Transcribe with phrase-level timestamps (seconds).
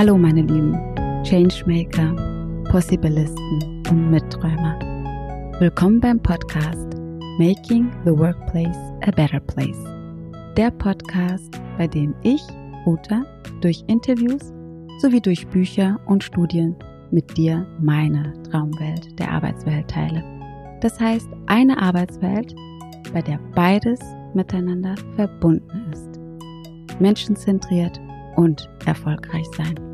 [0.00, 0.72] Hallo meine Lieben
[1.24, 2.16] Changemaker,
[2.70, 4.78] Possibilisten und Mitträumer.
[5.58, 6.94] Willkommen beim Podcast
[7.38, 9.76] Making the Workplace a Better Place.
[10.56, 12.40] Der Podcast, bei dem ich,
[12.86, 13.26] Uta,
[13.60, 14.54] durch Interviews
[15.02, 16.74] sowie durch Bücher und Studien
[17.10, 20.24] mit dir meine Traumwelt der Arbeitswelt teile.
[20.80, 22.54] Das heißt, eine Arbeitswelt,
[23.12, 24.00] bei der beides
[24.32, 26.18] miteinander verbunden ist.
[26.98, 28.00] Menschenzentriert
[28.36, 29.89] und erfolgreich sein.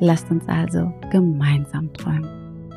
[0.00, 2.28] Lasst uns also gemeinsam träumen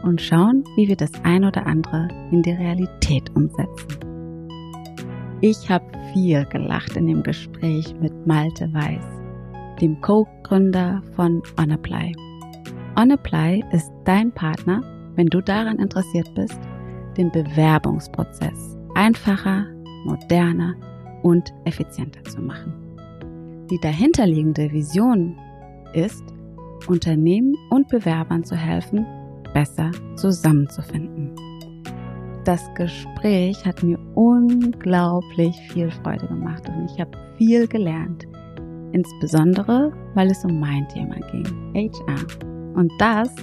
[0.04, 3.88] und schauen, wie wir das ein oder andere in die Realität umsetzen.
[5.42, 9.06] Ich habe viel gelacht in dem Gespräch mit Malte Weiß,
[9.82, 12.16] dem Co-Gründer von OnApply.
[12.96, 14.82] OnApply ist dein Partner,
[15.16, 16.60] wenn du daran interessiert bist,
[17.18, 19.66] den Bewerbungsprozess einfacher,
[20.06, 20.76] moderner
[21.24, 22.74] und effizienter zu machen.
[23.70, 25.38] Die dahinterliegende Vision
[25.94, 26.24] ist,
[26.88, 29.06] Unternehmen und Bewerbern zu helfen,
[29.54, 31.36] besser zusammenzufinden.
[32.46, 38.26] Das Gespräch hat mir unglaublich viel Freude gemacht und ich habe viel gelernt.
[38.94, 42.76] Insbesondere, weil es um mein Thema ging, HR.
[42.76, 43.36] Und das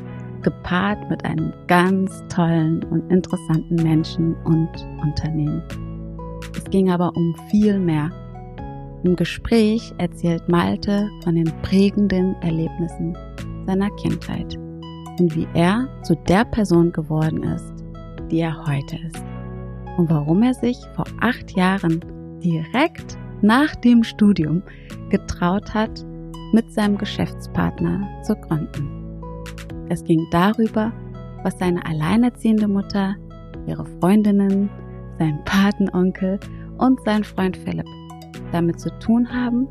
[0.42, 4.70] gepaart mit einem ganz tollen und interessanten Menschen und
[5.02, 5.62] Unternehmen.
[6.56, 8.10] Es ging aber um viel mehr.
[9.02, 13.14] Im Gespräch erzählt Malte von den prägenden Erlebnissen
[13.66, 14.56] seiner Kindheit
[15.18, 17.72] und wie er zu der Person geworden ist,
[18.30, 19.24] die er heute ist.
[19.96, 22.00] Und warum er sich vor acht Jahren
[22.42, 24.62] direkt nach dem Studium
[25.10, 26.04] getraut hat,
[26.52, 28.88] mit seinem Geschäftspartner zu gründen.
[29.88, 30.92] Es ging darüber,
[31.42, 33.16] was seine alleinerziehende Mutter,
[33.66, 34.70] ihre Freundinnen,
[35.18, 36.38] sein Patenonkel
[36.78, 37.86] und sein Freund Philipp
[38.52, 39.68] damit zu tun haben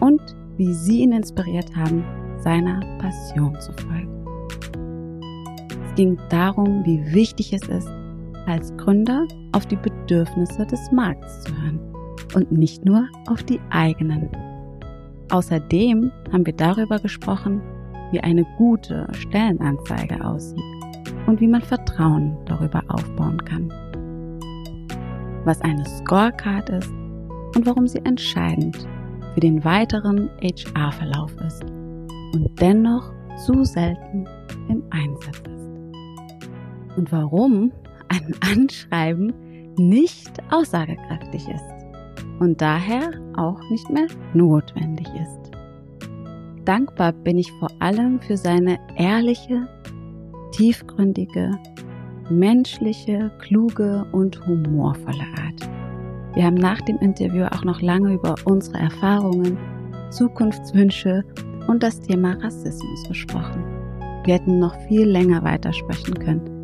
[0.00, 0.20] und
[0.56, 2.04] wie sie ihn inspiriert haben,
[2.42, 4.26] seiner Passion zu folgen.
[5.86, 7.90] Es ging darum, wie wichtig es ist,
[8.46, 11.80] als Gründer auf die Bedürfnisse des Markts zu hören
[12.34, 14.28] und nicht nur auf die eigenen.
[15.30, 17.60] Außerdem haben wir darüber gesprochen,
[18.10, 20.60] wie eine gute Stellenanzeige aussieht
[21.26, 23.72] und wie man Vertrauen darüber aufbauen kann.
[25.44, 26.92] Was eine Scorecard ist
[27.56, 28.86] und warum sie entscheidend
[29.34, 31.64] für den weiteren HR-Verlauf ist
[32.32, 33.12] und dennoch
[33.44, 34.26] zu selten
[34.68, 36.96] im Einsatz ist.
[36.96, 37.72] Und warum
[38.08, 39.32] ein Anschreiben
[39.76, 41.64] nicht aussagekräftig ist
[42.40, 45.50] und daher auch nicht mehr notwendig ist.
[46.64, 49.66] Dankbar bin ich vor allem für seine ehrliche,
[50.52, 51.50] tiefgründige,
[52.30, 55.70] menschliche, kluge und humorvolle Art.
[56.34, 59.58] Wir haben nach dem Interview auch noch lange über unsere Erfahrungen,
[60.10, 61.24] Zukunftswünsche
[61.68, 63.64] und das Thema Rassismus gesprochen.
[64.24, 66.62] Wir hätten noch viel länger weitersprechen können.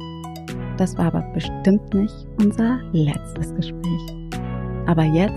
[0.77, 4.17] Das war aber bestimmt nicht unser letztes Gespräch.
[4.87, 5.35] Aber jetzt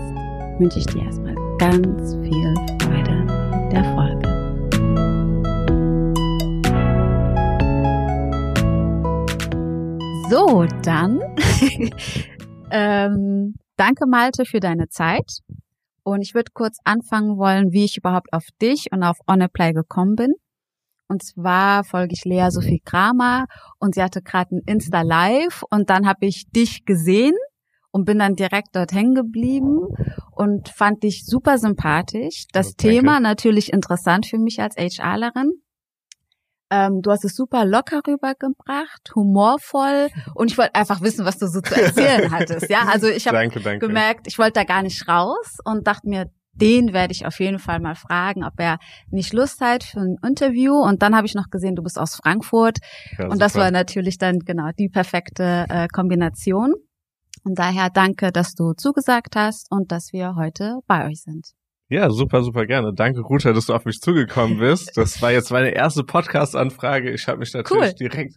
[0.58, 4.32] wünsche ich dir erstmal ganz viel Freude mit der Folge.
[10.30, 11.20] So, dann
[12.70, 15.40] ähm, danke Malte für deine Zeit.
[16.04, 20.16] Und ich würde kurz anfangen wollen, wie ich überhaupt auf dich und auf OnApply gekommen
[20.16, 20.32] bin.
[21.08, 23.46] Und zwar folge ich Lea Sophie Kramer
[23.78, 27.34] und sie hatte gerade ein Insta Live und dann habe ich dich gesehen
[27.90, 29.78] und bin dann direkt dort hängen geblieben
[30.30, 32.46] und fand dich super sympathisch.
[32.52, 35.52] Das oh, Thema natürlich interessant für mich als HRlerin.
[36.72, 41.46] Ähm, du hast es super locker rübergebracht, humorvoll und ich wollte einfach wissen, was du
[41.46, 42.70] so zu erzählen hattest.
[42.70, 43.46] Ja, also ich habe
[43.78, 47.58] gemerkt, ich wollte da gar nicht raus und dachte mir, den werde ich auf jeden
[47.58, 48.78] Fall mal fragen, ob er
[49.10, 50.74] nicht Lust hat für ein Interview.
[50.74, 52.78] Und dann habe ich noch gesehen, du bist aus Frankfurt.
[53.18, 56.74] Ja, und das war natürlich dann genau die perfekte äh, Kombination.
[57.44, 61.52] Und daher danke, dass du zugesagt hast und dass wir heute bei euch sind.
[61.92, 62.94] Ja, super, super gerne.
[62.94, 64.96] Danke, Ruta, dass du auf mich zugekommen bist.
[64.96, 67.10] Das war jetzt meine erste Podcast-Anfrage.
[67.10, 67.94] Ich habe mich natürlich cool.
[67.98, 68.36] direkt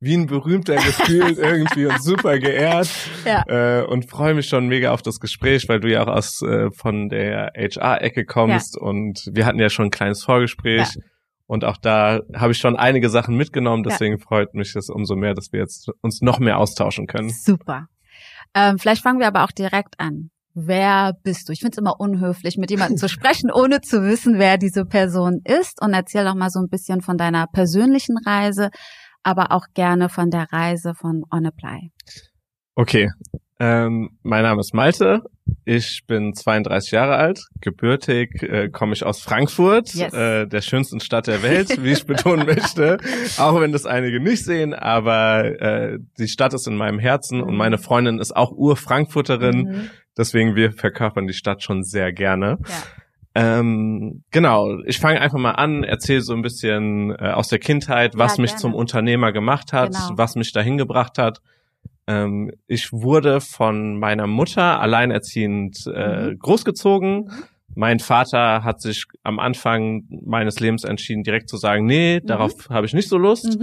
[0.00, 2.88] wie ein berühmter gefühlt irgendwie und super geehrt
[3.26, 3.44] ja.
[3.46, 6.70] äh, und freue mich schon mega auf das Gespräch, weil du ja auch aus äh,
[6.70, 8.80] von der HR-Ecke kommst ja.
[8.80, 10.94] und wir hatten ja schon ein kleines Vorgespräch.
[10.94, 11.02] Ja.
[11.46, 15.34] Und auch da habe ich schon einige Sachen mitgenommen, deswegen freut mich es umso mehr,
[15.34, 17.28] dass wir jetzt uns noch mehr austauschen können.
[17.28, 17.88] Super.
[18.54, 21.52] Ähm, vielleicht fangen wir aber auch direkt an wer bist du?
[21.52, 25.40] Ich finde es immer unhöflich, mit jemandem zu sprechen, ohne zu wissen, wer diese Person
[25.44, 25.82] ist.
[25.82, 28.70] Und erzähl doch mal so ein bisschen von deiner persönlichen Reise,
[29.22, 31.90] aber auch gerne von der Reise von On Apply.
[32.76, 33.10] Okay,
[33.60, 35.22] Ähm, mein Name ist Malte.
[35.64, 40.12] Ich bin 32 Jahre alt, gebürtig, äh, komme ich aus Frankfurt, yes.
[40.12, 42.98] äh, der schönsten Stadt der Welt, wie ich betonen möchte.
[43.38, 47.56] Auch wenn das einige nicht sehen, aber äh, die Stadt ist in meinem Herzen und
[47.56, 49.58] meine Freundin ist auch Ur-Frankfurterin.
[49.58, 49.90] Mhm.
[50.16, 52.58] Deswegen wir verkörpern die Stadt schon sehr gerne.
[52.66, 52.82] Ja.
[53.36, 58.16] Ähm, genau, ich fange einfach mal an, erzähle so ein bisschen äh, aus der Kindheit,
[58.16, 60.10] was ja, mich zum Unternehmer gemacht hat, genau.
[60.12, 61.40] was mich dahin gebracht hat.
[62.06, 66.38] Ähm, ich wurde von meiner Mutter alleinerziehend äh, mhm.
[66.38, 67.24] großgezogen.
[67.24, 67.44] Mhm.
[67.74, 72.26] Mein Vater hat sich am Anfang meines Lebens entschieden, direkt zu sagen, nee, mhm.
[72.26, 73.58] darauf habe ich nicht so Lust.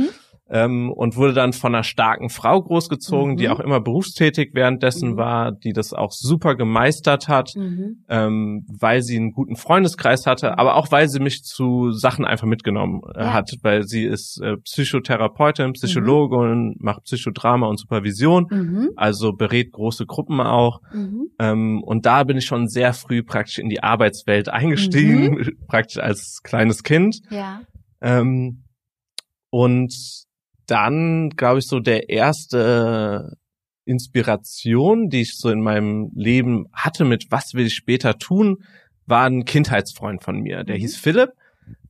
[0.54, 3.38] Ähm, und wurde dann von einer starken Frau großgezogen, mhm.
[3.38, 5.18] die auch immer berufstätig währenddessen mhm.
[5.18, 8.04] war, die das auch super gemeistert hat, mhm.
[8.10, 10.56] ähm, weil sie einen guten Freundeskreis hatte, mhm.
[10.56, 13.34] aber auch weil sie mich zu Sachen einfach mitgenommen äh, ja.
[13.34, 16.76] hat, weil sie ist äh, Psychotherapeutin, Psychologin, mhm.
[16.80, 18.90] macht Psychodrama und Supervision, mhm.
[18.98, 20.82] also berät große Gruppen auch.
[21.40, 26.42] Ähm, und da bin ich schon sehr früh praktisch in die Arbeitswelt eingestiegen, praktisch als
[26.44, 27.22] kleines Kind.
[27.30, 27.62] Ja.
[28.02, 28.64] Ähm,
[29.50, 29.94] und
[30.72, 33.38] dann, glaube ich, so der erste
[33.84, 38.64] Inspiration, die ich so in meinem Leben hatte mit was will ich später tun,
[39.06, 40.64] war ein Kindheitsfreund von mir.
[40.64, 40.80] Der mhm.
[40.80, 41.32] hieß Philipp.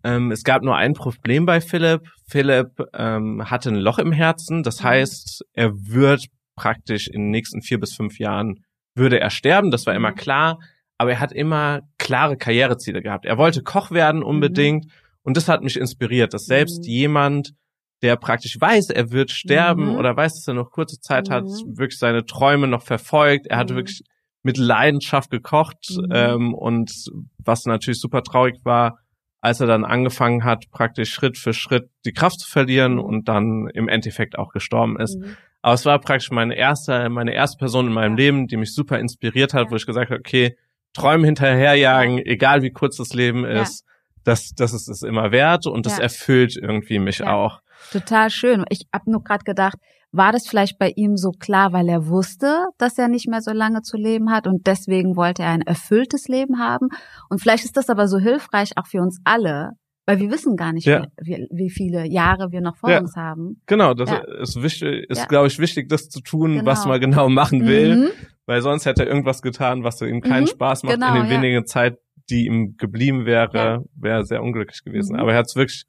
[0.03, 2.01] Ähm, es gab nur ein Problem bei Philipp.
[2.27, 4.63] Philipp ähm, hatte ein Loch im Herzen.
[4.63, 4.87] Das mhm.
[4.87, 6.25] heißt, er wird
[6.55, 8.63] praktisch in den nächsten vier bis fünf Jahren
[8.95, 9.69] würde er sterben.
[9.69, 10.15] Das war immer mhm.
[10.15, 10.59] klar.
[10.97, 13.25] Aber er hat immer klare Karriereziele gehabt.
[13.25, 14.85] Er wollte Koch werden unbedingt.
[15.23, 17.53] Und das hat mich inspiriert, dass selbst jemand,
[18.01, 19.95] der praktisch weiß, er wird sterben mhm.
[19.95, 21.33] oder weiß, dass er noch kurze Zeit mhm.
[21.33, 23.47] hat, wirklich seine Träume noch verfolgt.
[23.47, 23.75] Er mhm.
[23.77, 24.01] wirklich
[24.43, 26.11] mit Leidenschaft gekocht mhm.
[26.11, 26.91] ähm, und
[27.37, 28.97] was natürlich super traurig war,
[29.39, 33.01] als er dann angefangen hat, praktisch Schritt für Schritt die Kraft zu verlieren mhm.
[33.01, 35.19] und dann im Endeffekt auch gestorben ist.
[35.19, 35.37] Mhm.
[35.63, 38.99] Aber es war praktisch meine erste, meine erste Person in meinem Leben, die mich super
[38.99, 39.71] inspiriert hat, ja.
[39.71, 40.57] wo ich gesagt habe, okay,
[40.93, 43.90] Träume hinterherjagen, egal wie kurz das Leben ist, ja.
[44.23, 46.03] Das, das ist es immer wert und das ja.
[46.03, 47.61] erfüllt irgendwie mich auch.
[47.91, 48.63] Total schön.
[48.69, 49.77] Ich habe nur gerade gedacht,
[50.11, 53.51] war das vielleicht bei ihm so klar, weil er wusste, dass er nicht mehr so
[53.51, 56.89] lange zu leben hat und deswegen wollte er ein erfülltes Leben haben?
[57.29, 59.71] Und vielleicht ist das aber so hilfreich auch für uns alle,
[60.05, 61.07] weil wir wissen gar nicht, ja.
[61.21, 62.99] wie, wie, viele Jahre wir noch vor ja.
[62.99, 63.61] uns haben.
[63.67, 64.17] Genau, das ja.
[64.41, 66.65] ist wichtig, ist, glaube ich, wichtig, das zu tun, genau.
[66.65, 68.07] was man genau machen will, mhm.
[68.45, 70.47] weil sonst hätte er irgendwas getan, was ihm keinen mhm.
[70.47, 71.99] Spaß macht genau, in den wenigen Zeit,
[72.31, 75.13] die ihm geblieben wäre, wäre er sehr unglücklich gewesen.
[75.13, 75.19] Mhm.
[75.19, 75.83] Aber er hat es wirklich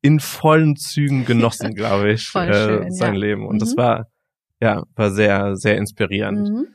[0.00, 3.20] in vollen Zügen genossen, glaube ich, äh, schön, sein ja.
[3.20, 3.46] Leben.
[3.46, 3.60] Und mhm.
[3.60, 4.06] das war,
[4.60, 6.48] ja, war sehr, sehr inspirierend.
[6.48, 6.66] Mhm.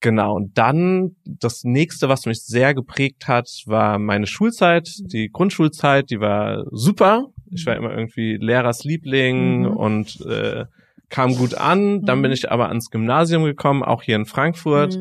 [0.00, 0.36] Genau.
[0.36, 5.08] Und dann das nächste, was mich sehr geprägt hat, war meine Schulzeit, mhm.
[5.08, 7.26] die Grundschulzeit, die war super.
[7.50, 7.84] Ich war mhm.
[7.84, 9.76] immer irgendwie Lehrers Liebling mhm.
[9.76, 10.66] und äh,
[11.08, 12.02] kam gut an.
[12.02, 14.98] Dann bin ich aber ans Gymnasium gekommen, auch hier in Frankfurt.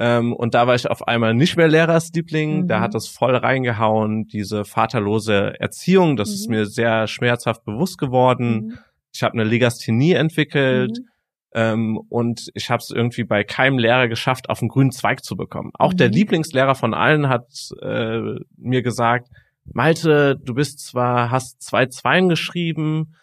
[0.00, 2.62] Ähm, und da war ich auf einmal nicht mehr Lehrersliebling.
[2.62, 2.66] Mhm.
[2.68, 6.16] Da hat es voll reingehauen, diese vaterlose Erziehung.
[6.16, 6.34] Das mhm.
[6.34, 8.54] ist mir sehr schmerzhaft bewusst geworden.
[8.54, 8.78] Mhm.
[9.12, 10.98] Ich habe eine Legasthenie entwickelt.
[10.98, 11.06] Mhm.
[11.52, 15.36] Ähm, und ich habe es irgendwie bei keinem Lehrer geschafft, auf einen grünen Zweig zu
[15.36, 15.72] bekommen.
[15.74, 16.14] Auch der mhm.
[16.14, 17.48] Lieblingslehrer von allen hat
[17.82, 18.20] äh,
[18.56, 19.28] mir gesagt,
[19.64, 23.16] Malte, du bist zwar, hast zwei Zweien geschrieben,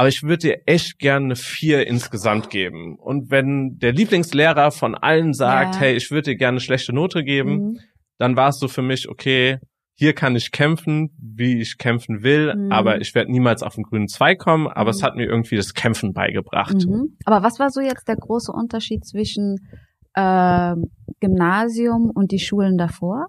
[0.00, 2.96] aber ich würde dir echt gerne eine vier insgesamt geben.
[2.96, 5.82] Und wenn der Lieblingslehrer von allen sagt, ja.
[5.82, 7.80] hey, ich würde dir gerne eine schlechte Note geben, mhm.
[8.16, 9.58] dann war es so für mich, okay,
[9.92, 12.72] hier kann ich kämpfen, wie ich kämpfen will, mhm.
[12.72, 14.96] aber ich werde niemals auf den grünen Zweig kommen, aber mhm.
[14.96, 16.76] es hat mir irgendwie das Kämpfen beigebracht.
[16.76, 17.18] Mhm.
[17.26, 19.68] Aber was war so jetzt der große Unterschied zwischen
[20.14, 20.76] äh,
[21.20, 23.26] Gymnasium und die Schulen davor?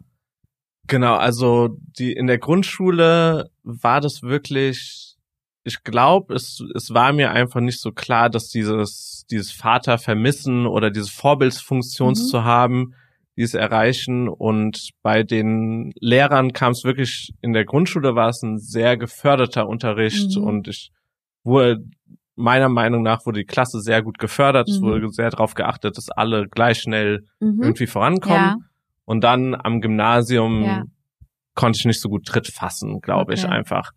[0.87, 5.10] Genau, also die in der Grundschule war das wirklich
[5.63, 10.65] ich glaube, es, es war mir einfach nicht so klar, dass dieses, dieses Vater vermissen
[10.65, 12.15] oder diese Vorbildsfunktion mhm.
[12.15, 12.93] zu haben,
[13.37, 14.27] dieses erreichen.
[14.27, 19.67] Und bei den Lehrern kam es wirklich, in der Grundschule war es ein sehr geförderter
[19.67, 20.43] Unterricht mhm.
[20.43, 20.91] und ich
[21.43, 21.83] wurde,
[22.35, 24.67] meiner Meinung nach wurde die Klasse sehr gut gefördert.
[24.67, 24.73] Mhm.
[24.73, 27.61] Es wurde sehr darauf geachtet, dass alle gleich schnell mhm.
[27.61, 28.39] irgendwie vorankommen.
[28.39, 28.57] Ja.
[29.05, 30.83] Und dann am Gymnasium ja.
[31.53, 33.41] konnte ich nicht so gut Tritt fassen, glaube okay.
[33.41, 33.91] ich einfach.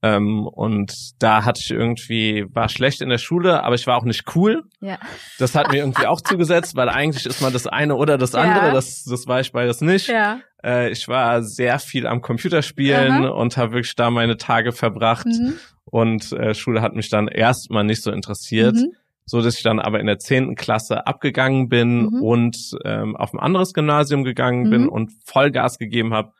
[0.00, 4.04] Ähm, und da hatte ich irgendwie, war schlecht in der Schule, aber ich war auch
[4.04, 4.62] nicht cool.
[4.80, 4.98] Ja.
[5.38, 8.68] Das hat mir irgendwie auch zugesetzt, weil eigentlich ist man das eine oder das andere.
[8.68, 8.72] Ja.
[8.72, 10.08] Das, das war ich beides nicht.
[10.08, 10.40] Ja.
[10.64, 13.28] Äh, ich war sehr viel am Computerspielen Aha.
[13.28, 15.26] und habe wirklich da meine Tage verbracht.
[15.26, 15.54] Mhm.
[15.84, 18.76] Und äh, Schule hat mich dann erstmal nicht so interessiert.
[18.76, 18.92] Mhm.
[19.24, 22.22] So dass ich dann aber in der zehnten Klasse abgegangen bin mhm.
[22.22, 24.88] und ähm, auf ein anderes Gymnasium gegangen bin mhm.
[24.88, 26.32] und Vollgas gegeben habe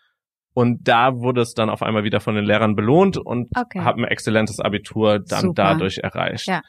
[0.58, 3.78] und da wurde es dann auf einmal wieder von den Lehrern belohnt und okay.
[3.78, 5.54] habe ein exzellentes Abitur dann Super.
[5.54, 6.48] dadurch erreicht.
[6.48, 6.62] Ja.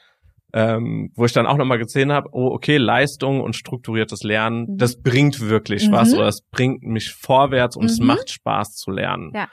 [0.53, 4.77] ähm, wo ich dann auch nochmal gesehen habe, oh, okay, Leistung und strukturiertes Lernen, mhm.
[4.77, 5.93] das bringt wirklich mhm.
[5.93, 7.89] was oder es bringt mich vorwärts und mhm.
[7.89, 9.31] es macht Spaß zu lernen.
[9.34, 9.48] Ja.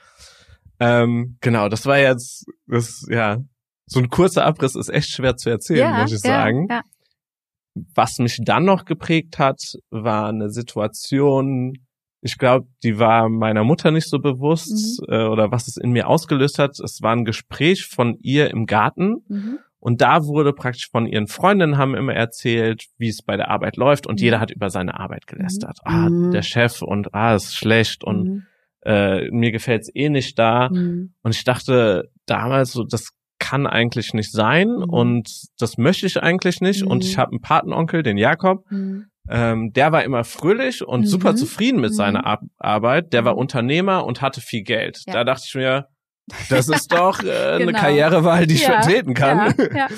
[0.81, 3.39] Ähm, genau, das war jetzt, das, ja,
[3.87, 6.67] so ein kurzer Abriss ist echt schwer zu erzählen, ja, muss ich ja, sagen.
[6.69, 6.83] Ja.
[7.95, 11.86] Was mich dann noch geprägt hat, war eine Situation,
[12.27, 15.15] ich glaube, die war meiner Mutter nicht so bewusst mhm.
[15.15, 16.79] äh, oder was es in mir ausgelöst hat.
[16.81, 19.59] Es war ein Gespräch von ihr im Garten mhm.
[19.79, 23.77] und da wurde praktisch von ihren Freundinnen haben immer erzählt, wie es bei der Arbeit
[23.77, 24.25] läuft und mhm.
[24.25, 25.79] jeder hat über seine Arbeit gelästert.
[25.85, 25.93] Mhm.
[25.93, 26.31] Ah, mhm.
[26.33, 28.43] der Chef und ah, ist schlecht und mhm.
[28.85, 30.67] äh, mir gefällt's eh nicht da.
[30.67, 34.85] Und ich dachte damals so, das kann eigentlich nicht sein mhm.
[34.85, 36.85] und das möchte ich eigentlich nicht.
[36.85, 36.91] Mhm.
[36.91, 39.07] Und ich habe einen Patenonkel, den Jakob, mhm.
[39.31, 41.37] Ähm, der war immer fröhlich und super mhm.
[41.37, 42.27] zufrieden mit seiner mhm.
[42.27, 43.13] Ar Arbeit.
[43.13, 43.41] Der war mhm.
[43.41, 45.03] Unternehmer und hatte viel Geld.
[45.07, 45.15] Ja.
[45.15, 45.89] Da dachte ich mir,
[46.49, 47.55] das ist doch äh, genau.
[47.57, 48.81] eine Karrierewahl, die ich ja.
[48.83, 49.55] vertreten kann.
[49.75, 49.89] Ja.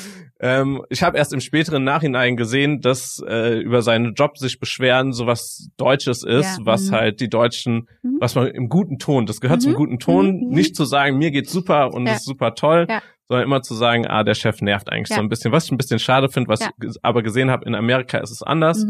[0.41, 5.13] Ähm, ich habe erst im späteren Nachhinein gesehen, dass äh, über seinen Job sich beschweren
[5.13, 6.95] so was Deutsches ist, was mhm.
[6.95, 8.19] halt die Deutschen, mhm.
[8.21, 9.65] was man im guten Ton, das gehört mhm.
[9.65, 10.49] zum guten Ton, mhm.
[10.51, 12.87] nicht zu sagen, mir geht's super und es ist super toll,
[13.27, 15.51] sondern immer zu sagen, ah, der Chef nervt eigentlich so ein bisschen.
[15.51, 18.43] Was ich ein bisschen schade finde, was ich aber gesehen habe, in Amerika ist es
[18.43, 18.87] anders.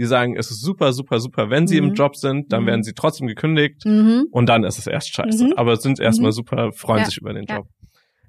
[0.00, 1.88] Die sagen, es ist super, super, super, wenn sie mhm.
[1.88, 2.68] im Job sind, dann mhm.
[2.68, 4.24] werden sie trotzdem gekündigt mhm.
[4.30, 5.48] und dann ist es erst scheiße.
[5.48, 5.52] Mhm.
[5.56, 6.36] Aber sind erstmal mhm.
[6.36, 7.04] super, freuen ja.
[7.04, 7.66] sich über den Job.
[7.68, 7.88] Ja.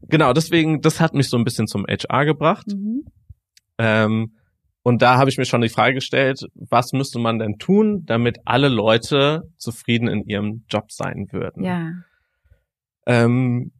[0.09, 2.67] Genau, deswegen, das hat mich so ein bisschen zum HR gebracht.
[2.67, 3.05] Mhm.
[3.77, 4.33] Ähm,
[4.83, 8.39] und da habe ich mir schon die Frage gestellt, was müsste man denn tun, damit
[8.43, 11.63] alle Leute zufrieden in ihrem Job sein würden?
[11.63, 11.91] Ja.
[13.05, 13.71] Ähm,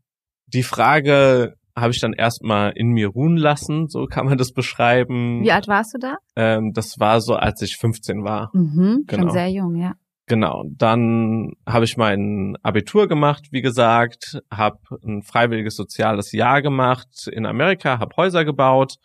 [0.45, 5.43] die Frage habe ich dann erstmal in mir ruhen lassen, so kann man das beschreiben.
[5.43, 6.15] Wie alt warst du da?
[6.35, 8.49] Ähm, das war so, als ich 15 war.
[8.53, 9.23] Mhm, genau.
[9.23, 9.93] Schon sehr jung, ja.
[10.27, 10.63] Genau.
[10.77, 17.45] Dann habe ich mein Abitur gemacht, wie gesagt, habe ein freiwilliges soziales Jahr gemacht in
[17.45, 18.95] Amerika, habe Häuser gebaut,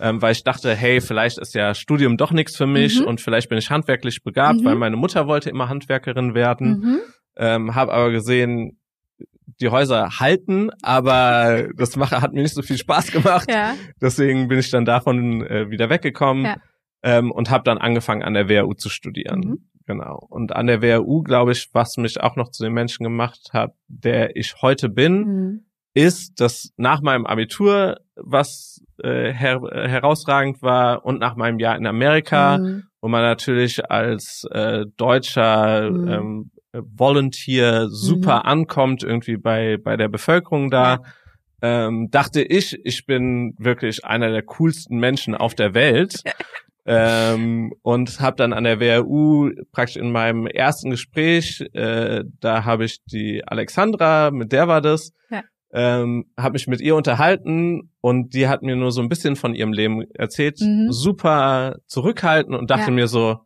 [0.00, 3.06] ähm, weil ich dachte, hey, vielleicht ist ja Studium doch nichts für mich mhm.
[3.06, 4.64] und vielleicht bin ich handwerklich begabt, mhm.
[4.66, 6.78] weil meine Mutter wollte immer Handwerkerin werden.
[6.78, 7.00] Mhm.
[7.36, 8.78] Ähm, habe aber gesehen,
[9.60, 13.50] die Häuser halten, aber das mache, hat mir nicht so viel Spaß gemacht.
[13.50, 13.74] Ja.
[14.00, 16.56] Deswegen bin ich dann davon äh, wieder weggekommen ja.
[17.02, 19.40] ähm, und habe dann angefangen an der WHU zu studieren.
[19.40, 19.58] Mhm.
[19.86, 20.26] Genau.
[20.28, 23.72] Und an der WHU, glaube ich, was mich auch noch zu dem Menschen gemacht hat,
[23.88, 25.64] der ich heute bin, mhm.
[25.94, 31.86] ist, dass nach meinem Abitur, was äh, her herausragend war, und nach meinem Jahr in
[31.86, 32.84] Amerika, mhm.
[33.00, 36.08] wo man natürlich als äh, Deutscher mhm.
[36.08, 38.50] ähm, Volunteer super mhm.
[38.50, 41.02] ankommt irgendwie bei bei der Bevölkerung da.
[41.60, 46.22] Ähm, dachte ich, ich bin wirklich einer der coolsten Menschen auf der Welt.
[46.88, 52.86] ähm, und habe dann an der WRU praktisch in meinem ersten Gespräch, äh, da habe
[52.86, 55.42] ich die Alexandra, mit der war das, ja.
[55.70, 59.54] ähm, habe mich mit ihr unterhalten und die hat mir nur so ein bisschen von
[59.54, 60.90] ihrem Leben erzählt, mhm.
[60.90, 62.92] super zurückhaltend und dachte ja.
[62.92, 63.40] mir so,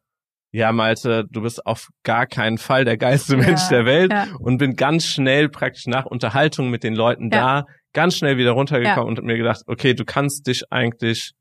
[0.52, 4.26] ja, Malte, du bist auf gar keinen Fall der geilste ja, Mensch der Welt ja.
[4.38, 7.62] und bin ganz schnell praktisch nach Unterhaltung mit den Leuten ja.
[7.62, 11.32] da ganz schnell wieder runtergekommen und mir gedacht, okay, du kannst dich eigentlich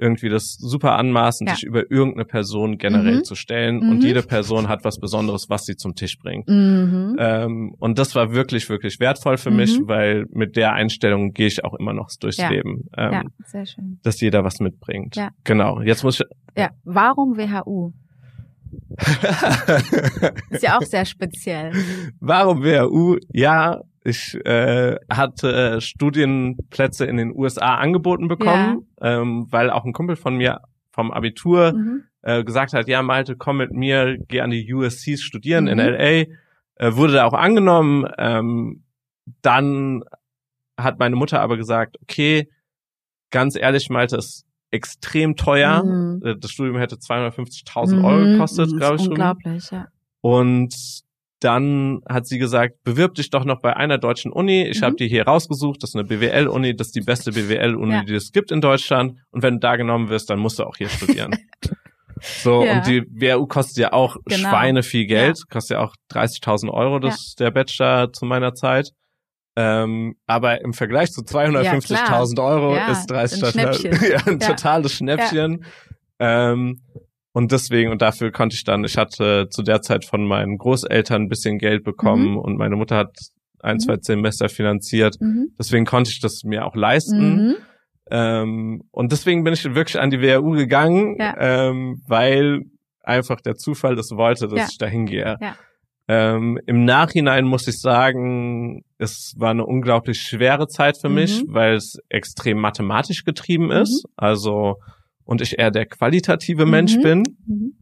[0.00, 3.24] irgendwie das super anmaßen, dich über irgendeine Person generell mhm.
[3.24, 3.90] zu stellen mhm.
[3.90, 6.48] und jede Person hat was Besonderes, was sie zum Tisch bringt.
[6.48, 7.16] Mhm.
[7.18, 9.88] Ähm, und das war wirklich, wirklich wertvoll für mich, mhm.
[9.88, 12.84] weil mit der Einstellung gehe ich auch immer noch durchs Leben.
[12.96, 13.98] Ähm, ja, sehr schön.
[14.04, 15.16] Dass jeder was mitbringt.
[15.16, 15.30] Ja.
[15.42, 15.80] Genau.
[15.80, 16.26] Jetzt muss ich.
[16.56, 17.92] Ja, warum WHU?
[20.50, 21.72] ist ja auch sehr speziell.
[22.20, 23.18] Warum WHU?
[23.32, 29.20] Ja, ich äh, hatte äh, Studienplätze in den USA angeboten bekommen, ja.
[29.20, 30.60] ähm, weil auch ein Kumpel von mir
[30.90, 32.04] vom Abitur mhm.
[32.22, 35.70] äh, gesagt hat, ja Malte, komm mit mir, geh an die USCs studieren mhm.
[35.70, 36.24] in LA.
[36.76, 38.06] Äh, wurde da auch angenommen.
[38.18, 38.84] Ähm,
[39.42, 40.04] dann
[40.76, 42.48] hat meine Mutter aber gesagt, okay,
[43.30, 45.82] ganz ehrlich, Malte, es extrem teuer.
[45.84, 46.22] Mhm.
[46.24, 48.04] Äh, das Studium hätte 250.000 mhm.
[48.04, 49.08] Euro gekostet, glaube ich.
[49.08, 49.78] Unglaublich, schon.
[49.78, 49.86] ja.
[50.20, 50.74] Und
[51.40, 54.62] dann hat sie gesagt, bewirb dich doch noch bei einer deutschen Uni.
[54.64, 54.86] Ich mhm.
[54.86, 58.04] habe dir hier rausgesucht, das ist eine BWL-Uni, das ist die beste BWL-Uni, ja.
[58.04, 59.14] die es gibt in Deutschland.
[59.30, 61.36] Und wenn du da genommen wirst, dann musst du auch hier studieren.
[62.20, 62.78] so, ja.
[62.78, 64.48] und die WHU kostet ja auch genau.
[64.48, 65.44] Schweine viel Geld, ja.
[65.48, 68.90] kostet ja auch 30.000 Euro, das ist der Bachelor zu meiner Zeit.
[69.60, 74.92] Ähm, aber im Vergleich zu 250.000 ja, Euro ja, ist 30 ein, ja, ein totales
[74.92, 75.64] Schnäppchen.
[76.20, 76.82] Ähm,
[77.32, 81.22] und deswegen, und dafür konnte ich dann, ich hatte zu der Zeit von meinen Großeltern
[81.22, 82.38] ein bisschen Geld bekommen mhm.
[82.38, 83.16] und meine Mutter hat
[83.60, 83.80] ein, mhm.
[83.80, 85.16] zwei Semester finanziert.
[85.20, 85.48] Mhm.
[85.58, 87.48] Deswegen konnte ich das mir auch leisten.
[87.48, 87.56] Mhm.
[88.12, 92.60] Ähm, und deswegen bin ich wirklich an die WHU gegangen, ähm, weil
[93.02, 95.36] einfach der Zufall das wollte, dass ich da hingehe.
[96.10, 101.52] Ähm, Im Nachhinein muss ich sagen, es war eine unglaublich schwere Zeit für mich, mhm.
[101.52, 104.04] weil es extrem mathematisch getrieben ist.
[104.04, 104.12] Mhm.
[104.16, 104.76] Also
[105.24, 107.02] und ich eher der qualitative Mensch mhm.
[107.02, 107.72] bin, mhm.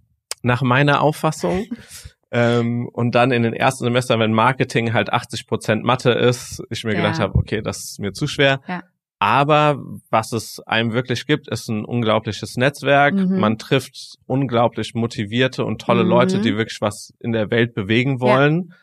[0.43, 1.67] nach meiner Auffassung.
[2.33, 6.83] ähm, und dann in den ersten Semestern, wenn Marketing halt 80 Prozent Mathe ist, ich
[6.83, 7.03] mir ja.
[7.03, 8.61] gedacht habe, okay, das ist mir zu schwer.
[8.67, 8.83] Ja.
[9.19, 13.15] Aber was es einem wirklich gibt, ist ein unglaubliches Netzwerk.
[13.15, 13.39] Mhm.
[13.39, 16.11] Man trifft unglaublich motivierte und tolle mhm.
[16.11, 18.69] Leute, die wirklich was in der Welt bewegen wollen.
[18.69, 18.77] Ja.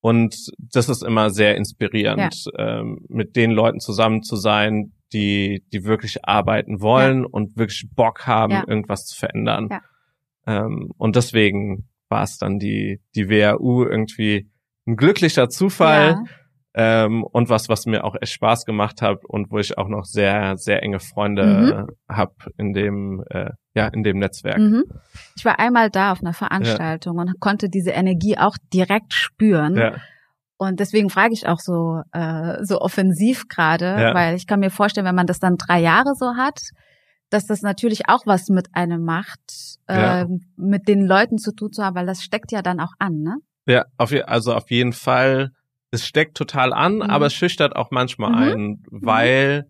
[0.00, 2.80] Und das ist immer sehr inspirierend, ja.
[2.80, 7.28] ähm, mit den Leuten zusammen zu sein, die, die wirklich arbeiten wollen ja.
[7.30, 9.68] und wirklich Bock haben, irgendwas zu verändern.
[10.46, 14.50] Ähm, und deswegen war es dann die, die WAU irgendwie
[14.86, 16.24] ein glücklicher Zufall
[16.74, 20.04] ähm, und was, was mir auch echt Spaß gemacht hat und wo ich auch noch
[20.04, 22.14] sehr, sehr enge Freunde mhm.
[22.14, 24.58] habe in dem, äh, ja, in dem Netzwerk.
[24.58, 24.84] Mhm.
[25.36, 27.22] Ich war einmal da auf einer Veranstaltung ja.
[27.22, 29.76] und konnte diese Energie auch direkt spüren.
[29.76, 29.94] Ja.
[30.56, 34.14] Und deswegen frage ich auch so, äh, so offensiv gerade, ja.
[34.14, 36.60] weil ich kann mir vorstellen, wenn man das dann drei Jahre so hat,
[37.30, 40.24] dass das natürlich auch was mit einem macht, äh,
[40.56, 43.36] mit den Leuten zu tun zu haben, weil das steckt ja dann auch an, ne?
[43.66, 45.50] Ja, auf, also auf jeden Fall
[45.94, 47.02] es steckt total an, mhm.
[47.02, 48.36] aber es schüchtert auch manchmal mhm.
[48.36, 48.78] ein, mhm.
[48.90, 49.66] weil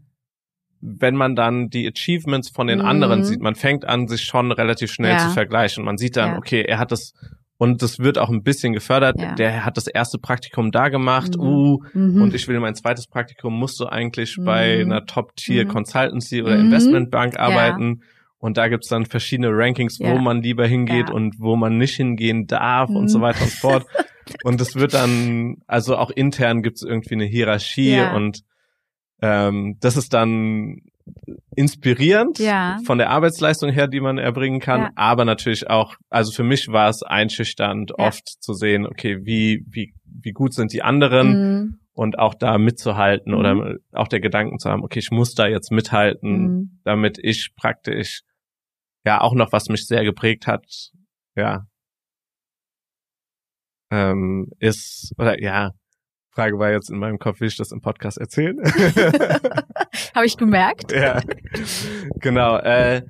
[0.80, 2.84] wenn man dann die Achievements von den mhm.
[2.84, 5.18] anderen sieht, man fängt an, sich schon relativ schnell ja.
[5.18, 5.84] zu vergleichen.
[5.84, 6.38] Man sieht dann, ja.
[6.38, 7.14] okay, er hat das
[7.56, 9.18] und das wird auch ein bisschen gefördert.
[9.18, 9.34] Ja.
[9.34, 11.42] Der hat das erste Praktikum da gemacht, mhm.
[11.42, 12.22] uh, mhm.
[12.22, 17.38] und ich will mein zweites Praktikum, musst du eigentlich bei einer Top-Tier Consultancy oder Investmentbank
[17.38, 18.02] arbeiten.
[18.38, 22.46] Und da gibt's dann verschiedene Rankings, wo man lieber hingeht und wo man nicht hingehen
[22.46, 23.86] darf und so weiter und so fort.
[24.42, 28.14] Und es wird dann, also auch intern gibt es irgendwie eine Hierarchie ja.
[28.14, 28.42] und
[29.22, 30.82] ähm, das ist dann
[31.54, 32.78] inspirierend ja.
[32.84, 34.90] von der Arbeitsleistung her, die man erbringen kann, ja.
[34.96, 39.94] aber natürlich auch, also für mich war es einschüchternd, oft zu sehen, okay, wie, wie,
[40.04, 41.78] wie gut sind die anderen mhm.
[41.92, 43.38] und auch da mitzuhalten mhm.
[43.38, 46.80] oder auch der Gedanken zu haben, okay, ich muss da jetzt mithalten, mhm.
[46.84, 48.22] damit ich praktisch
[49.04, 50.90] ja auch noch, was mich sehr geprägt hat,
[51.36, 51.66] ja,
[53.90, 55.72] ähm, ist, oder ja,
[56.30, 58.56] Frage war jetzt in meinem Kopf, will ich das im Podcast erzählen?
[60.14, 60.90] Habe ich gemerkt.
[60.90, 61.20] ja,
[62.20, 62.56] genau.
[62.58, 63.02] Äh,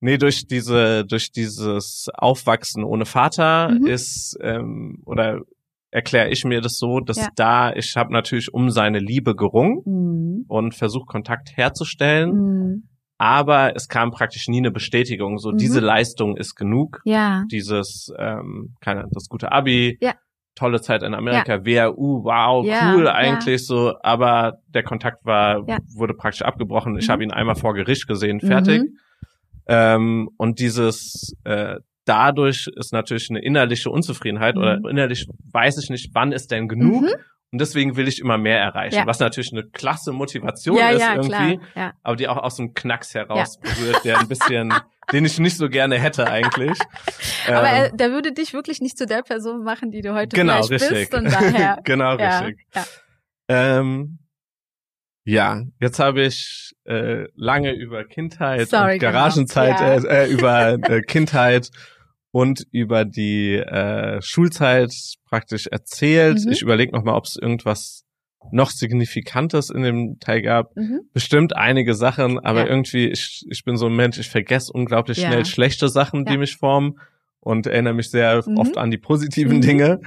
[0.00, 3.86] nee, durch diese, durch dieses Aufwachsen ohne Vater mhm.
[3.86, 5.40] ist, ähm, oder
[5.90, 7.28] erkläre ich mir das so, dass ja.
[7.36, 10.44] da, ich habe natürlich um seine Liebe gerungen mhm.
[10.48, 12.30] und versucht Kontakt herzustellen.
[12.32, 12.88] Mhm
[13.24, 15.38] aber es kam praktisch nie eine Bestätigung.
[15.38, 15.56] So, mhm.
[15.56, 17.00] diese Leistung ist genug.
[17.06, 17.44] Ja.
[17.50, 19.96] Dieses, ähm, keine, das gute Abi.
[20.02, 20.12] Ja.
[20.54, 21.88] Tolle Zeit in Amerika, ja.
[21.88, 23.66] WHU, wow, ja, cool eigentlich ja.
[23.66, 26.98] so, aber der Kontakt war, wurde praktisch abgebrochen.
[26.98, 27.12] Ich mhm.
[27.12, 28.82] habe ihn einmal vor Gericht gesehen, fertig.
[28.82, 28.98] Mhm.
[29.66, 34.60] Ähm, und dieses äh, dadurch ist natürlich eine innerliche Unzufriedenheit mhm.
[34.60, 37.04] oder innerlich weiß ich nicht, wann ist denn genug?
[37.04, 37.14] Mhm.
[37.54, 39.06] Und deswegen will ich immer mehr erreichen, ja.
[39.06, 42.74] was natürlich eine klasse Motivation ja, ist ja, irgendwie, klar, aber die auch aus dem
[42.74, 44.74] Knacks heraus berührt, der ein bisschen,
[45.12, 46.76] den ich nicht so gerne hätte eigentlich.
[47.46, 50.34] Aber ähm, er, der würde dich wirklich nicht zu der Person machen, die du heute
[50.34, 51.10] genau, richtig.
[51.10, 51.78] bist und daher.
[51.84, 52.58] genau, richtig.
[53.46, 54.18] Ähm,
[55.24, 59.12] ja, jetzt habe ich äh, lange über Kindheit Sorry, und genau.
[59.12, 60.12] Garagenzeit, genau.
[60.12, 61.70] äh, äh, über äh, Kindheit
[62.34, 64.92] und über die äh, Schulzeit
[65.24, 66.44] praktisch erzählt.
[66.44, 66.50] Mhm.
[66.50, 68.04] Ich überlege nochmal, ob es irgendwas
[68.50, 70.74] noch Signifikantes in dem Teil gab.
[70.74, 71.02] Mhm.
[71.12, 72.66] Bestimmt einige Sachen, aber ja.
[72.66, 75.28] irgendwie, ich, ich bin so ein Mensch, ich vergesse unglaublich ja.
[75.28, 76.32] schnell schlechte Sachen, ja.
[76.32, 76.98] die mich formen
[77.38, 78.56] und erinnere mich sehr mhm.
[78.56, 79.60] oft an die positiven mhm.
[79.60, 80.00] Dinge.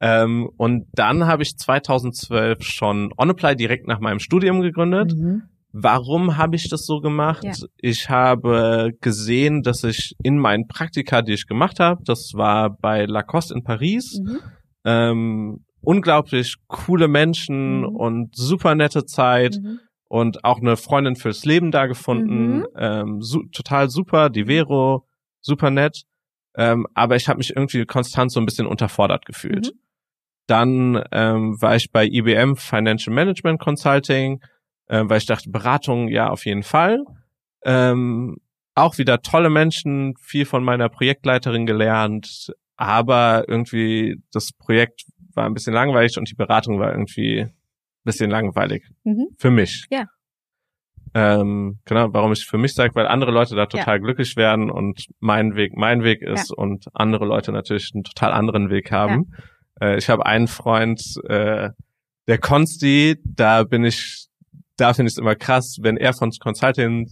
[0.00, 5.14] Ähm, und dann habe ich 2012 schon OnApply direkt nach meinem Studium gegründet.
[5.14, 5.42] Mhm.
[5.72, 7.44] Warum habe ich das so gemacht?
[7.44, 7.52] Ja.
[7.76, 13.04] Ich habe gesehen, dass ich in meinen Praktika, die ich gemacht habe, das war bei
[13.04, 14.38] Lacoste in Paris, mhm.
[14.84, 17.96] ähm, unglaublich coole Menschen mhm.
[17.96, 19.80] und super nette Zeit mhm.
[20.08, 22.58] und auch eine Freundin fürs Leben da gefunden.
[22.58, 22.66] Mhm.
[22.76, 25.06] Ähm, su total super, die Vero,
[25.40, 26.04] super nett.
[26.56, 29.66] Ähm, aber ich habe mich irgendwie konstant so ein bisschen unterfordert gefühlt.
[29.66, 29.80] Mhm.
[30.46, 34.40] Dann ähm, war ich bei IBM Financial Management Consulting
[34.86, 37.04] äh, weil ich dachte, Beratung, ja, auf jeden Fall.
[37.64, 38.38] Ähm,
[38.74, 45.54] auch wieder tolle Menschen, viel von meiner Projektleiterin gelernt, aber irgendwie das Projekt war ein
[45.54, 47.52] bisschen langweilig und die Beratung war irgendwie ein
[48.04, 49.28] bisschen langweilig mhm.
[49.38, 49.86] für mich.
[49.90, 50.04] Ja.
[51.14, 54.02] Ähm, genau, warum ich für mich sage, weil andere Leute da total ja.
[54.02, 56.56] glücklich werden und mein Weg mein Weg ist ja.
[56.56, 59.32] und andere Leute natürlich einen total anderen Weg haben.
[59.80, 59.88] Ja.
[59.88, 61.70] Äh, ich habe einen Freund, äh,
[62.28, 64.26] der Konsti, da bin ich
[64.76, 67.10] da finde ich es immer krass, wenn er von Consulting,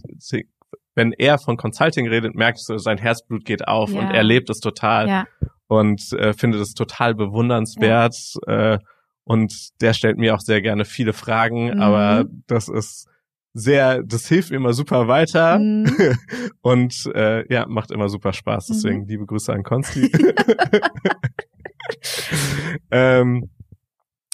[0.95, 3.99] wenn er von Consulting redet, merkst du, sein Herzblut geht auf ja.
[3.99, 5.07] und er lebt es total.
[5.07, 5.25] Ja.
[5.67, 8.15] und äh, finde das total bewundernswert.
[8.47, 8.73] Ja.
[8.73, 8.79] Äh,
[9.23, 11.81] und der stellt mir auch sehr gerne viele Fragen, mhm.
[11.81, 13.07] aber das ist
[13.53, 15.89] sehr, das hilft mir immer super weiter mhm.
[16.61, 18.67] und äh, ja, macht immer super Spaß.
[18.67, 19.07] Deswegen mhm.
[19.07, 20.11] liebe Grüße an Konsti.
[22.91, 23.49] ähm,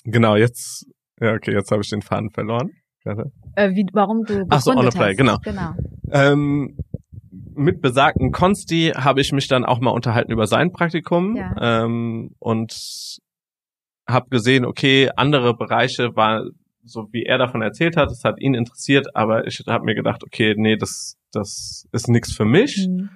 [0.04, 0.88] genau, jetzt,
[1.20, 2.72] ja, okay, jetzt habe ich den Faden verloren.
[3.04, 5.38] Äh, wie, warum du Ach so, on the play, genau.
[5.44, 5.74] genau.
[6.12, 6.78] Ähm,
[7.54, 11.84] mit besagten Konsti habe ich mich dann auch mal unterhalten über sein Praktikum ja.
[11.84, 13.20] ähm, und
[14.08, 16.44] habe gesehen, okay, andere Bereiche war
[16.84, 20.24] so wie er davon erzählt hat, es hat ihn interessiert, aber ich habe mir gedacht,
[20.24, 22.88] okay, nee, das das ist nichts für mich.
[22.88, 23.10] Mhm.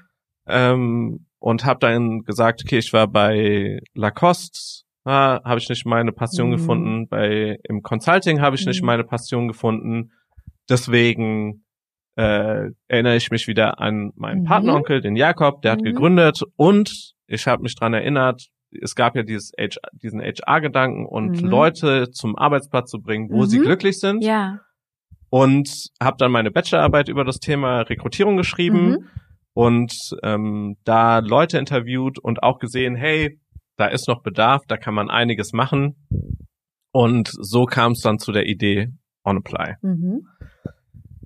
[0.48, 6.12] Ähm, und habe dann gesagt, okay, ich war bei Lacoste, ah, habe ich nicht meine
[6.12, 6.52] Passion mhm.
[6.52, 8.70] gefunden, bei im Consulting habe ich mhm.
[8.70, 10.12] nicht meine Passion gefunden.
[10.70, 11.64] Deswegen
[12.16, 14.46] äh, erinnere ich mich wieder an meinen mhm.
[14.46, 15.86] Partneronkel, den Jakob, der hat mhm.
[15.86, 18.50] gegründet und ich habe mich dran erinnert,
[18.82, 21.48] es gab ja dieses H diesen HR-Gedanken und mhm.
[21.48, 23.46] Leute zum Arbeitsplatz zu bringen, wo mhm.
[23.46, 24.24] sie glücklich sind.
[24.24, 24.60] Ja.
[25.30, 29.08] Und habe dann meine Bachelorarbeit über das Thema Rekrutierung geschrieben mhm.
[29.54, 33.40] und ähm, da Leute interviewt und auch gesehen, hey,
[33.78, 35.96] da ist noch Bedarf, da kann man einiges machen.
[36.92, 38.90] Und so kam es dann zu der Idee
[39.24, 39.76] On Apply.
[39.82, 40.28] Mhm.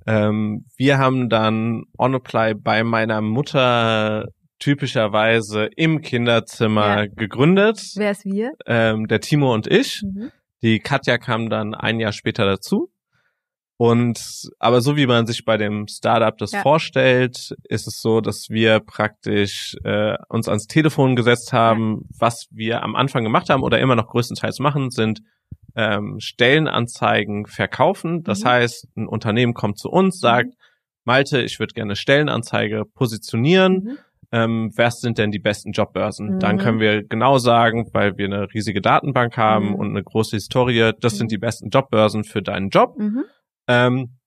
[0.08, 7.06] Ähm, wir haben dann On Apply bei meiner Mutter typischerweise im Kinderzimmer ja.
[7.06, 7.80] gegründet.
[7.96, 8.54] Wer ist wir?
[8.66, 10.02] Ähm, der Timo und ich.
[10.04, 10.32] Mhm.
[10.62, 12.90] Die Katja kam dann ein Jahr später dazu.
[13.82, 16.62] Und aber so wie man sich bei dem Startup das ja.
[16.62, 22.02] vorstellt, ist es so, dass wir praktisch äh, uns ans Telefon gesetzt haben.
[22.02, 22.16] Ja.
[22.20, 25.22] Was wir am Anfang gemacht haben oder immer noch größtenteils machen, sind
[25.78, 28.22] ähm, Stellenanzeigen verkaufen.
[28.24, 28.50] Das mhm.
[28.50, 30.56] heißt, ein Unternehmen kommt zu uns, sagt, mhm.
[31.06, 33.84] Malte, ich würde gerne Stellenanzeige positionieren.
[33.84, 33.98] Mhm
[34.32, 36.36] ähm, was sind denn die besten Jobbörsen?
[36.36, 36.40] Mhm.
[36.40, 39.76] Dann können wir genau sagen, weil wir eine riesige Datenbank haben mhm.
[39.76, 41.18] und eine große Historie, das mhm.
[41.18, 42.96] sind die besten Jobbörsen für deinen Job.
[43.70, 43.74] Mhm.
[43.74, 44.20] Ähm,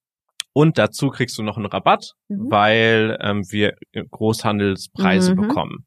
[0.55, 2.50] und dazu kriegst du noch einen Rabatt, mhm.
[2.50, 3.74] weil ähm, wir
[4.11, 5.40] Großhandelspreise mhm.
[5.40, 5.87] bekommen.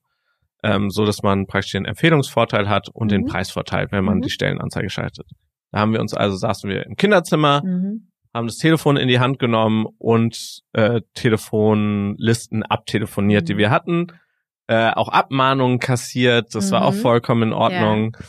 [0.64, 4.90] Ähm, so dass man praktisch den Empfehlungsvorteil hat und den Preisvorteil, wenn man die Stellenanzeige
[4.90, 5.28] schaltet.
[5.72, 7.62] Da haben wir uns also, saßen wir im Kinderzimmer,
[8.34, 13.46] haben das Telefon in die Hand genommen und äh, Telefonlisten abtelefoniert, mhm.
[13.46, 14.08] die wir hatten.
[14.68, 16.72] Äh, auch Abmahnungen kassiert, das mhm.
[16.72, 17.00] war auch mhm.
[17.00, 18.18] vollkommen in Ordnung.
[18.20, 18.26] Ja.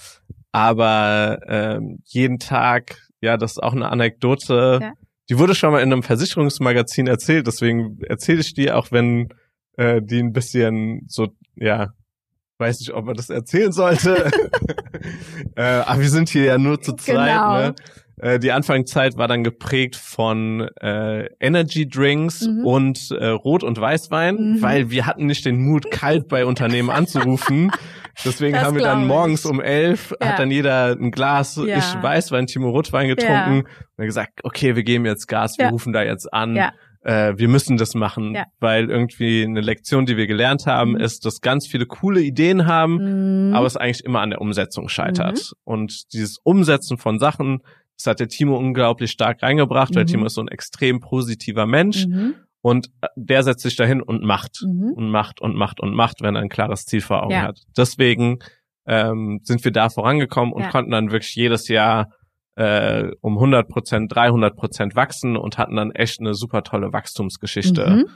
[0.53, 4.79] Aber äh, jeden Tag, ja, das ist auch eine Anekdote.
[4.83, 4.93] Ja.
[5.29, 9.29] Die wurde schon mal in einem Versicherungsmagazin erzählt, deswegen erzähle ich die, auch wenn
[9.77, 11.89] äh, die ein bisschen so, ja,
[12.59, 14.31] weiß nicht, ob man das erzählen sollte.
[15.57, 17.59] äh, aber wir sind hier ja nur zu zweit, genau.
[17.59, 17.75] ne?
[18.19, 22.65] Äh, die Anfangszeit war dann geprägt von äh, Energy Drinks mhm.
[22.65, 24.63] und äh, Rot- und Weißwein, mhm.
[24.63, 27.71] weil wir hatten nicht den Mut, kalt bei Unternehmen anzurufen.
[28.25, 30.29] Deswegen das haben wir dann morgens um elf, ja.
[30.29, 31.77] hat dann jeder ein Glas, ja.
[31.77, 33.73] ich Weißwein, Timo Rotwein getrunken ja.
[33.99, 36.57] und gesagt, okay, wir geben jetzt Gas, wir rufen da jetzt an.
[37.03, 41.01] Äh, wir müssen das machen, weil irgendwie eine Lektion, die wir gelernt haben, mhm.
[41.01, 43.55] ist, dass ganz viele coole Ideen haben, mhm.
[43.55, 45.37] aber es eigentlich immer an der Umsetzung scheitert.
[45.39, 45.61] Mhm.
[45.65, 47.61] Und dieses Umsetzen von Sachen,
[47.97, 49.97] das hat der Timo unglaublich stark reingebracht, mhm.
[49.97, 52.07] weil Timo ist so ein extrem positiver Mensch.
[52.07, 52.35] Mhm.
[52.61, 54.93] Und äh, der setzt sich dahin und macht mhm.
[54.95, 57.43] und macht und macht und macht, wenn er ein klares Ziel vor Augen ja.
[57.43, 57.61] hat.
[57.77, 58.41] Deswegen
[58.87, 60.71] ähm, sind wir da vorangekommen und ja.
[60.71, 62.11] konnten dann wirklich jedes Jahr
[62.57, 67.89] äh, um 100 Prozent, 300 Prozent wachsen und hatten dann echt eine super tolle Wachstumsgeschichte
[67.89, 68.07] mhm.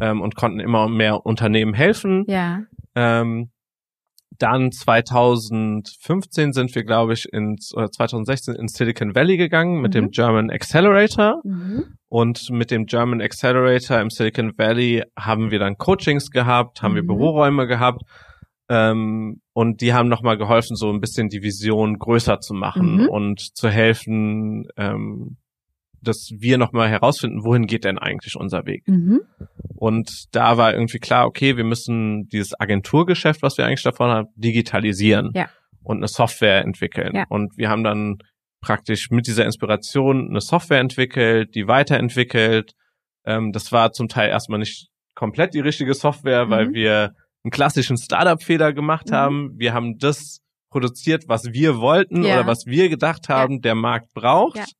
[0.00, 2.24] ähm, und konnten immer mehr Unternehmen helfen.
[2.28, 2.62] Ja.
[2.94, 3.50] Ähm,
[4.38, 9.98] dann 2015 sind wir, glaube ich, ins, oder 2016 ins Silicon Valley gegangen mit mhm.
[9.98, 11.40] dem German Accelerator.
[11.44, 11.96] Mhm.
[12.08, 16.96] Und mit dem German Accelerator im Silicon Valley haben wir dann Coachings gehabt, haben mhm.
[16.96, 18.02] wir Büroräume gehabt.
[18.70, 23.08] Ähm, und die haben nochmal geholfen, so ein bisschen die Vision größer zu machen mhm.
[23.08, 25.36] und zu helfen, ähm,
[26.02, 28.86] dass wir nochmal herausfinden, wohin geht denn eigentlich unser Weg.
[28.86, 29.20] Mhm.
[29.74, 34.28] Und da war irgendwie klar, okay, wir müssen dieses Agenturgeschäft, was wir eigentlich davon haben,
[34.36, 35.48] digitalisieren ja.
[35.82, 37.14] und eine Software entwickeln.
[37.14, 37.24] Ja.
[37.28, 38.18] Und wir haben dann
[38.60, 42.72] praktisch mit dieser Inspiration eine Software entwickelt, die weiterentwickelt.
[43.24, 46.50] Ähm, das war zum Teil erstmal nicht komplett die richtige Software, mhm.
[46.50, 49.14] weil wir einen klassischen Startup-Fehler gemacht mhm.
[49.14, 49.50] haben.
[49.56, 52.34] Wir haben das produziert, was wir wollten ja.
[52.34, 54.74] oder was wir gedacht haben, der Markt braucht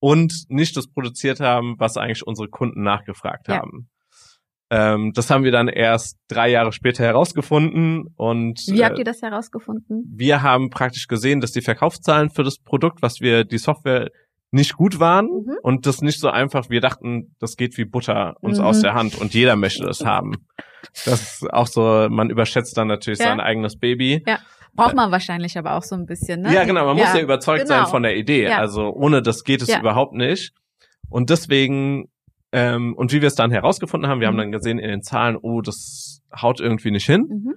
[0.00, 3.58] und nicht das produziert haben, was eigentlich unsere Kunden nachgefragt ja.
[3.58, 3.88] haben.
[4.70, 9.04] Ähm, das haben wir dann erst drei Jahre später herausgefunden und wie habt äh, ihr
[9.04, 10.04] das herausgefunden?
[10.14, 14.10] Wir haben praktisch gesehen, dass die Verkaufszahlen für das Produkt, was wir die Software
[14.50, 15.56] nicht gut waren mhm.
[15.62, 18.64] und das nicht so einfach, wir dachten, das geht wie Butter uns mhm.
[18.64, 20.32] aus der Hand und jeder möchte das haben.
[21.04, 23.26] Das ist auch so, man überschätzt dann natürlich ja.
[23.26, 24.22] sein eigenes Baby.
[24.26, 24.38] Ja.
[24.78, 26.54] Braucht man wahrscheinlich aber auch so ein bisschen, ne?
[26.54, 27.04] Ja, genau, man ja.
[27.04, 27.82] muss ja überzeugt genau.
[27.82, 28.44] sein von der Idee.
[28.44, 28.58] Ja.
[28.58, 30.52] Also ohne das geht es überhaupt nicht.
[31.10, 32.08] Und deswegen,
[32.52, 34.32] ähm, und wie wir es dann herausgefunden haben, wir mhm.
[34.32, 37.26] haben dann gesehen in den Zahlen, oh, das haut irgendwie nicht hin.
[37.28, 37.54] Mhm.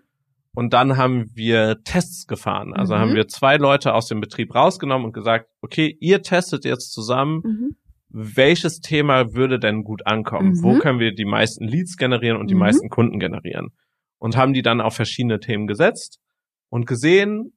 [0.56, 2.74] Und dann haben wir Tests gefahren.
[2.74, 3.00] Also mhm.
[3.00, 7.42] haben wir zwei Leute aus dem Betrieb rausgenommen und gesagt, okay, ihr testet jetzt zusammen,
[7.46, 7.76] mhm.
[8.10, 10.54] welches Thema würde denn gut ankommen?
[10.54, 10.64] Mhm.
[10.64, 12.62] Wo können wir die meisten Leads generieren und die mhm.
[12.62, 13.70] meisten Kunden generieren?
[14.18, 16.20] Und haben die dann auf verschiedene Themen gesetzt
[16.72, 17.54] und gesehen,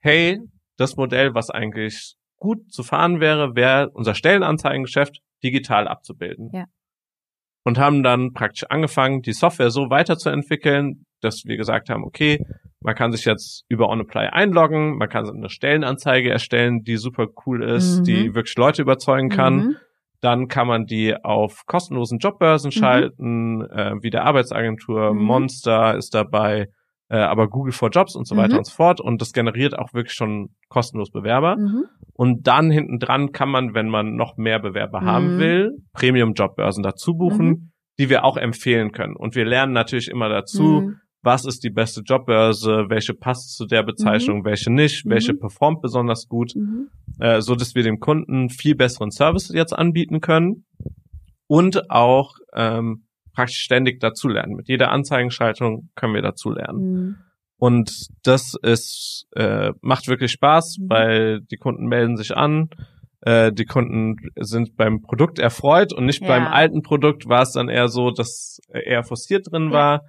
[0.00, 0.38] hey,
[0.76, 6.50] das Modell, was eigentlich gut zu fahren wäre, wäre unser Stellenanzeigengeschäft digital abzubilden.
[6.52, 6.64] Ja.
[7.64, 12.44] Und haben dann praktisch angefangen, die Software so weiterzuentwickeln, dass wir gesagt haben, okay,
[12.80, 17.64] man kann sich jetzt über OnApply einloggen, man kann eine Stellenanzeige erstellen, die super cool
[17.64, 18.04] ist, mhm.
[18.04, 19.56] die wirklich Leute überzeugen kann.
[19.56, 19.76] Mhm.
[20.20, 22.78] Dann kann man die auf kostenlosen Jobbörsen mhm.
[22.78, 25.22] schalten, äh, wie der Arbeitsagentur, mhm.
[25.22, 26.68] Monster ist dabei,
[27.08, 28.58] äh, aber Google for Jobs und so weiter mhm.
[28.58, 29.00] und so fort.
[29.00, 31.56] Und das generiert auch wirklich schon kostenlos Bewerber.
[31.56, 31.84] Mhm.
[32.14, 37.14] Und dann hinten dran kann man, wenn man noch mehr Bewerber haben will, Premium-Jobbörsen dazu
[37.14, 39.16] buchen, die wir auch empfehlen können.
[39.16, 40.92] Und wir lernen natürlich immer dazu,
[41.26, 44.44] was ist die beste Jobbörse, welche passt zu der Bezeichnung, mhm.
[44.44, 45.10] welche nicht, mhm.
[45.10, 46.88] welche performt besonders gut, mhm.
[47.18, 50.64] äh, so dass wir dem Kunden viel besseren Service jetzt anbieten können
[51.48, 53.05] und auch ähm,
[53.36, 54.56] praktisch ständig dazulernen.
[54.56, 56.80] Mit jeder Anzeigenschaltung können wir dazulernen.
[56.80, 57.16] Mhm.
[57.58, 60.90] Und das ist äh, macht wirklich Spaß, mhm.
[60.90, 62.70] weil die Kunden melden sich an,
[63.20, 66.28] äh, die Kunden sind beim Produkt erfreut und nicht ja.
[66.28, 69.72] beim alten Produkt war es dann eher so, dass eher forciert drin ja.
[69.72, 70.00] war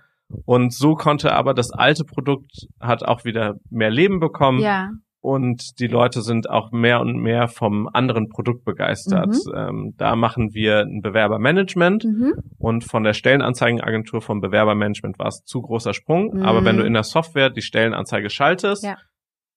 [0.45, 4.59] und so konnte aber das alte Produkt hat auch wieder mehr Leben bekommen.
[4.59, 4.91] Ja.
[5.19, 9.27] Und die Leute sind auch mehr und mehr vom anderen Produkt begeistert.
[9.27, 9.53] Mhm.
[9.55, 12.33] Ähm, da machen wir ein Bewerbermanagement mhm.
[12.57, 16.35] und von der Stellenanzeigenagentur vom Bewerbermanagement war es zu großer Sprung.
[16.35, 16.43] Mhm.
[16.43, 18.95] Aber wenn du in der Software die Stellenanzeige schaltest, ja.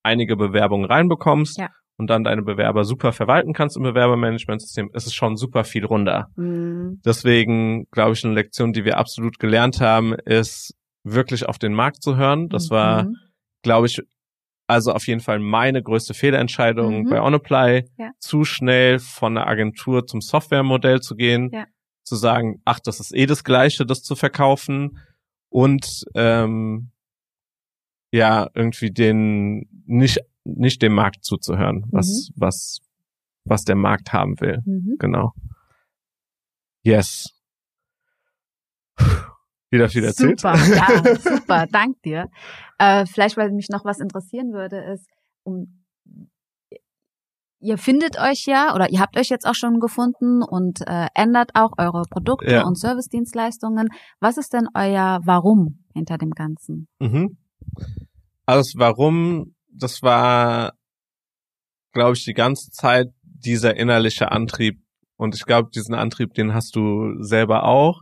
[0.03, 1.69] einige Bewerbungen reinbekommst ja
[2.01, 6.29] und dann deine Bewerber super verwalten kannst im Bewerbermanagementsystem, ist es schon super viel runder.
[6.35, 6.99] Mhm.
[7.05, 12.01] Deswegen glaube ich, eine Lektion, die wir absolut gelernt haben, ist wirklich auf den Markt
[12.01, 12.49] zu hören.
[12.49, 12.73] Das mhm.
[12.73, 13.07] war,
[13.61, 14.01] glaube ich,
[14.71, 17.09] also auf jeden Fall meine größte Fehlentscheidung mhm.
[17.09, 18.11] bei OnApply, ja.
[18.19, 21.65] zu schnell von der Agentur zum Softwaremodell zu gehen, ja.
[22.03, 24.97] zu sagen, ach, das ist eh das Gleiche, das zu verkaufen
[25.49, 26.91] und ähm,
[28.11, 32.33] ja, irgendwie den nicht nicht dem Markt zuzuhören, was, mhm.
[32.35, 32.79] was,
[33.43, 34.61] was der Markt haben will.
[34.65, 34.95] Mhm.
[34.99, 35.33] Genau.
[36.83, 37.29] Yes.
[39.71, 40.39] Wieder viel erzählt.
[40.39, 42.29] Super, ja, super, dank dir.
[42.77, 45.07] Äh, vielleicht, weil mich noch was interessieren würde, ist,
[45.43, 45.83] um,
[47.59, 51.51] ihr findet euch ja oder ihr habt euch jetzt auch schon gefunden und äh, ändert
[51.53, 52.63] auch eure Produkte ja.
[52.65, 53.87] und Servicedienstleistungen.
[54.19, 56.87] Was ist denn euer Warum hinter dem Ganzen?
[56.99, 57.37] Mhm.
[58.45, 60.73] Also Warum das war,
[61.93, 64.81] glaube ich, die ganze Zeit dieser innerliche Antrieb.
[65.17, 68.01] Und ich glaube, diesen Antrieb, den hast du selber auch,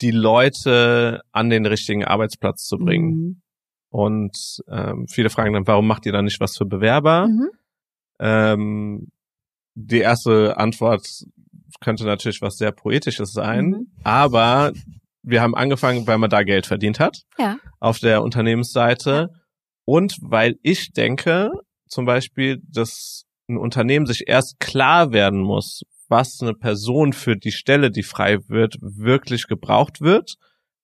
[0.00, 3.10] die Leute an den richtigen Arbeitsplatz zu bringen.
[3.10, 3.42] Mhm.
[3.90, 7.28] Und ähm, viele fragen dann, warum macht ihr da nicht was für Bewerber?
[7.28, 7.50] Mhm.
[8.18, 9.08] Ähm,
[9.74, 11.06] die erste Antwort
[11.80, 13.86] könnte natürlich was sehr Poetisches sein, mhm.
[14.02, 14.72] aber
[15.22, 17.22] wir haben angefangen, weil man da Geld verdient hat.
[17.38, 17.58] Ja.
[17.80, 19.30] Auf der Unternehmensseite.
[19.32, 19.40] Ja.
[19.86, 21.50] Und weil ich denke,
[21.88, 25.82] zum Beispiel, dass ein Unternehmen sich erst klar werden muss,
[26.14, 30.36] was eine Person für die Stelle, die frei wird, wirklich gebraucht wird.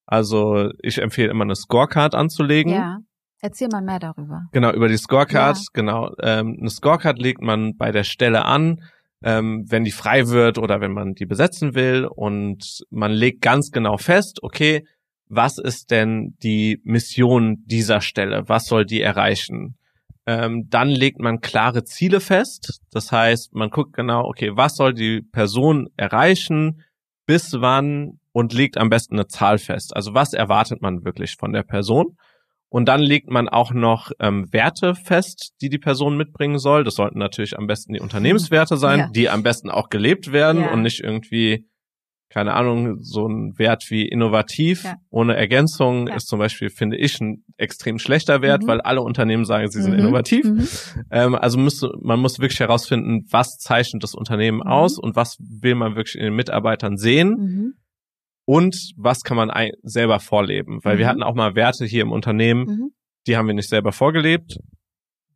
[0.04, 2.72] Also ich empfehle immer eine Scorecard anzulegen.
[2.72, 2.98] Ja.
[3.40, 4.42] Erzähl mal mehr darüber.
[4.50, 5.64] Genau, über die Scorecard, ja.
[5.72, 6.10] genau.
[6.20, 8.82] Ähm, eine Scorecard legt man bei der Stelle an,
[9.22, 13.70] ähm, wenn die frei wird oder wenn man die besetzen will und man legt ganz
[13.70, 14.84] genau fest, okay,
[15.28, 18.48] was ist denn die Mission dieser Stelle?
[18.48, 19.76] Was soll die erreichen?
[20.26, 22.80] Ähm, dann legt man klare Ziele fest.
[22.90, 26.82] Das heißt, man guckt genau, okay, was soll die Person erreichen,
[27.26, 29.94] bis wann und legt am besten eine Zahl fest.
[29.96, 32.16] Also was erwartet man wirklich von der Person?
[32.68, 36.84] Und dann legt man auch noch ähm, Werte fest, die die Person mitbringen soll.
[36.84, 39.08] Das sollten natürlich am besten die Unternehmenswerte sein, ja.
[39.08, 40.72] die am besten auch gelebt werden ja.
[40.72, 41.66] und nicht irgendwie
[42.30, 44.94] keine Ahnung, so ein Wert wie innovativ ja.
[45.10, 46.14] ohne Ergänzung ja.
[46.14, 48.68] ist zum Beispiel, finde ich, ein extrem schlechter Wert, mhm.
[48.68, 49.98] weil alle Unternehmen sagen, sie sind mhm.
[49.98, 50.44] innovativ.
[50.44, 50.68] Mhm.
[51.10, 54.68] Ähm, also müsste, man muss wirklich herausfinden, was zeichnet das Unternehmen mhm.
[54.68, 57.74] aus und was will man wirklich in den Mitarbeitern sehen mhm.
[58.44, 59.50] und was kann man
[59.82, 60.78] selber vorleben.
[60.84, 61.10] Weil wir mhm.
[61.10, 62.92] hatten auch mal Werte hier im Unternehmen,
[63.26, 64.56] die haben wir nicht selber vorgelebt.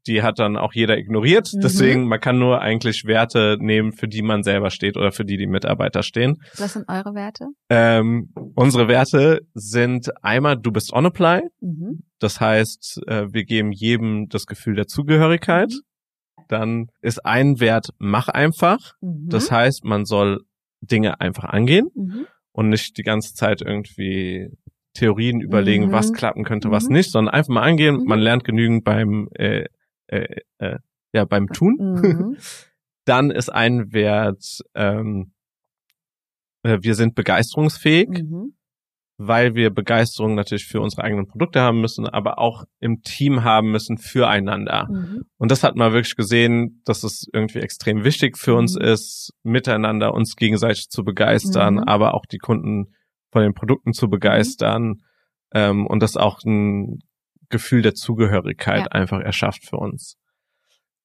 [0.07, 1.51] Die hat dann auch jeder ignoriert.
[1.55, 1.61] Mhm.
[1.61, 5.37] Deswegen, man kann nur eigentlich Werte nehmen, für die man selber steht oder für die
[5.37, 6.43] die Mitarbeiter stehen.
[6.59, 7.47] Was sind eure Werte?
[7.71, 11.43] Ähm, unsere Werte sind einmal, du bist on apply.
[11.61, 12.05] Mhm.
[12.19, 15.71] Das heißt, äh, wir geben jedem das Gefühl der Zugehörigkeit.
[15.71, 16.45] Mhm.
[16.49, 18.95] Dann ist ein Wert, mach einfach.
[19.01, 19.29] Mhm.
[19.29, 20.41] Das heißt, man soll
[20.81, 22.27] Dinge einfach angehen mhm.
[22.53, 24.51] und nicht die ganze Zeit irgendwie
[24.95, 28.05] Theorien überlegen, was klappen könnte, was nicht, sondern einfach mal angehen.
[28.05, 29.65] Man lernt genügend beim äh,
[30.07, 30.79] äh, äh,
[31.13, 31.77] ja beim Tun.
[31.79, 32.37] Mhm.
[33.07, 35.33] Dann ist ein Wert, ähm,
[36.63, 38.55] äh, wir sind begeisterungsfähig, mhm.
[39.19, 43.71] weil wir Begeisterung natürlich für unsere eigenen Produkte haben müssen, aber auch im Team haben
[43.71, 44.89] müssen füreinander.
[44.91, 45.25] Mhm.
[45.37, 48.83] Und das hat man wirklich gesehen, dass es irgendwie extrem wichtig für uns mhm.
[48.83, 51.85] ist, miteinander uns gegenseitig zu begeistern, mhm.
[51.85, 52.95] aber auch die Kunden
[53.31, 55.03] von den Produkten zu begeistern.
[55.53, 57.01] Ähm, und das auch ein
[57.49, 58.87] Gefühl der Zugehörigkeit ja.
[58.89, 60.17] einfach erschafft für uns.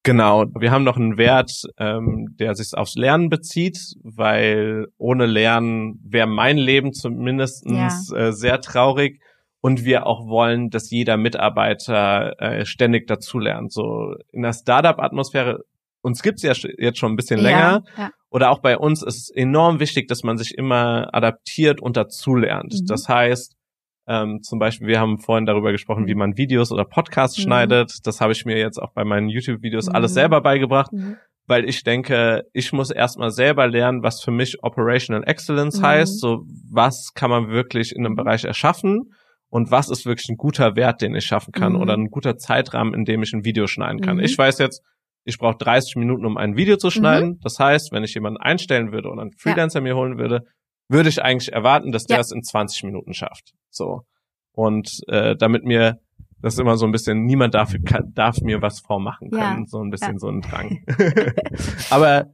[0.03, 5.99] Genau, wir haben noch einen Wert, ähm, der sich aufs Lernen bezieht, weil ohne Lernen
[6.03, 8.17] wäre mein Leben zumindestens ja.
[8.17, 9.21] äh, sehr traurig
[9.59, 13.73] und wir auch wollen, dass jeder Mitarbeiter äh, ständig dazulernt.
[13.73, 15.65] So in der Startup-Atmosphäre,
[16.01, 19.29] uns gibt's ja jetzt schon ein bisschen länger, ja, oder auch bei uns ist es
[19.29, 22.73] enorm wichtig, dass man sich immer adaptiert und dazulernt.
[22.73, 22.85] Mhm.
[22.85, 23.55] Das heißt,
[24.09, 26.19] ähm, zum Beispiel, wir haben vorhin darüber gesprochen, wie mhm.
[26.19, 27.43] man Videos oder Podcasts mhm.
[27.43, 27.93] schneidet.
[28.03, 29.95] Das habe ich mir jetzt auch bei meinen YouTube-Videos mhm.
[29.95, 31.17] alles selber beigebracht, mhm.
[31.45, 35.85] weil ich denke, ich muss erstmal selber lernen, was für mich Operational Excellence mhm.
[35.85, 36.19] heißt.
[36.19, 39.11] So, was kann man wirklich in einem Bereich erschaffen?
[39.51, 42.93] Und was ist wirklich ein guter Wert, den ich schaffen kann oder ein guter Zeitrahmen,
[42.93, 44.19] in dem ich ein Video schneiden kann?
[44.19, 44.83] Ich weiß jetzt,
[45.23, 47.39] ich brauche 30 Minuten, um ein Video zu schneiden.
[47.43, 49.83] Das heißt, wenn ich jemanden einstellen würde oder einen Freelancer ja.
[49.83, 50.45] mir holen würde,
[50.89, 52.21] würde ich eigentlich erwarten, dass der ja.
[52.21, 53.53] es in 20 Minuten schafft.
[53.69, 54.01] So.
[54.51, 55.99] Und äh, damit mir
[56.41, 59.65] das ist immer so ein bisschen, niemand darf, kann, darf mir was vormachen können, ja.
[59.67, 60.19] so ein bisschen ja.
[60.19, 60.83] so ein Drang.
[61.89, 62.27] Aber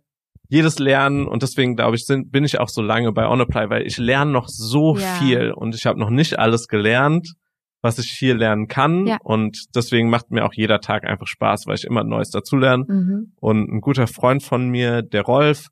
[0.47, 3.87] jedes Lernen und deswegen glaube ich, sind, bin ich auch so lange bei OnApply, weil
[3.87, 5.15] ich lerne noch so ja.
[5.15, 7.33] viel und ich habe noch nicht alles gelernt,
[7.81, 11.75] was ich hier lernen kann und deswegen macht mir auch jeder Tag einfach Spaß, weil
[11.75, 12.85] ich immer Neues dazulerne.
[12.87, 13.33] Mhm.
[13.39, 15.67] Und ein guter Freund von mir, der Rolf,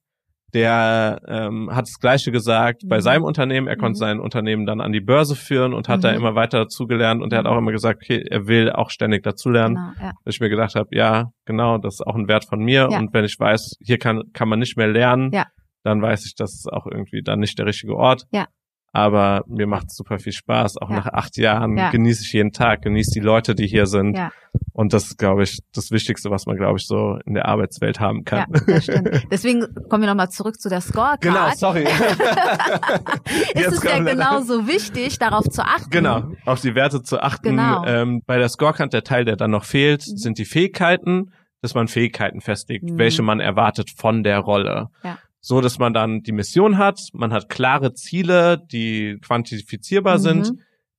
[0.54, 2.88] der ähm, hat das Gleiche gesagt mhm.
[2.90, 3.68] bei seinem Unternehmen.
[3.68, 4.00] Er konnte mhm.
[4.00, 6.02] sein Unternehmen dann an die Börse führen und hat mhm.
[6.02, 9.24] da immer weiter dazugelernt und er hat auch immer gesagt, okay, er will auch ständig
[9.24, 9.76] dazulernen.
[9.76, 10.14] Genau, ja.
[10.24, 13.00] Dass ich mir gedacht habe, ja, genau, das ist auch ein Wert von mir ja.
[13.00, 15.46] und wenn ich weiß, hier kann, kann man nicht mehr lernen, ja.
[15.84, 18.26] dann weiß ich, das ist auch irgendwie dann nicht der richtige Ort.
[18.32, 18.48] Ja.
[18.96, 20.78] Aber mir macht es super viel Spaß.
[20.78, 20.98] Auch ja.
[20.98, 21.90] nach acht Jahren ja.
[21.90, 24.16] genieße ich jeden Tag, genieße die Leute, die hier sind.
[24.16, 24.32] Ja.
[24.72, 28.00] Und das ist, glaube ich, das Wichtigste, was man, glaube ich, so in der Arbeitswelt
[28.00, 28.46] haben kann.
[28.54, 29.10] Ja, das stimmt.
[29.32, 31.22] Deswegen kommen wir nochmal zurück zu der Scorecard.
[31.22, 31.84] Genau, sorry.
[33.56, 35.90] ist es ja genauso wichtig, darauf zu achten.
[35.90, 37.50] Genau, auf die Werte zu achten.
[37.50, 37.84] Genau.
[37.86, 40.18] Ähm, bei der Scorecard, der Teil, der dann noch fehlt, mhm.
[40.18, 43.00] sind die Fähigkeiten, dass man Fähigkeiten festlegt, mhm.
[43.00, 44.90] welche man erwartet von der Rolle.
[45.04, 50.22] Ja so dass man dann die Mission hat, man hat klare Ziele, die quantifizierbar mhm.
[50.22, 50.52] sind,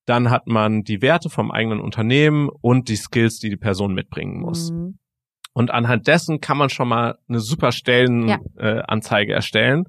[0.04, 4.38] dann hat man die Werte vom eigenen Unternehmen und die Skills, die die Person mitbringen
[4.40, 4.70] muss.
[4.70, 4.98] Mhm.
[5.54, 9.34] Und anhand dessen kann man schon mal eine super Stellenanzeige ja.
[9.34, 9.84] äh, erstellen.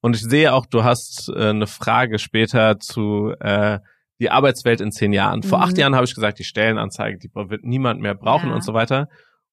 [0.00, 3.80] Und ich sehe auch, du hast äh, eine Frage später zu äh,
[4.20, 5.42] die Arbeitswelt in zehn Jahren.
[5.42, 5.64] Vor mhm.
[5.64, 8.54] acht Jahren habe ich gesagt, die Stellenanzeige, die wird niemand mehr brauchen ja.
[8.54, 9.08] und so weiter.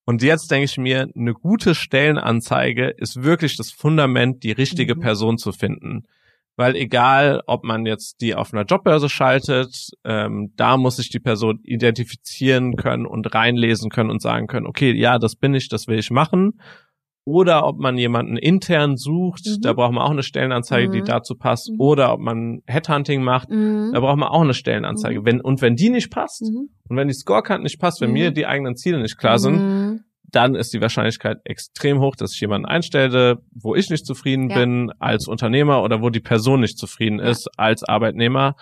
[0.05, 4.99] Und jetzt denke ich mir, eine gute Stellenanzeige ist wirklich das Fundament, die richtige mhm.
[4.99, 6.03] Person zu finden.
[6.55, 11.19] Weil egal, ob man jetzt die auf einer Jobbörse schaltet, ähm, da muss sich die
[11.19, 15.87] Person identifizieren können und reinlesen können und sagen können, okay, ja, das bin ich, das
[15.87, 16.59] will ich machen
[17.25, 19.61] oder ob man jemanden intern sucht, mhm.
[19.61, 20.91] da braucht man auch eine Stellenanzeige, mhm.
[20.91, 21.79] die dazu passt, mhm.
[21.79, 23.91] oder ob man Headhunting macht, mhm.
[23.93, 25.21] da braucht man auch eine Stellenanzeige.
[25.21, 25.25] Mhm.
[25.25, 28.45] Wenn, und wenn die nicht passt, und wenn die Scorecard nicht passt, wenn mir die
[28.45, 29.57] eigenen Ziele nicht klar sind,
[30.23, 34.57] dann ist die Wahrscheinlichkeit extrem hoch, dass ich jemanden einstelle, wo ich nicht zufrieden ja.
[34.57, 37.25] bin als Unternehmer oder wo die Person nicht zufrieden ja.
[37.25, 38.55] ist als Arbeitnehmer.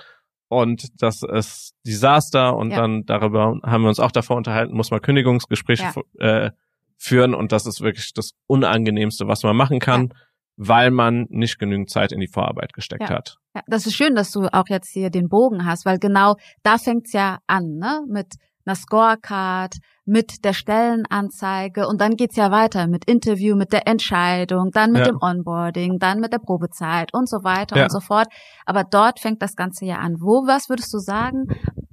[0.49, 2.57] Und das ist Desaster.
[2.57, 2.77] Und ja.
[2.77, 6.51] dann darüber haben wir uns auch davor unterhalten, muss man Kündigungsgespräche äh,
[6.97, 10.13] führen und das ist wirklich das Unangenehmste, was man machen kann,
[10.55, 13.09] weil man nicht genügend Zeit in die Vorarbeit gesteckt ja.
[13.09, 13.37] hat.
[13.55, 16.77] Ja, das ist schön, dass du auch jetzt hier den Bogen hast, weil genau da
[16.77, 18.01] fängt's ja an, ne?
[18.07, 23.87] Mit einer Scorecard, mit der Stellenanzeige und dann geht's ja weiter mit Interview, mit der
[23.87, 25.11] Entscheidung, dann mit ja.
[25.11, 27.83] dem Onboarding, dann mit der Probezeit und so weiter ja.
[27.83, 28.27] und so fort.
[28.65, 30.15] Aber dort fängt das Ganze ja an.
[30.19, 31.45] Wo, was würdest du sagen,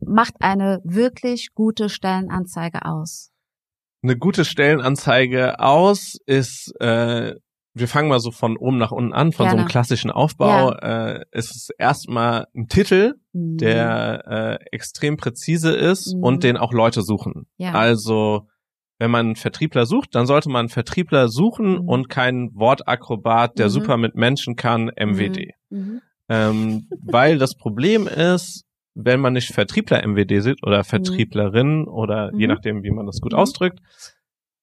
[0.04, 3.30] macht eine wirklich gute Stellenanzeige aus?
[4.02, 7.34] eine gute Stellenanzeige aus, ist, äh,
[7.78, 9.50] wir fangen mal so von oben nach unten an, von Gerne.
[9.50, 10.72] so einem klassischen Aufbau.
[10.72, 11.16] Ja.
[11.16, 13.58] Äh, es ist erstmal ein Titel, mhm.
[13.58, 16.22] der äh, extrem präzise ist mhm.
[16.22, 17.46] und den auch Leute suchen.
[17.56, 17.72] Ja.
[17.72, 18.46] Also
[18.98, 21.88] wenn man einen Vertriebler sucht, dann sollte man einen Vertriebler suchen mhm.
[21.88, 23.70] und keinen Wortakrobat, der mhm.
[23.70, 25.52] super mit Menschen kann, MWD.
[25.70, 25.78] Mhm.
[25.78, 26.00] mhm.
[26.30, 30.84] Ähm, weil das Problem ist, wenn man nicht Vertriebler MWD sieht oder.
[30.84, 33.78] Vertrieblerin oder je nachdem, wie man das gut ausdrückt,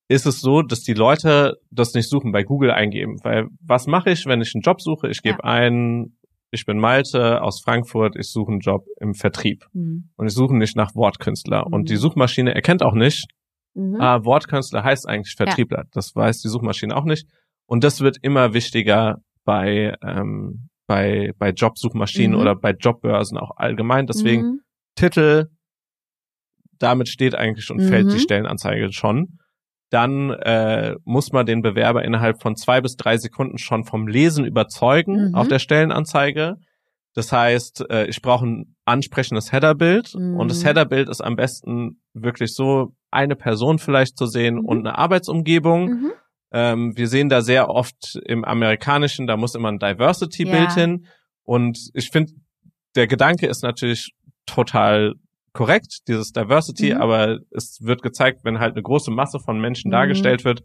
[0.07, 3.17] ist es so, dass die Leute das nicht suchen, bei Google eingeben.
[3.23, 5.07] Weil was mache ich, wenn ich einen Job suche?
[5.09, 5.49] Ich gebe ja.
[5.49, 6.17] ein,
[6.51, 9.65] ich bin Malte aus Frankfurt, ich suche einen Job im Vertrieb.
[9.73, 10.09] Mhm.
[10.15, 11.65] Und ich suche nicht nach Wortkünstler.
[11.67, 11.73] Mhm.
[11.73, 13.25] Und die Suchmaschine erkennt auch nicht,
[13.73, 13.99] mhm.
[13.99, 15.83] ah, Wortkünstler heißt eigentlich Vertriebler.
[15.83, 15.89] Ja.
[15.91, 17.27] Das weiß die Suchmaschine auch nicht.
[17.65, 22.41] Und das wird immer wichtiger bei, ähm, bei, bei Jobsuchmaschinen mhm.
[22.41, 24.05] oder bei Jobbörsen auch allgemein.
[24.05, 24.61] Deswegen mhm.
[24.93, 25.47] Titel,
[26.77, 29.39] damit steht eigentlich und fällt die Stellenanzeige schon
[29.95, 34.43] dann äh, muss man den Bewerber innerhalb von zwei bis drei Sekunden schon vom Lesen
[34.43, 35.35] überzeugen mhm.
[35.35, 36.57] auf der Stellenanzeige.
[37.13, 40.35] Das heißt, äh, ich brauche ein ansprechendes Headerbild mhm.
[40.35, 40.67] und das mhm.
[40.67, 44.65] Headerbild ist am besten wirklich so eine Person vielleicht zu sehen mhm.
[44.65, 45.85] und eine Arbeitsumgebung.
[45.85, 46.11] Mhm.
[46.51, 50.75] Ähm, wir sehen da sehr oft im Amerikanischen, da muss immer ein Diversity-Bild ja.
[50.75, 51.05] hin.
[51.45, 52.33] Und ich finde,
[52.95, 54.11] der Gedanke ist natürlich
[54.45, 55.13] total
[55.55, 57.01] korrekt, dieses Diversity, mhm.
[57.01, 59.93] aber es wird gezeigt, wenn halt eine große Masse von Menschen mhm.
[59.93, 60.63] dargestellt wird,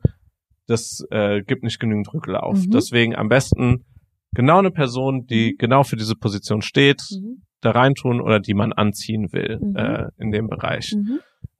[0.66, 2.58] das äh, gibt nicht genügend Rücklauf.
[2.58, 2.70] Mhm.
[2.70, 3.86] Deswegen am besten
[4.34, 5.58] genau eine Person, die mhm.
[5.58, 7.42] genau für diese Position steht, mhm.
[7.60, 9.76] da reintun oder die man anziehen will mhm.
[9.76, 10.94] äh, in dem Bereich.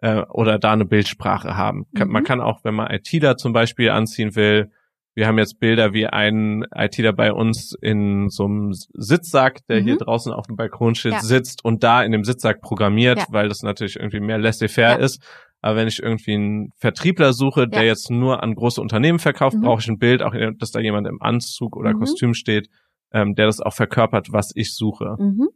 [0.00, 1.86] Äh, oder da eine Bildsprache haben.
[1.92, 4.70] Man kann auch, wenn man ITler zum Beispiel anziehen will,
[5.14, 9.84] wir haben jetzt Bilder, wie ein ITler bei uns in so einem Sitzsack, der mhm.
[9.84, 11.20] hier draußen auf dem Balkon steht, ja.
[11.20, 13.26] sitzt und da in dem Sitzsack programmiert, ja.
[13.30, 15.04] weil das natürlich irgendwie mehr laissez-faire ja.
[15.04, 15.22] ist.
[15.62, 19.62] Aber wenn ich irgendwie einen Vertriebler suche, der jetzt nur an große Unternehmen verkauft, mhm.
[19.62, 21.98] brauche ich ein Bild, auch dass da jemand im Anzug oder mhm.
[21.98, 22.68] Kostüm steht,
[23.12, 25.16] ähm, der das auch verkörpert, was ich suche.
[25.18, 25.48] Mhm.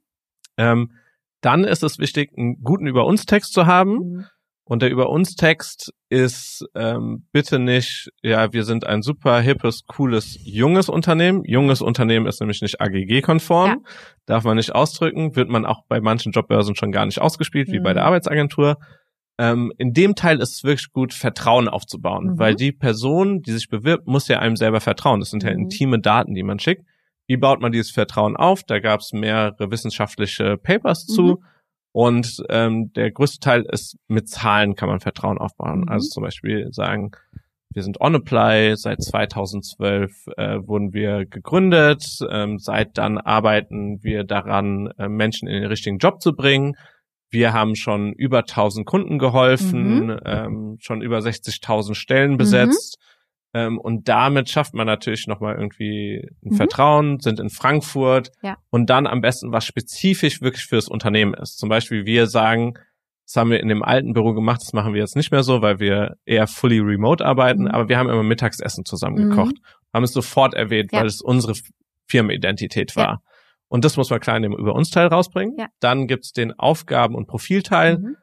[0.56, 0.90] Ähm,
[1.40, 4.26] dann ist es wichtig, einen guten Über uns Text zu haben.
[4.66, 4.72] Mhm.
[4.72, 9.84] Und der über uns Text ist ähm, bitte nicht, ja, wir sind ein super hippes,
[9.86, 11.44] cooles, junges Unternehmen.
[11.44, 13.76] Junges Unternehmen ist nämlich nicht AGG-konform, ja.
[14.26, 17.72] darf man nicht ausdrücken, wird man auch bei manchen Jobbörsen schon gar nicht ausgespielt, mhm.
[17.72, 18.08] wie bei der mhm.
[18.08, 18.78] Arbeitsagentur.
[19.36, 22.38] Ähm, in dem Teil ist es wirklich gut, Vertrauen aufzubauen, mhm.
[22.38, 25.20] weil die Person, die sich bewirbt, muss ja einem selber vertrauen.
[25.20, 25.64] Das sind ja mhm.
[25.64, 26.84] intime Daten, die man schickt.
[27.26, 28.62] Wie baut man dieses Vertrauen auf?
[28.62, 31.42] Da gab es mehrere wissenschaftliche Papers zu.
[31.94, 35.82] Und ähm, der größte Teil ist, mit Zahlen kann man Vertrauen aufbauen.
[35.82, 35.88] Mhm.
[35.88, 37.12] Also zum Beispiel sagen,
[37.72, 44.88] wir sind OnApply, seit 2012 äh, wurden wir gegründet, ähm, seit dann arbeiten wir daran,
[44.98, 46.74] äh, Menschen in den richtigen Job zu bringen.
[47.30, 50.20] Wir haben schon über 1000 Kunden geholfen, mhm.
[50.24, 52.98] ähm, schon über 60.000 Stellen besetzt.
[52.98, 53.13] Mhm.
[53.54, 56.56] Ähm, und damit schafft man natürlich nochmal irgendwie ein mhm.
[56.56, 58.56] Vertrauen, sind in Frankfurt ja.
[58.70, 61.58] und dann am besten was spezifisch wirklich fürs Unternehmen ist.
[61.58, 62.74] Zum Beispiel wir sagen,
[63.26, 65.62] das haben wir in dem alten Büro gemacht, das machen wir jetzt nicht mehr so,
[65.62, 67.68] weil wir eher fully remote arbeiten, mhm.
[67.68, 69.94] aber wir haben immer Mittagsessen zusammen gekocht, mhm.
[69.94, 71.00] haben es sofort erwähnt, ja.
[71.00, 71.54] weil es unsere
[72.08, 73.06] Firmenidentität war.
[73.06, 73.18] Ja.
[73.68, 75.56] Und das muss man klar in dem Über uns Teil rausbringen.
[75.58, 75.66] Ja.
[75.80, 77.98] Dann gibt's den Aufgaben- und Profilteil.
[77.98, 78.16] Mhm.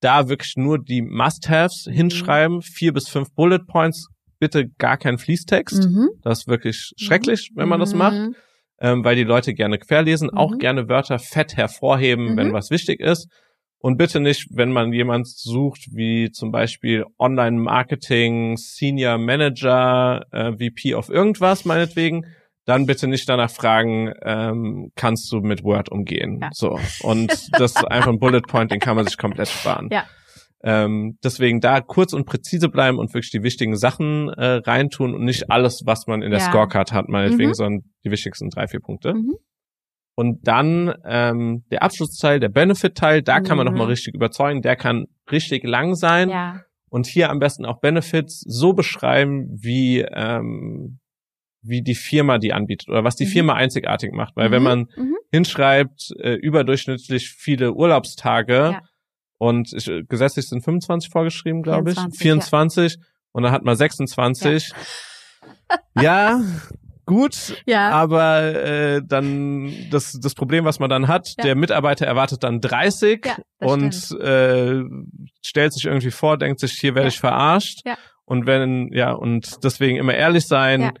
[0.00, 1.92] Da wirklich nur die Must-Haves mhm.
[1.92, 4.08] hinschreiben, vier bis fünf Bullet Points,
[4.44, 5.88] bitte gar keinen Fließtext.
[5.88, 6.10] Mhm.
[6.22, 7.98] Das ist wirklich schrecklich, wenn man das mhm.
[7.98, 8.36] macht,
[8.78, 10.36] ähm, weil die Leute gerne querlesen, mhm.
[10.36, 12.52] auch gerne Wörter fett hervorheben, wenn mhm.
[12.52, 13.32] was wichtig ist.
[13.78, 20.94] Und bitte nicht, wenn man jemand sucht, wie zum Beispiel Online-Marketing, Senior Manager, äh, VP
[20.94, 22.26] of irgendwas, meinetwegen,
[22.66, 26.40] dann bitte nicht danach fragen, ähm, kannst du mit Word umgehen?
[26.42, 26.50] Ja.
[26.52, 26.78] So.
[27.00, 29.88] Und das ist einfach ein Bullet Point, den kann man sich komplett sparen.
[29.90, 30.04] Ja.
[30.66, 35.22] Ähm, deswegen da kurz und präzise bleiben und wirklich die wichtigen Sachen äh, reintun und
[35.22, 36.46] nicht alles, was man in der ja.
[36.46, 37.54] Scorecard hat, meinetwegen, mhm.
[37.54, 39.12] sondern die wichtigsten drei, vier Punkte.
[39.12, 39.34] Mhm.
[40.16, 43.44] Und dann ähm, der Abschlussteil, der Benefit-Teil, da mhm.
[43.44, 43.90] kann man nochmal mhm.
[43.90, 46.30] richtig überzeugen, der kann richtig lang sein.
[46.30, 46.62] Ja.
[46.88, 50.98] Und hier am besten auch Benefits so beschreiben, wie ähm,
[51.60, 53.30] wie die Firma die anbietet oder was die mhm.
[53.30, 54.34] Firma einzigartig macht.
[54.34, 54.68] Weil wenn mhm.
[54.68, 55.16] man mhm.
[55.30, 58.80] hinschreibt, äh, überdurchschnittlich viele Urlaubstage, ja
[59.38, 61.98] und ich, gesetzlich sind 25 vorgeschrieben, glaube ich.
[62.16, 62.94] 24.
[62.94, 62.98] Ja.
[63.32, 64.72] Und dann hat man 26.
[65.96, 66.40] Ja, ja
[67.06, 67.62] gut.
[67.66, 67.90] Ja.
[67.90, 71.44] Aber äh, dann das, das Problem, was man dann hat, ja.
[71.44, 74.82] der Mitarbeiter erwartet dann 30 ja, und äh,
[75.44, 77.80] stellt sich irgendwie vor, denkt sich, hier werde ich verarscht.
[77.84, 77.96] Ja.
[78.24, 80.92] Und wenn, ja, und deswegen immer ehrlich sein,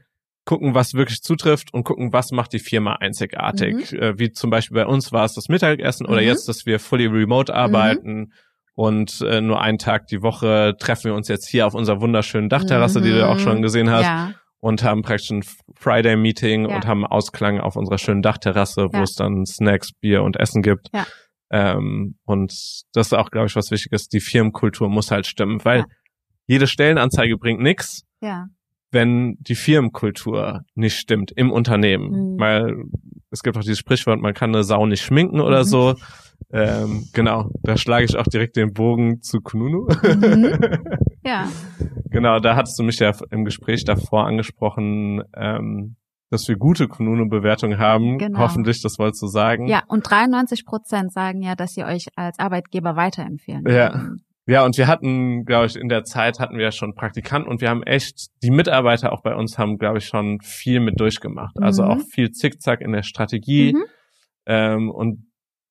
[0.44, 3.92] gucken, was wirklich zutrifft und gucken, was macht die Firma einzigartig.
[3.92, 3.98] Mhm.
[3.98, 6.26] Äh, wie zum Beispiel bei uns war es das Mittagessen oder mhm.
[6.26, 8.14] jetzt, dass wir fully remote arbeiten.
[8.14, 8.32] Mhm.
[8.76, 12.48] Und äh, nur einen Tag die Woche treffen wir uns jetzt hier auf unserer wunderschönen
[12.48, 13.62] Dachterrasse, die du auch schon mhm.
[13.62, 14.04] gesehen hast.
[14.04, 14.34] Ja.
[14.58, 15.44] Und haben praktisch ein
[15.76, 16.74] Friday-Meeting ja.
[16.74, 19.02] und haben Ausklang auf unserer schönen Dachterrasse, wo ja.
[19.02, 20.88] es dann Snacks, Bier und Essen gibt.
[21.50, 22.50] Ähm, und
[22.94, 24.14] das ist auch, glaube ich, was wichtig ist.
[24.14, 25.84] Die Firmenkultur muss halt stimmen, weil
[26.46, 28.04] jede Stellenanzeige bringt nichts.
[28.22, 28.46] Ja
[28.94, 32.34] wenn die Firmenkultur nicht stimmt im Unternehmen.
[32.34, 32.40] Mhm.
[32.40, 32.84] Weil
[33.30, 35.64] es gibt auch dieses Sprichwort, man kann eine Sau nicht schminken oder mhm.
[35.64, 35.94] so.
[36.50, 39.88] Ähm, genau, da schlage ich auch direkt den Bogen zu Kununu.
[40.02, 40.58] Mhm.
[41.26, 41.48] Ja.
[42.10, 45.96] genau, da hattest du mich ja im Gespräch davor angesprochen, ähm,
[46.28, 48.18] dass wir gute Kununu-Bewertungen haben.
[48.18, 48.40] Genau.
[48.40, 49.66] Hoffentlich, das wolltest du sagen.
[49.66, 53.64] Ja, und 93 Prozent sagen ja, dass sie euch als Arbeitgeber weiterempfehlen.
[53.66, 54.10] Ja.
[54.46, 57.70] Ja, und wir hatten, glaube ich, in der Zeit hatten wir schon Praktikanten und wir
[57.70, 61.56] haben echt, die Mitarbeiter auch bei uns haben, glaube ich, schon viel mit durchgemacht.
[61.60, 61.90] Also mhm.
[61.90, 63.72] auch viel Zickzack in der Strategie.
[63.72, 63.84] Mhm.
[64.46, 65.26] Ähm, und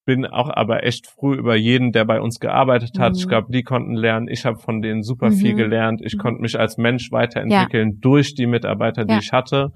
[0.06, 3.14] bin auch aber echt früh über jeden, der bei uns gearbeitet hat.
[3.14, 3.20] Mhm.
[3.20, 4.28] Ich glaube, die konnten lernen.
[4.28, 5.36] Ich habe von denen super mhm.
[5.36, 6.02] viel gelernt.
[6.04, 6.20] Ich mhm.
[6.20, 7.98] konnte mich als Mensch weiterentwickeln ja.
[8.02, 9.20] durch die Mitarbeiter, die ja.
[9.20, 9.72] ich hatte.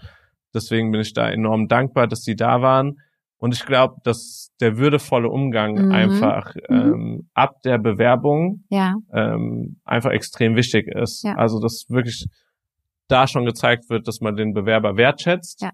[0.54, 2.98] Deswegen bin ich da enorm dankbar, dass die da waren.
[3.40, 5.92] Und ich glaube, dass der würdevolle Umgang mhm.
[5.92, 6.76] einfach mhm.
[6.76, 8.96] ähm, ab der Bewerbung ja.
[9.14, 11.24] ähm, einfach extrem wichtig ist.
[11.24, 11.36] Ja.
[11.36, 12.26] Also dass wirklich
[13.08, 15.62] da schon gezeigt wird, dass man den Bewerber wertschätzt.
[15.62, 15.72] Ja.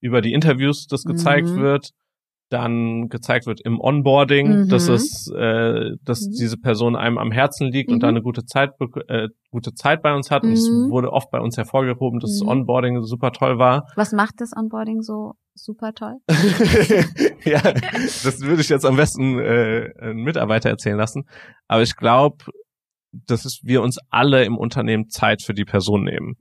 [0.00, 1.60] Über die Interviews das gezeigt mhm.
[1.60, 1.90] wird
[2.48, 4.68] dann gezeigt wird im Onboarding, mhm.
[4.68, 6.32] dass es, äh, dass mhm.
[6.38, 7.94] diese Person einem am Herzen liegt mhm.
[7.94, 8.70] und da eine gute Zeit,
[9.08, 10.44] äh, gute Zeit bei uns hat.
[10.44, 10.90] Und es mhm.
[10.90, 12.50] wurde oft bei uns hervorgehoben, dass das mhm.
[12.50, 13.88] Onboarding super toll war.
[13.96, 16.16] Was macht das Onboarding so super toll?
[17.44, 21.24] ja, das würde ich jetzt am besten äh, einen Mitarbeiter erzählen lassen.
[21.66, 22.44] Aber ich glaube,
[23.10, 26.36] dass wir uns alle im Unternehmen Zeit für die Person nehmen.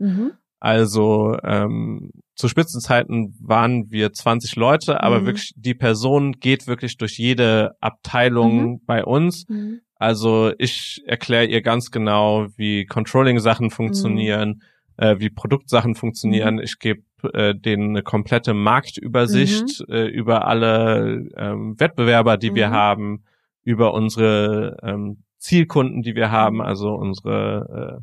[0.59, 5.25] Also ähm, zu Spitzenzeiten waren wir 20 Leute, aber mhm.
[5.27, 8.79] wirklich die Person geht wirklich durch jede Abteilung mhm.
[8.85, 9.47] bei uns.
[9.47, 9.81] Mhm.
[9.95, 14.61] Also ich erkläre ihr ganz genau, wie Controlling-Sachen funktionieren,
[14.97, 15.03] mhm.
[15.03, 16.55] äh, wie Produktsachen funktionieren.
[16.55, 16.61] Mhm.
[16.61, 17.03] Ich gebe
[17.33, 19.93] äh, denen eine komplette Marktübersicht mhm.
[19.93, 23.23] äh, über alle ähm, Wettbewerber, die wir haben,
[23.63, 28.01] über unsere ähm, Zielkunden, die wir haben, also unsere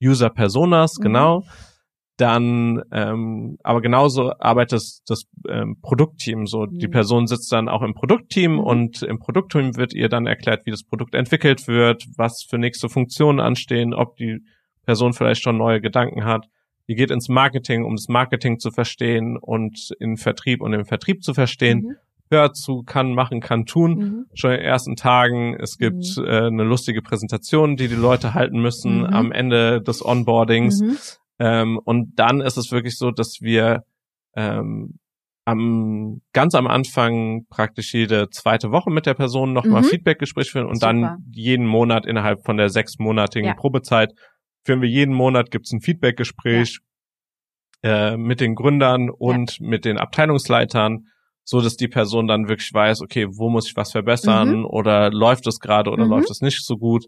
[0.00, 1.44] äh, User-Personas, genau
[2.16, 6.66] dann ähm, aber genauso arbeitet das, das ähm, Produktteam so.
[6.66, 6.78] Mhm.
[6.78, 8.60] Die Person sitzt dann auch im Produktteam mhm.
[8.60, 12.88] und im Produktteam wird ihr dann erklärt, wie das Produkt entwickelt wird, was für nächste
[12.88, 14.44] Funktionen anstehen, ob die
[14.84, 16.46] Person vielleicht schon neue Gedanken hat.
[16.88, 21.22] Die geht ins Marketing, um das Marketing zu verstehen und in Vertrieb und im Vertrieb
[21.22, 21.78] zu verstehen.
[21.80, 21.96] Mhm.
[22.30, 23.94] Hört zu, kann machen, kann tun.
[23.96, 24.26] Mhm.
[24.34, 25.56] Schon in den ersten Tagen.
[25.58, 26.24] Es gibt mhm.
[26.24, 29.06] äh, eine lustige Präsentation, die die Leute halten müssen mhm.
[29.06, 31.18] am Ende des Onboardings.
[31.38, 33.82] Ähm, und dann ist es wirklich so, dass wir
[34.36, 34.98] ähm,
[35.44, 39.86] am ganz am Anfang praktisch jede zweite Woche mit der Person nochmal mhm.
[39.86, 40.86] Feedbackgespräch führen und Super.
[40.86, 43.54] dann jeden Monat innerhalb von der sechsmonatigen ja.
[43.54, 44.12] Probezeit
[44.64, 46.78] führen wir jeden Monat gibt's ein Feedbackgespräch
[47.82, 48.12] ja.
[48.12, 49.66] äh, mit den Gründern und ja.
[49.66, 51.08] mit den Abteilungsleitern,
[51.44, 54.66] so dass die Person dann wirklich weiß, okay, wo muss ich was verbessern mhm.
[54.66, 56.10] oder läuft es gerade oder mhm.
[56.10, 57.04] läuft es nicht so gut.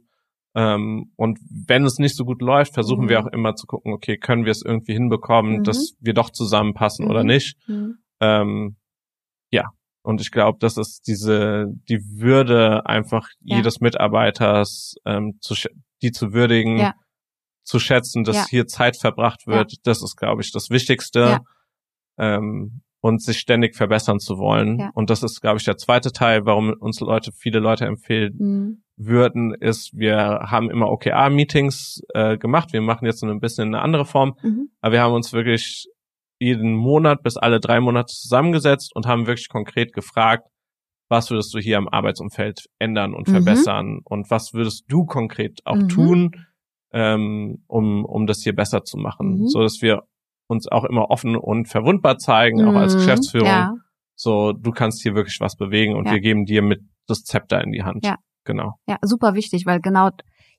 [0.56, 3.08] Ähm, und wenn es nicht so gut läuft, versuchen mhm.
[3.10, 5.64] wir auch immer zu gucken, okay, können wir es irgendwie hinbekommen, mhm.
[5.64, 7.10] dass wir doch zusammenpassen mhm.
[7.10, 7.58] oder nicht.
[7.68, 7.98] Mhm.
[8.20, 8.76] Ähm,
[9.50, 9.70] ja.
[10.02, 13.56] Und ich glaube, das ist diese, die Würde einfach ja.
[13.56, 15.54] jedes Mitarbeiters, ähm, zu,
[16.00, 16.94] die zu würdigen, ja.
[17.62, 18.46] zu schätzen, dass ja.
[18.48, 21.40] hier Zeit verbracht wird, das ist, glaube ich, das Wichtigste.
[22.18, 24.90] Ähm, und sich ständig verbessern zu wollen.
[24.94, 28.82] Und das ist, glaube ich, der zweite Teil, warum uns Leute, viele Leute empfehlen, mhm
[28.96, 32.72] würden, ist, wir haben immer OKR-Meetings äh, gemacht.
[32.72, 34.70] Wir machen jetzt so ein bisschen eine andere Form, mhm.
[34.80, 35.86] aber wir haben uns wirklich
[36.38, 40.48] jeden Monat bis alle drei Monate zusammengesetzt und haben wirklich konkret gefragt,
[41.08, 43.32] was würdest du hier am Arbeitsumfeld ändern und mhm.
[43.32, 45.88] verbessern und was würdest du konkret auch mhm.
[45.88, 46.30] tun,
[46.92, 49.48] ähm, um, um das hier besser zu machen, mhm.
[49.48, 50.02] so dass wir
[50.48, 52.98] uns auch immer offen und verwundbar zeigen, auch als mhm.
[52.98, 53.48] Geschäftsführung.
[53.48, 53.74] Ja.
[54.14, 56.12] So, du kannst hier wirklich was bewegen und ja.
[56.12, 58.04] wir geben dir mit das Zepter in die Hand.
[58.04, 58.16] Ja.
[58.44, 58.74] Genau.
[58.86, 60.10] Ja, super wichtig, weil genau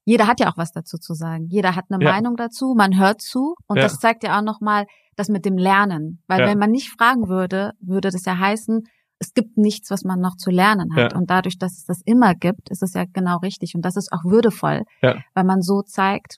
[0.04, 1.48] jeder hat ja auch was dazu zu sagen.
[1.50, 2.12] Jeder hat eine ja.
[2.12, 4.86] Meinung dazu, man hört zu und das zeigt ja auch nochmal
[5.16, 6.22] das mit dem Lernen.
[6.28, 8.84] Weil wenn man nicht fragen würde, würde das ja heißen,
[9.20, 11.14] es gibt nichts, was man noch zu lernen hat.
[11.14, 13.74] Und dadurch, dass es das immer gibt, ist es ja genau richtig.
[13.76, 16.38] Und das ist auch würdevoll, weil man so zeigt,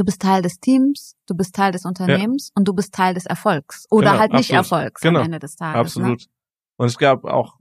[0.00, 3.26] du bist Teil des Teams, du bist Teil des Unternehmens und du bist Teil des
[3.26, 3.86] Erfolgs.
[3.90, 4.82] Oder genau, halt nicht absolut.
[4.82, 5.20] Erfolgs genau.
[5.20, 5.74] am Ende des Tages.
[5.74, 5.80] Ne?
[5.80, 6.20] Absolut.
[6.20, 6.26] Ne?
[6.76, 7.60] Und es gab auch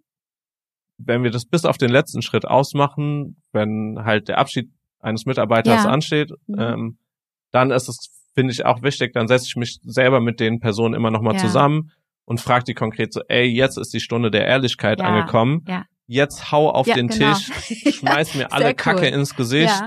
[1.00, 4.70] wenn wir das bis auf den letzten Schritt ausmachen, wenn halt der Abschied
[5.00, 5.90] eines Mitarbeiters ja.
[5.90, 6.60] ansteht, mhm.
[6.60, 6.98] ähm,
[7.52, 10.94] dann ist es, finde ich, auch wichtig, dann setze ich mich selber mit den Personen
[10.94, 11.40] immer nochmal ja.
[11.40, 11.92] zusammen
[12.26, 15.06] und frage die konkret so, ey, jetzt ist die Stunde der Ehrlichkeit ja.
[15.06, 15.64] angekommen.
[15.68, 15.86] Ja.
[16.06, 17.34] Jetzt hau auf den genau.
[17.34, 19.82] Tisch, schmeiß mir alle Kacke ins Gesicht,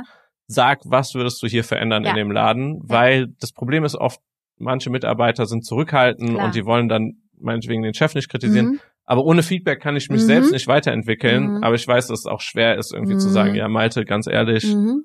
[0.52, 2.80] sag, was würdest du hier verändern in dem Laden?
[2.82, 4.20] Weil das Problem ist oft,
[4.58, 6.46] manche Mitarbeiter sind zurückhaltend Klar.
[6.46, 8.66] und die wollen dann meinetwegen den Chef nicht kritisieren.
[8.66, 8.80] Mhm.
[9.04, 10.26] Aber ohne Feedback kann ich mich mhm.
[10.26, 11.56] selbst nicht weiterentwickeln.
[11.56, 11.64] Mhm.
[11.64, 13.18] Aber ich weiß, dass es auch schwer ist, irgendwie mhm.
[13.18, 15.04] zu sagen, ja, Malte, ganz ehrlich, mhm.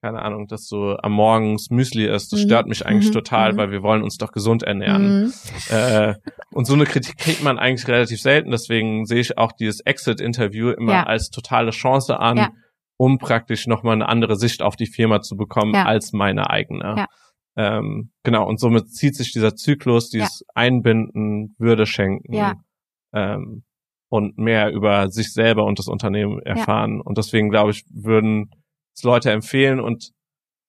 [0.00, 2.44] keine Ahnung, dass du am Morgens Müsli isst, das mhm.
[2.46, 3.14] stört mich eigentlich mhm.
[3.14, 3.56] total, mhm.
[3.58, 5.24] weil wir wollen uns doch gesund ernähren.
[5.24, 5.32] Mhm.
[5.68, 6.14] Äh,
[6.52, 10.70] und so eine Kritik kriegt man eigentlich relativ selten, deswegen sehe ich auch dieses Exit-Interview
[10.70, 11.02] immer ja.
[11.04, 12.50] als totale Chance an, ja.
[12.96, 15.84] Um praktisch nochmal eine andere Sicht auf die Firma zu bekommen ja.
[15.84, 17.06] als meine eigene.
[17.56, 22.54] Ähm, genau, und somit zieht sich dieser Zyklus, dieses Einbinden, Würde schenken
[23.12, 23.62] ähm,
[24.08, 27.00] und mehr über sich selber und das Unternehmen erfahren.
[27.00, 28.50] Und deswegen glaube ich, würden
[28.94, 30.10] es Leute empfehlen und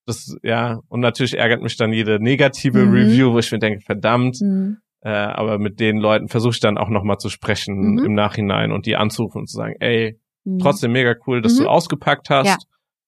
[0.06, 2.92] das, ja, und natürlich ärgert mich dann jede negative mhm.
[2.92, 4.78] Review, wo ich mir denke, verdammt, mhm.
[5.00, 8.04] äh, aber mit den Leuten versuche ich dann auch nochmal zu sprechen mhm.
[8.04, 10.58] im Nachhinein und die anzurufen und zu sagen, ey, mhm.
[10.58, 11.68] trotzdem mega cool, dass du mhm.
[11.68, 12.56] ausgepackt hast ja.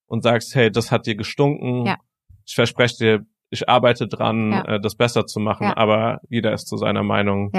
[0.07, 1.87] und sagst, hey, das hat dir gestunken.
[1.87, 1.97] Ja.
[2.45, 4.65] Ich verspreche dir, ich arbeite dran, ja.
[4.65, 7.53] äh, das besser zu machen, aber jeder ist zu seiner Meinung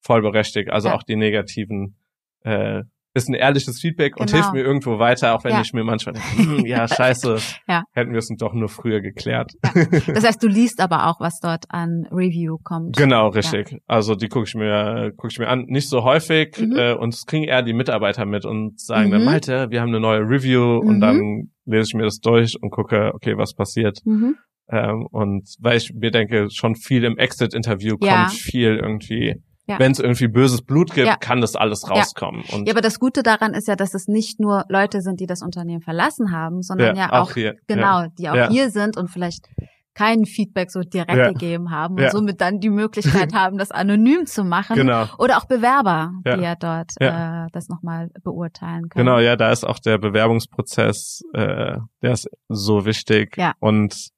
[0.00, 0.70] voll berechtigt.
[0.70, 1.96] Also auch die negativen
[2.40, 2.82] äh,
[3.14, 4.22] ist ein ehrliches Feedback genau.
[4.22, 5.60] und hilft mir irgendwo weiter, auch wenn ja.
[5.60, 7.36] ich mir manchmal denke, hm, ja, scheiße,
[7.68, 7.84] ja.
[7.92, 9.52] hätten wir es doch nur früher geklärt.
[9.62, 9.84] Ja.
[10.14, 12.96] Das heißt, du liest aber auch, was dort an Review kommt.
[12.96, 13.76] Genau, richtig.
[13.86, 16.76] Also die gucke ich mir, gucke ich mir an, nicht so häufig mhm.
[16.76, 19.12] äh, und es kriegen eher die Mitarbeiter mit und sagen mhm.
[19.12, 20.88] dann, Malte, wir haben eine neue Review mhm.
[20.88, 23.98] und dann lese ich mir das durch und gucke, okay, was passiert.
[24.04, 24.36] Mhm.
[24.68, 29.78] Ähm, und weil ich mir denke, schon viel im Exit-Interview kommt viel irgendwie ja.
[29.78, 31.16] Wenn es irgendwie böses Blut gibt, ja.
[31.16, 32.44] kann das alles rauskommen.
[32.48, 32.58] Ja.
[32.58, 35.40] ja, aber das Gute daran ist ja, dass es nicht nur Leute sind, die das
[35.40, 37.56] Unternehmen verlassen haben, sondern ja, auch, auch hier.
[37.66, 39.48] genau, die auch hier sind und vielleicht
[39.94, 44.44] kein Feedback so direkt gegeben haben und somit dann die Möglichkeit haben, das anonym zu
[44.44, 44.76] machen.
[44.76, 45.06] Genau.
[45.18, 49.06] Oder auch Bewerber, die ja dort Äh, das nochmal beurteilen können.
[49.06, 53.36] Genau, ja, da ist auch der Bewerbungsprozess, äh, der ist so wichtig.
[53.36, 53.54] Ja.
[53.60, 54.08] Und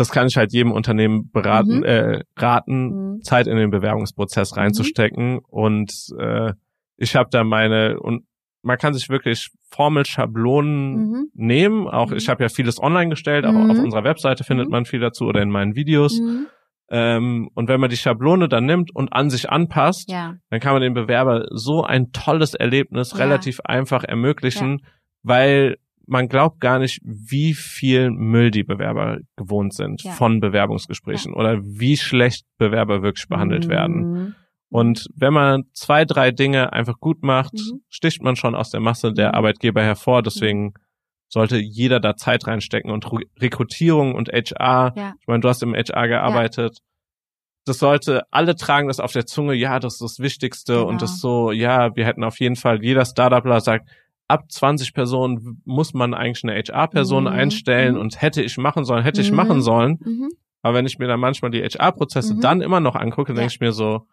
[0.00, 1.84] das kann ich halt jedem Unternehmen beraten, mhm.
[1.84, 3.22] äh, raten, mhm.
[3.22, 5.34] Zeit in den Bewerbungsprozess reinzustecken.
[5.34, 5.40] Mhm.
[5.46, 6.54] Und äh,
[6.96, 8.24] ich habe da meine und
[8.62, 11.30] man kann sich wirklich Formelschablonen mhm.
[11.34, 11.86] nehmen.
[11.86, 12.30] Auch ich mhm.
[12.30, 13.84] habe ja vieles online gestellt, auch auf mhm.
[13.84, 16.20] unserer Webseite findet man viel dazu oder in meinen Videos.
[16.90, 20.34] Ähm, und wenn man die Schablone dann nimmt und an sich anpasst, ja.
[20.50, 23.18] dann kann man dem Bewerber so ein tolles Erlebnis ja.
[23.18, 24.88] relativ einfach ermöglichen, ja.
[25.22, 25.76] weil
[26.10, 30.10] man glaubt gar nicht, wie viel Müll die Bewerber gewohnt sind ja.
[30.10, 31.38] von Bewerbungsgesprächen ja.
[31.38, 33.70] oder wie schlecht Bewerber wirklich behandelt mhm.
[33.70, 34.34] werden.
[34.70, 37.82] Und wenn man zwei, drei Dinge einfach gut macht, mhm.
[37.88, 39.34] sticht man schon aus der Masse der mhm.
[39.34, 40.22] Arbeitgeber hervor.
[40.22, 40.74] Deswegen
[41.28, 43.06] sollte jeder da Zeit reinstecken und
[43.40, 44.92] Rekrutierung und HR.
[44.96, 45.14] Ja.
[45.20, 46.78] Ich meine, du hast im HR gearbeitet.
[47.66, 50.88] Das sollte, alle tragen das auf der Zunge, ja, das ist das Wichtigste genau.
[50.88, 53.88] und das so, ja, wir hätten auf jeden Fall, jeder Startupler sagt,
[54.30, 57.30] ab 20 Personen muss man eigentlich eine HR-Person mhm.
[57.30, 58.00] einstellen mhm.
[58.00, 59.62] und hätte ich machen sollen, hätte ich machen mhm.
[59.62, 59.98] sollen.
[60.02, 60.28] Mhm.
[60.62, 62.40] Aber wenn ich mir dann manchmal die HR-Prozesse mhm.
[62.40, 64.06] dann immer noch angucke, denke ich mir so,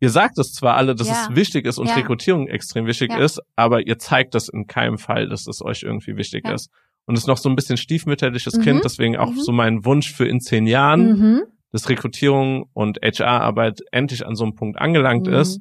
[0.00, 1.28] ihr sagt es zwar alle, dass ja.
[1.28, 1.94] es wichtig ist und ja.
[1.94, 3.18] Rekrutierung extrem wichtig ja.
[3.18, 6.70] ist, aber ihr zeigt das in keinem Fall, dass es euch irgendwie wichtig ist.
[7.06, 8.62] Und es ist noch so ein bisschen stiefmütterliches mhm.
[8.62, 14.26] Kind, deswegen auch so mein Wunsch für in zehn Jahren, dass Rekrutierung und HR-Arbeit endlich
[14.26, 15.60] an so einem Punkt angelangt ist,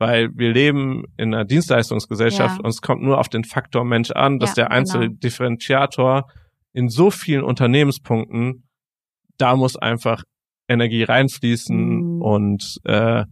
[0.00, 2.64] weil wir leben in einer Dienstleistungsgesellschaft ja.
[2.64, 5.18] und es kommt nur auf den Faktor Mensch an, dass ja, der einzelne genau.
[5.20, 6.24] Differenziator
[6.72, 8.66] in so vielen Unternehmenspunkten,
[9.36, 10.22] da muss einfach
[10.68, 12.22] Energie reinfließen mhm.
[12.22, 13.24] und äh,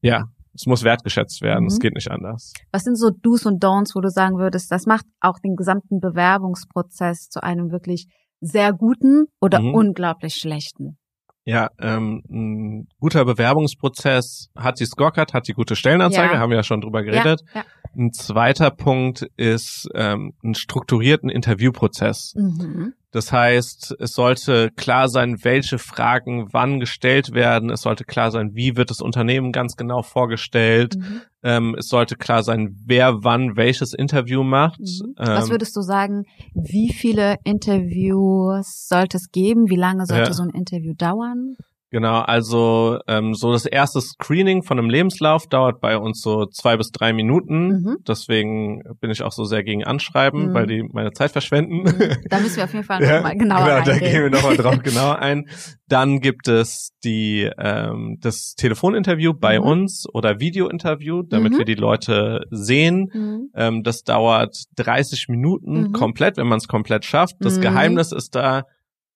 [0.00, 0.24] ja,
[0.54, 1.66] es muss wertgeschätzt werden.
[1.66, 1.80] Es mhm.
[1.80, 2.52] geht nicht anders.
[2.72, 6.00] Was sind so Do's und Don'ts, wo du sagen würdest, das macht auch den gesamten
[6.00, 8.06] Bewerbungsprozess zu einem wirklich
[8.40, 9.74] sehr guten oder mhm.
[9.74, 10.96] unglaublich schlechten?
[11.44, 16.38] Ja, ähm, ein guter Bewerbungsprozess hat die Scorecard, hat die gute Stellenanzeige, ja.
[16.38, 17.42] haben wir ja schon drüber geredet.
[17.52, 17.66] Ja, ja.
[17.96, 22.34] Ein zweiter Punkt ist ähm, einen strukturierten Interviewprozess.
[22.36, 22.94] Mhm.
[23.12, 27.68] Das heißt, es sollte klar sein, welche Fragen wann gestellt werden.
[27.68, 30.96] Es sollte klar sein, wie wird das Unternehmen ganz genau vorgestellt.
[30.96, 31.20] Mhm.
[31.42, 34.80] Ähm, es sollte klar sein, wer wann welches Interview macht.
[34.80, 35.14] Mhm.
[35.16, 36.24] Was ähm, würdest du sagen,
[36.54, 39.68] wie viele Interviews sollte es geben?
[39.68, 40.32] Wie lange sollte ja.
[40.32, 41.56] so ein Interview dauern?
[41.92, 46.78] Genau, also ähm, so das erste Screening von einem Lebenslauf dauert bei uns so zwei
[46.78, 47.68] bis drei Minuten.
[47.68, 47.96] Mhm.
[48.08, 50.54] Deswegen bin ich auch so sehr gegen Anschreiben, mhm.
[50.54, 51.82] weil die meine Zeit verschwenden.
[51.82, 52.16] Mhm.
[52.30, 54.00] Da müssen wir auf jeden Fall ja, nochmal genauer genau, eingehen.
[54.00, 55.48] Da gehen wir nochmal drauf genauer ein.
[55.86, 59.66] Dann gibt es die ähm, das Telefoninterview bei mhm.
[59.66, 61.58] uns oder Videointerview, damit mhm.
[61.58, 63.50] wir die Leute sehen.
[63.54, 67.36] Ähm, das dauert 30 Minuten komplett, wenn man es komplett schafft.
[67.40, 68.64] Das Geheimnis ist da,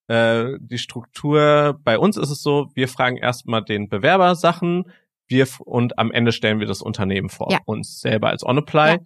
[0.09, 4.84] äh, die Struktur, bei uns ist es so, wir fragen erstmal den Bewerber Sachen,
[5.28, 7.59] wir und am Ende stellen wir das Unternehmen vor, ja.
[7.64, 8.90] uns selber als OnApply.
[8.90, 8.98] Ja.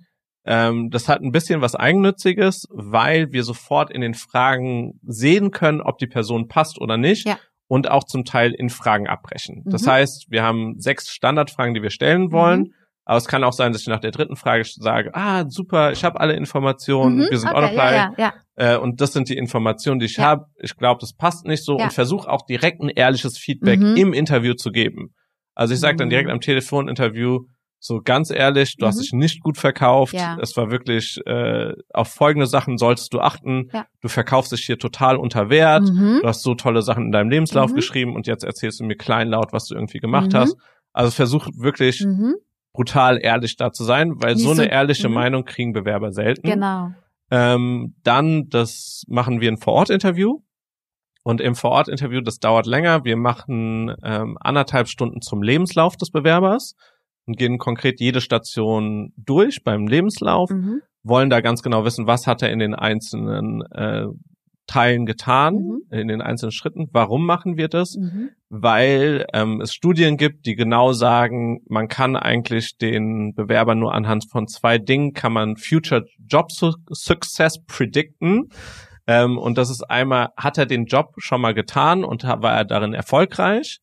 [0.44, 5.80] Ähm, das hat ein bisschen was Eigennütziges, weil wir sofort in den Fragen sehen können,
[5.80, 7.26] ob die Person passt oder nicht.
[7.26, 7.38] Ja.
[7.68, 9.62] Und auch zum Teil in Fragen abbrechen.
[9.64, 9.70] Mhm.
[9.70, 12.60] Das heißt, wir haben sechs Standardfragen, die wir stellen wollen.
[12.60, 12.74] Mhm.
[13.04, 16.04] Aber es kann auch sein, dass ich nach der dritten Frage sage, ah, super, ich
[16.04, 17.94] habe alle Informationen, mhm, wir sind okay, auch noch bei.
[17.94, 18.74] Ja, ja, ja.
[18.74, 20.24] Äh, und das sind die Informationen, die ich ja.
[20.24, 20.46] habe.
[20.60, 23.96] Ich glaube, das passt nicht so und versuche auch direkt ein ehrliches Feedback mhm.
[23.96, 25.14] im Interview zu geben.
[25.54, 26.34] Also ich sage dann direkt mhm.
[26.34, 27.40] am Telefoninterview,
[27.82, 28.88] so ganz ehrlich, du mhm.
[28.88, 30.12] hast dich nicht gut verkauft.
[30.12, 30.36] Ja.
[30.40, 33.70] Es war wirklich, äh, auf folgende Sachen solltest du achten.
[33.72, 33.86] Ja.
[34.02, 35.84] Du verkaufst dich hier total unter Wert.
[35.84, 36.20] Mhm.
[36.20, 37.76] Du hast so tolle Sachen in deinem Lebenslauf mhm.
[37.76, 40.36] geschrieben und jetzt erzählst du mir kleinlaut, was du irgendwie gemacht mhm.
[40.36, 40.56] hast.
[40.92, 42.34] Also versuch wirklich mhm.
[42.72, 45.14] Brutal ehrlich da zu sein, weil Wie so eine ehrliche mhm.
[45.14, 46.48] Meinung kriegen Bewerber selten.
[46.48, 46.90] Genau.
[47.30, 50.40] Ähm, dann, das machen wir ein Vor-Ort-Interview.
[51.22, 53.04] Und im Vor-Ort-Interview, das dauert länger.
[53.04, 56.74] Wir machen ähm, anderthalb Stunden zum Lebenslauf des Bewerbers
[57.26, 60.80] und gehen konkret jede Station durch beim Lebenslauf, mhm.
[61.02, 64.06] wollen da ganz genau wissen, was hat er in den einzelnen äh,
[64.70, 65.82] Teilen getan, mhm.
[65.90, 66.88] in den einzelnen Schritten.
[66.92, 67.96] Warum machen wir das?
[67.96, 68.30] Mhm.
[68.48, 74.30] Weil ähm, es Studien gibt, die genau sagen, man kann eigentlich den Bewerber nur anhand
[74.30, 78.48] von zwei Dingen, kann man Future Job Success predikten.
[79.06, 82.64] Ähm, und das ist einmal, hat er den Job schon mal getan und war er
[82.64, 83.78] darin erfolgreich?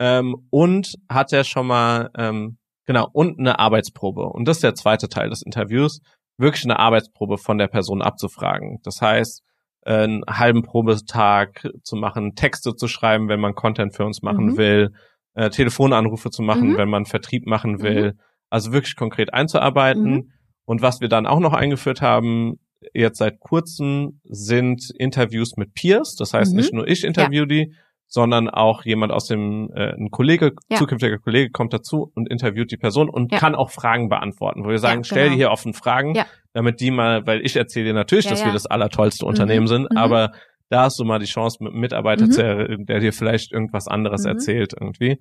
[0.00, 4.24] Ähm, und hat er schon mal ähm, Genau, und eine Arbeitsprobe.
[4.24, 6.00] Und das ist der zweite Teil des Interviews,
[6.36, 8.80] wirklich eine Arbeitsprobe von der Person abzufragen.
[8.82, 9.42] Das heißt,
[9.84, 14.56] einen halben Probetag zu machen, Texte zu schreiben, wenn man Content für uns machen mhm.
[14.56, 14.92] will,
[15.34, 16.76] äh, Telefonanrufe zu machen, mhm.
[16.76, 17.82] wenn man Vertrieb machen mhm.
[17.82, 18.12] will.
[18.12, 18.20] Mhm.
[18.50, 20.10] Also wirklich konkret einzuarbeiten.
[20.10, 20.30] Mhm.
[20.64, 22.58] Und was wir dann auch noch eingeführt haben,
[22.92, 26.16] jetzt seit kurzem, sind Interviews mit Peers.
[26.16, 26.78] Das heißt, nicht mhm.
[26.78, 27.46] nur ich interview ja.
[27.46, 27.74] die,
[28.14, 30.78] sondern auch jemand aus dem, äh, ein Kollege, ja.
[30.78, 33.38] zukünftiger Kollege kommt dazu und interviewt die Person und ja.
[33.38, 35.36] kann auch Fragen beantworten, wo wir sagen, ja, stell dir genau.
[35.36, 36.16] hier offen Fragen,
[36.52, 39.68] damit die mal, weil ich erzähle dir natürlich, dass wir das allertollste Unternehmen mhm.
[39.68, 39.96] sind, mhm.
[39.96, 40.30] aber
[40.68, 42.86] da hast du mal die Chance mit einem Mitarbeiter, mhm.
[42.86, 44.28] der dir vielleicht irgendwas anderes mhm.
[44.28, 45.20] erzählt irgendwie.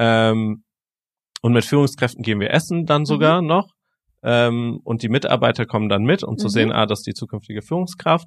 [0.00, 0.64] Ähm,
[1.40, 3.46] und mit Führungskräften gehen wir essen dann sogar mhm.
[3.46, 3.68] noch.
[4.24, 6.50] Ähm, und die Mitarbeiter kommen dann mit, um zu mhm.
[6.50, 8.26] sehen, ah, das ist die zukünftige Führungskraft.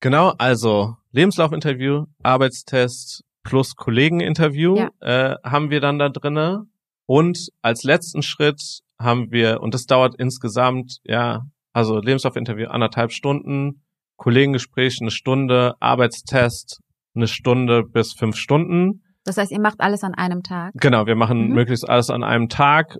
[0.00, 4.90] Genau, also Lebenslaufinterview, Arbeitstest plus Kollegeninterview ja.
[5.00, 6.66] äh, haben wir dann da drinne.
[7.06, 13.82] Und als letzten Schritt haben wir, und das dauert insgesamt, ja, also Lebenslaufinterview anderthalb Stunden,
[14.16, 16.80] Kollegengespräch eine Stunde, Arbeitstest
[17.14, 19.02] eine Stunde bis fünf Stunden.
[19.24, 20.72] Das heißt, ihr macht alles an einem Tag?
[20.74, 21.54] Genau, wir machen mhm.
[21.54, 22.98] möglichst alles an einem Tag.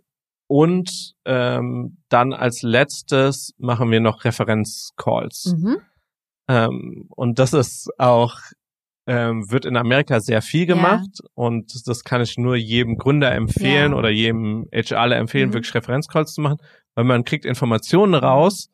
[0.48, 5.54] Und ähm, dann als letztes machen wir noch Referenzcalls.
[5.56, 5.78] Mhm.
[6.48, 8.38] Ähm, und das ist auch,
[9.06, 11.28] ähm, wird in Amerika sehr viel gemacht ja.
[11.34, 13.98] und das kann ich nur jedem Gründer empfehlen ja.
[13.98, 15.54] oder jedem HRler empfehlen, mhm.
[15.54, 16.58] wirklich Referenzcalls zu machen,
[16.94, 18.24] weil man kriegt Informationen mhm.
[18.24, 18.68] raus,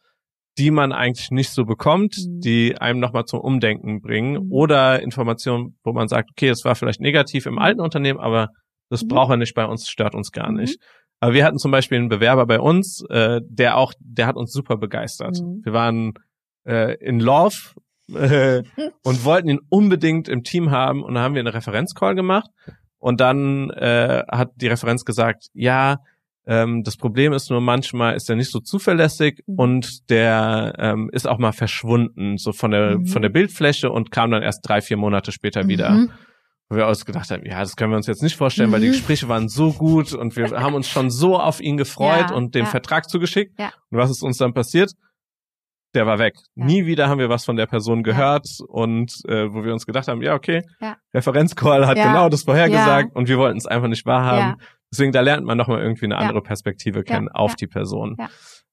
[0.58, 2.40] die man eigentlich nicht so bekommt, mhm.
[2.40, 4.52] die einem nochmal zum Umdenken bringen mhm.
[4.52, 7.60] oder Informationen, wo man sagt, okay, es war vielleicht negativ im mhm.
[7.60, 8.48] alten Unternehmen, aber
[8.90, 9.08] das mhm.
[9.08, 10.78] braucht er nicht bei uns, stört uns gar nicht.
[11.20, 14.52] Aber wir hatten zum Beispiel einen Bewerber bei uns, äh, der auch, der hat uns
[14.52, 15.38] super begeistert.
[15.62, 16.14] Wir waren
[16.66, 17.56] äh, in Love
[18.14, 18.62] äh,
[19.02, 22.50] und wollten ihn unbedingt im Team haben und dann haben wir eine Referenzcall gemacht
[22.98, 25.98] und dann äh, hat die Referenz gesagt, ja,
[26.44, 29.54] ähm, das Problem ist nur, manchmal ist er nicht so zuverlässig mhm.
[29.58, 33.06] und der ähm, ist auch mal verschwunden, so von der mhm.
[33.06, 35.68] von der Bildfläche und kam dann erst drei, vier Monate später mhm.
[35.68, 36.08] wieder.
[36.68, 38.92] Wo wir ausgedacht haben, ja, das können wir uns jetzt nicht vorstellen, weil die mhm.
[38.92, 42.54] Gespräche waren so gut und wir haben uns schon so auf ihn gefreut ja, und
[42.54, 42.70] den ja.
[42.70, 43.58] Vertrag zugeschickt.
[43.58, 43.72] Ja.
[43.90, 44.92] Und was ist uns dann passiert?
[45.94, 46.34] Der war weg.
[46.54, 46.64] Ja.
[46.64, 48.66] Nie wieder haben wir was von der Person gehört ja.
[48.68, 50.96] und äh, wo wir uns gedacht haben, ja, okay, ja.
[51.14, 54.60] Referenzcall hat genau das vorhergesagt und wir wollten es einfach nicht wahrhaben.
[54.90, 58.16] Deswegen, da lernt man nochmal irgendwie eine andere Perspektive kennen auf die Person.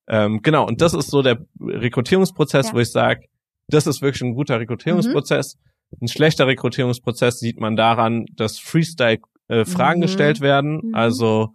[0.08, 3.28] Ähm, genau, und das ist so der Rekrutierungsprozess, wo ich sage,
[3.68, 5.56] das ist wirklich ein guter Rekrutierungsprozess.
[5.92, 5.98] Mhm.
[6.02, 10.04] Ein schlechter Rekrutierungsprozess sieht man daran, dass Freestyle äh, Fragen mhm.
[10.04, 10.82] gestellt werden.
[10.84, 10.96] Mhm.
[10.96, 11.50] Also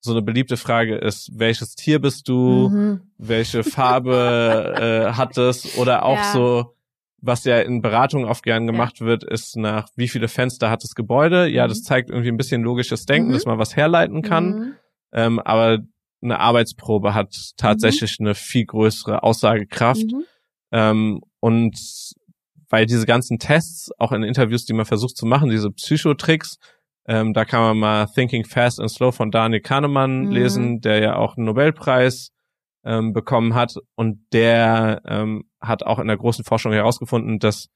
[0.00, 3.00] so eine beliebte Frage ist, welches Tier bist du, mhm.
[3.18, 4.74] welche Farbe
[5.10, 6.32] äh, hat es oder auch ja.
[6.32, 6.76] so,
[7.20, 9.06] was ja in Beratungen oft gern gemacht ja.
[9.06, 11.48] wird, ist nach wie viele Fenster hat das Gebäude.
[11.48, 11.68] Ja, mhm.
[11.68, 13.34] das zeigt irgendwie ein bisschen logisches Denken, mhm.
[13.34, 14.46] dass man was herleiten kann.
[14.46, 14.74] Mhm.
[15.12, 15.78] Ähm, aber
[16.22, 18.26] eine Arbeitsprobe hat tatsächlich mhm.
[18.26, 20.12] eine viel größere Aussagekraft.
[20.12, 20.24] Mhm.
[20.72, 21.78] Ähm, und
[22.68, 26.58] weil diese ganzen Tests, auch in Interviews, die man versucht zu machen, diese Psychotricks,
[27.08, 30.30] ähm, da kann man mal Thinking Fast and Slow von Daniel Kahnemann mhm.
[30.30, 32.30] lesen, der ja auch einen Nobelpreis
[32.84, 33.74] ähm, bekommen hat.
[33.94, 37.68] Und der ähm, hat auch in der großen Forschung herausgefunden, dass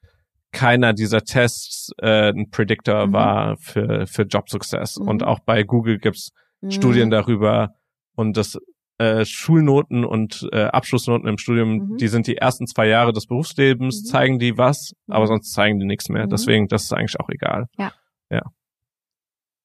[0.52, 3.12] keiner dieser Tests äh, ein Predictor mhm.
[3.12, 4.98] war für, für Jobsuccess.
[4.98, 5.08] Mhm.
[5.08, 6.70] Und auch bei Google gibt's mhm.
[6.72, 7.70] Studien darüber
[8.16, 8.58] und das
[8.98, 11.96] äh, Schulnoten und äh, Abschlussnoten im Studium, mhm.
[11.96, 14.06] die sind die ersten zwei Jahre des Berufslebens, mhm.
[14.06, 16.26] zeigen die was, aber sonst zeigen die nichts mehr.
[16.26, 17.66] Deswegen, das ist eigentlich auch egal.
[17.78, 17.92] Ja.
[18.30, 18.42] Ja.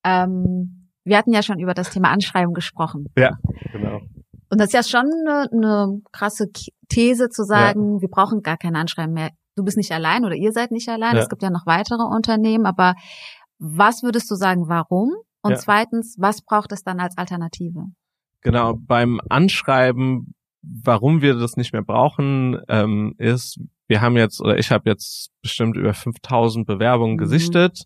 [0.06, 3.08] Ähm, wir hatten ja schon über das Thema Anschreiben gesprochen.
[3.18, 3.38] Ja,
[3.72, 4.02] genau.
[4.50, 6.48] Und das ist ja schon eine, eine krasse
[6.88, 8.02] These zu sagen, ja.
[8.02, 9.32] wir brauchen gar kein Anschreiben mehr.
[9.56, 11.16] Du bist nicht allein oder ihr seid nicht allein.
[11.16, 11.22] Ja.
[11.22, 12.66] Es gibt ja noch weitere Unternehmen.
[12.66, 12.94] Aber
[13.58, 15.14] was würdest du sagen, warum?
[15.42, 15.58] Und ja.
[15.58, 17.86] zweitens, was braucht es dann als Alternative?
[18.42, 24.58] Genau, beim Anschreiben, warum wir das nicht mehr brauchen, ähm, ist, wir haben jetzt, oder
[24.58, 27.20] ich habe jetzt bestimmt über 5000 Bewerbungen mhm.
[27.20, 27.86] gesichtet.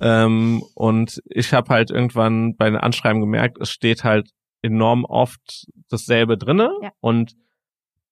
[0.00, 4.30] Ähm, und ich habe halt irgendwann bei den Anschreiben gemerkt, es steht halt
[4.62, 6.90] enorm oft dasselbe drinne ja.
[7.00, 7.34] und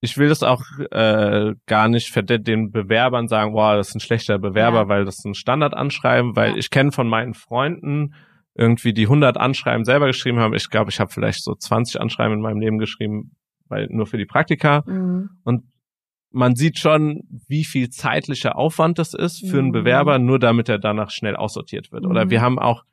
[0.01, 4.01] ich will das auch äh, gar nicht für den Bewerbern sagen, wow, das ist ein
[4.01, 4.89] schlechter Bewerber, ja.
[4.89, 6.57] weil das ist ein Standardanschreiben, weil ja.
[6.57, 8.15] ich kenne von meinen Freunden
[8.55, 10.55] irgendwie die 100 Anschreiben selber geschrieben haben.
[10.55, 13.33] Ich glaube, ich habe vielleicht so 20 Anschreiben in meinem Leben geschrieben,
[13.69, 14.83] weil nur für die Praktika.
[14.87, 15.31] Mhm.
[15.45, 15.65] Und
[16.31, 19.73] man sieht schon, wie viel zeitlicher Aufwand das ist für einen mhm.
[19.73, 22.05] Bewerber, nur damit er danach schnell aussortiert wird.
[22.05, 22.11] Mhm.
[22.11, 22.85] Oder wir haben auch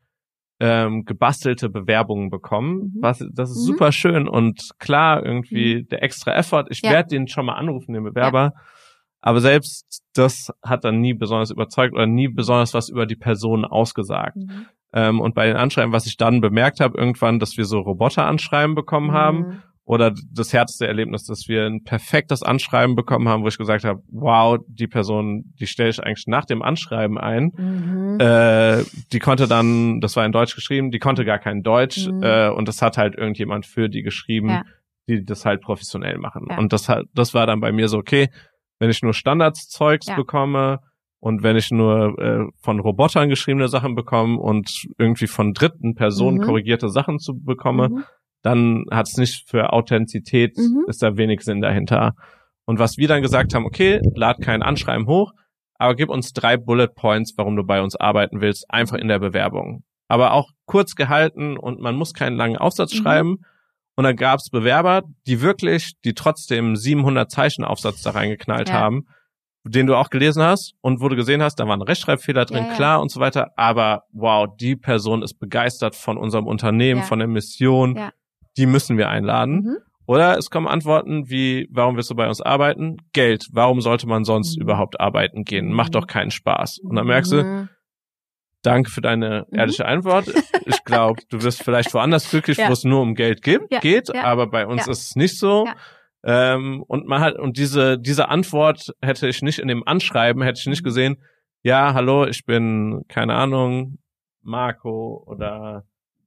[0.60, 2.94] ähm, gebastelte Bewerbungen bekommen.
[2.96, 3.02] Mhm.
[3.02, 3.74] Was, das ist mhm.
[3.74, 5.88] super schön und klar, irgendwie mhm.
[5.90, 6.66] der extra Effort.
[6.70, 6.92] Ich ja.
[6.92, 8.54] werde den schon mal anrufen, den Bewerber.
[8.56, 8.62] Ja.
[9.22, 13.66] Aber selbst das hat dann nie besonders überzeugt oder nie besonders was über die Person
[13.66, 14.36] ausgesagt.
[14.36, 14.66] Mhm.
[14.94, 18.76] Ähm, und bei den Anschreiben, was ich dann bemerkt habe, irgendwann, dass wir so Roboter-Anschreiben
[18.76, 19.64] bekommen haben mhm.
[19.86, 24.02] Oder das härteste Erlebnis, dass wir ein perfektes Anschreiben bekommen haben, wo ich gesagt habe,
[24.12, 27.52] wow, die Person, die stelle ich eigentlich nach dem Anschreiben ein.
[27.58, 28.18] Mhm.
[28.20, 32.24] Äh, die konnte dann, das war in Deutsch geschrieben, die konnte gar kein Deutsch mhm.
[32.24, 34.64] äh, und das hat halt irgendjemand für die geschrieben, ja.
[35.10, 36.48] die das halt professionell machen.
[36.50, 36.60] Ja.
[36.60, 38.30] Und das hat, das war dann bei mir so, okay,
[38.80, 40.16] wenn ich nur Standardszeugs ja.
[40.16, 40.80] bekomme,
[41.20, 46.40] und wenn ich nur äh, von Robotern geschriebene Sachen bekomme und irgendwie von dritten Personen
[46.40, 46.42] mhm.
[46.42, 48.04] korrigierte Sachen zu bekomme, mhm
[48.44, 50.86] dann hat es nicht für Authentizität, mhm.
[50.88, 52.14] ist da wenig Sinn dahinter.
[52.66, 55.32] Und was wir dann gesagt haben, okay, lad kein Anschreiben hoch,
[55.80, 59.20] aber gib uns drei Bullet Points, warum du bei uns arbeiten willst, einfach in der
[59.20, 59.84] Bewerbung.
[60.08, 62.98] Aber auch kurz gehalten und man muss keinen langen Aufsatz mhm.
[62.98, 63.38] schreiben.
[63.96, 68.76] Und dann gab es Bewerber, die wirklich, die trotzdem 700 Zeichen Aufsatz da reingeknallt ja.
[68.76, 69.08] haben,
[69.66, 72.70] den du auch gelesen hast und wo du gesehen hast, da waren Rechtschreibfehler drin, ja,
[72.70, 72.76] ja.
[72.76, 73.52] klar und so weiter.
[73.56, 78.12] Aber wow, die Person ist begeistert von unserem Unternehmen, von der Mission
[78.58, 79.64] die müssen wir einladen.
[79.64, 79.78] Mhm.
[80.06, 82.98] Oder es kommen Antworten wie, warum wirst du bei uns arbeiten?
[83.14, 83.48] Geld.
[83.52, 84.64] Warum sollte man sonst mhm.
[84.64, 85.72] überhaupt arbeiten gehen?
[85.72, 86.80] Macht doch keinen Spaß.
[86.80, 87.70] Und dann merkst du, mhm.
[88.62, 89.60] danke für deine mhm.
[89.60, 90.28] ehrliche Antwort.
[90.66, 92.68] Ich glaube, du wirst vielleicht woanders glücklich, ja.
[92.68, 93.80] wo es nur um Geld gibt, ja.
[93.80, 94.24] geht, ja.
[94.24, 95.68] aber bei uns ist es nicht so.
[96.26, 100.60] Ähm, und man hat, und diese, diese Antwort hätte ich nicht in dem Anschreiben, hätte
[100.60, 100.86] ich nicht mhm.
[100.86, 101.18] gesehen,
[101.64, 104.00] ja, hallo, ich bin, keine Ahnung,
[104.42, 105.86] Marco oder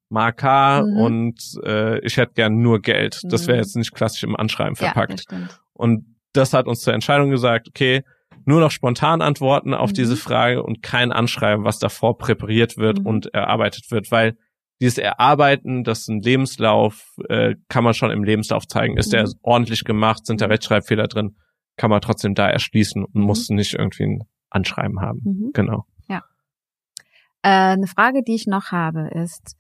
[0.09, 0.97] Mark mhm.
[0.97, 3.21] und äh, ich hätte gern nur Geld.
[3.23, 3.29] Mhm.
[3.29, 5.25] Das wäre jetzt nicht klassisch im Anschreiben verpackt.
[5.31, 8.03] Ja, und das hat uns zur Entscheidung gesagt, okay,
[8.45, 9.95] nur noch spontan antworten auf mhm.
[9.95, 13.07] diese Frage und kein Anschreiben, was davor präpariert wird mhm.
[13.07, 14.37] und erarbeitet wird, weil
[14.81, 18.99] dieses Erarbeiten, das ist ein Lebenslauf, äh, kann man schon im Lebenslauf zeigen.
[18.99, 19.33] Ist der mhm.
[19.43, 20.27] ordentlich gemacht?
[20.27, 20.53] Sind da mhm.
[20.53, 21.37] Rechtschreibfehler drin?
[21.77, 25.51] Kann man trotzdem da erschließen und muss nicht irgendwie ein Anschreiben haben.
[25.53, 25.87] Genau.
[26.09, 26.23] Ja.
[27.43, 29.57] Äh, eine Frage, die ich noch habe, ist,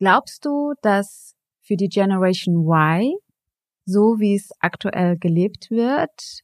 [0.00, 3.12] Glaubst du, dass für die Generation Y,
[3.84, 6.40] so wie es aktuell gelebt wird,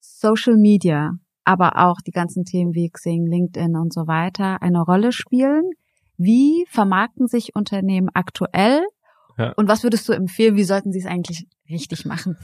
[0.00, 5.10] Social Media, aber auch die ganzen Themen wie Xing, LinkedIn und so weiter eine Rolle
[5.10, 5.70] spielen?
[6.18, 8.82] Wie vermarkten sich Unternehmen aktuell?
[9.36, 9.52] Ja.
[9.56, 10.54] Und was würdest du empfehlen?
[10.54, 12.36] Wie sollten sie es eigentlich richtig machen?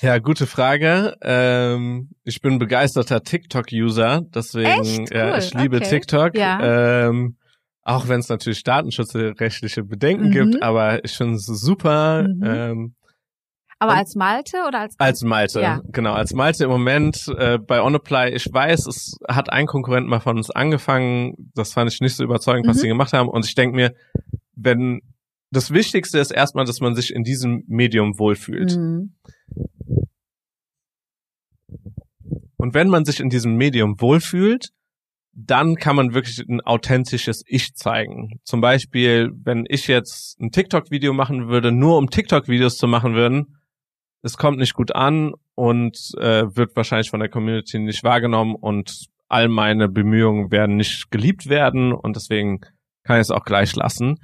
[0.00, 1.16] Ja, gute Frage.
[1.22, 5.06] Ähm, ich bin begeisterter TikTok-User, deswegen?
[5.10, 5.16] Cool.
[5.16, 5.88] ja, ich liebe okay.
[5.88, 6.36] TikTok.
[6.36, 7.08] Ja.
[7.08, 7.36] Ähm,
[7.90, 10.30] auch wenn es natürlich datenschutzrechtliche Bedenken mhm.
[10.30, 12.22] gibt, aber ich finde es super.
[12.22, 12.42] Mhm.
[12.44, 12.94] Ähm,
[13.80, 15.80] aber als Malte oder als als Malte, ja.
[15.90, 18.34] genau als Malte im Moment äh, bei Onapply.
[18.34, 21.34] Ich weiß, es hat ein Konkurrent mal von uns angefangen.
[21.54, 22.80] Das fand ich nicht so überzeugend, was mhm.
[22.80, 23.28] sie gemacht haben.
[23.28, 23.94] Und ich denke mir,
[24.54, 25.00] wenn
[25.50, 28.76] das Wichtigste ist erstmal, dass man sich in diesem Medium wohlfühlt.
[28.76, 29.14] Mhm.
[32.56, 34.68] Und wenn man sich in diesem Medium wohlfühlt,
[35.32, 38.40] dann kann man wirklich ein authentisches Ich zeigen.
[38.44, 43.56] Zum Beispiel, wenn ich jetzt ein TikTok-Video machen würde, nur um TikTok-Videos zu machen würden,
[44.22, 49.06] es kommt nicht gut an und äh, wird wahrscheinlich von der Community nicht wahrgenommen und
[49.28, 52.60] all meine Bemühungen werden nicht geliebt werden und deswegen
[53.04, 54.18] kann ich es auch gleich lassen.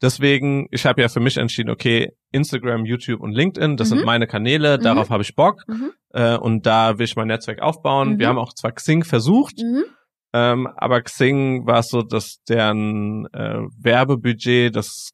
[0.00, 3.96] Deswegen, ich habe ja für mich entschieden, okay, Instagram, YouTube und LinkedIn, das mhm.
[3.96, 4.82] sind meine Kanäle, mhm.
[4.82, 5.92] darauf habe ich Bock mhm.
[6.10, 8.18] äh, und da will ich mein Netzwerk aufbauen.
[8.18, 8.30] Wir mhm.
[8.30, 9.84] haben auch zwar Xing versucht, mhm.
[10.32, 15.10] Ähm, aber Xing war so, dass deren äh, Werbebudget, das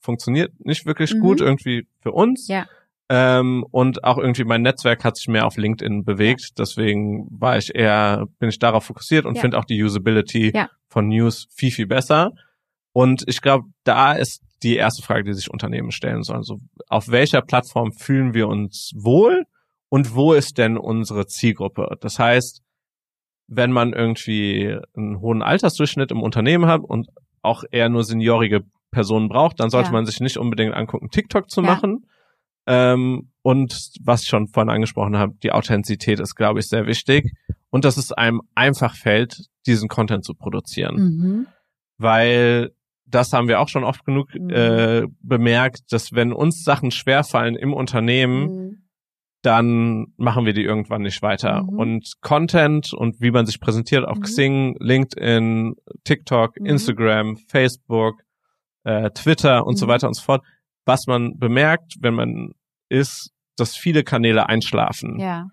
[0.00, 1.20] funktioniert nicht wirklich mhm.
[1.20, 2.48] gut irgendwie für uns.
[2.48, 2.66] Ja.
[3.08, 6.58] Ähm, und auch irgendwie mein Netzwerk hat sich mehr auf LinkedIn bewegt.
[6.58, 9.40] Deswegen war ich eher, bin ich darauf fokussiert und ja.
[9.40, 10.70] finde auch die Usability ja.
[10.88, 12.30] von News viel, viel besser.
[12.92, 16.42] Und ich glaube, da ist die erste Frage, die sich Unternehmen stellen sollen.
[16.42, 19.44] So, auf welcher Plattform fühlen wir uns wohl
[19.88, 21.96] und wo ist denn unsere Zielgruppe?
[22.00, 22.62] Das heißt,
[23.50, 27.08] wenn man irgendwie einen hohen Altersdurchschnitt im Unternehmen hat und
[27.42, 29.92] auch eher nur seniorige Personen braucht, dann sollte ja.
[29.92, 31.66] man sich nicht unbedingt angucken, TikTok zu ja.
[31.66, 32.06] machen.
[32.66, 37.32] Ähm, und was ich schon vorhin angesprochen habe, die Authentizität ist, glaube ich, sehr wichtig.
[37.70, 40.96] Und dass es einem einfach fällt, diesen Content zu produzieren.
[40.96, 41.46] Mhm.
[41.98, 42.70] Weil
[43.06, 44.50] das haben wir auch schon oft genug mhm.
[44.50, 48.79] äh, bemerkt, dass wenn uns Sachen schwerfallen im Unternehmen, mhm.
[49.42, 51.62] Dann machen wir die irgendwann nicht weiter.
[51.62, 51.78] Mhm.
[51.78, 54.22] Und Content und wie man sich präsentiert auf mhm.
[54.22, 55.74] Xing, LinkedIn,
[56.04, 56.66] TikTok, mhm.
[56.66, 58.20] Instagram, Facebook,
[58.84, 59.90] äh, Twitter und so mhm.
[59.90, 60.44] weiter und so fort.
[60.84, 62.52] Was man bemerkt, wenn man
[62.88, 65.18] ist, dass viele Kanäle einschlafen.
[65.18, 65.46] Ja.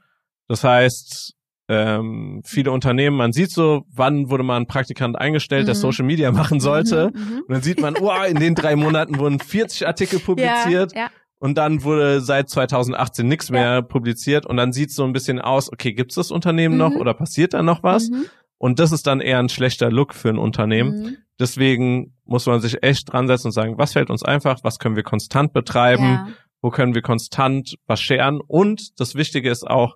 [0.48, 1.34] Das heißt,
[1.70, 5.68] ähm, viele Unternehmen, man sieht so, wann wurde mal ein Praktikant eingestellt, mhm.
[5.68, 7.12] der Social Media machen sollte.
[7.14, 7.40] Mhm, mhm.
[7.42, 10.94] und dann sieht man, oh, in den drei Monaten wurden 40 Artikel publiziert.
[10.94, 11.10] Ja, ja.
[11.40, 13.82] Und dann wurde seit 2018 nichts mehr ja.
[13.82, 14.46] publiziert.
[14.46, 16.98] Und dann sieht es so ein bisschen aus, okay, gibt's das Unternehmen noch mhm.
[16.98, 18.10] oder passiert da noch was?
[18.10, 18.26] Mhm.
[18.58, 21.04] Und das ist dann eher ein schlechter Look für ein Unternehmen.
[21.04, 21.18] Mhm.
[21.40, 24.96] Deswegen muss man sich echt dran setzen und sagen, was fällt uns einfach, was können
[24.96, 28.42] wir konstant betreiben, wo können wir konstant was scheren.
[28.42, 29.96] Und das Wichtige ist auch,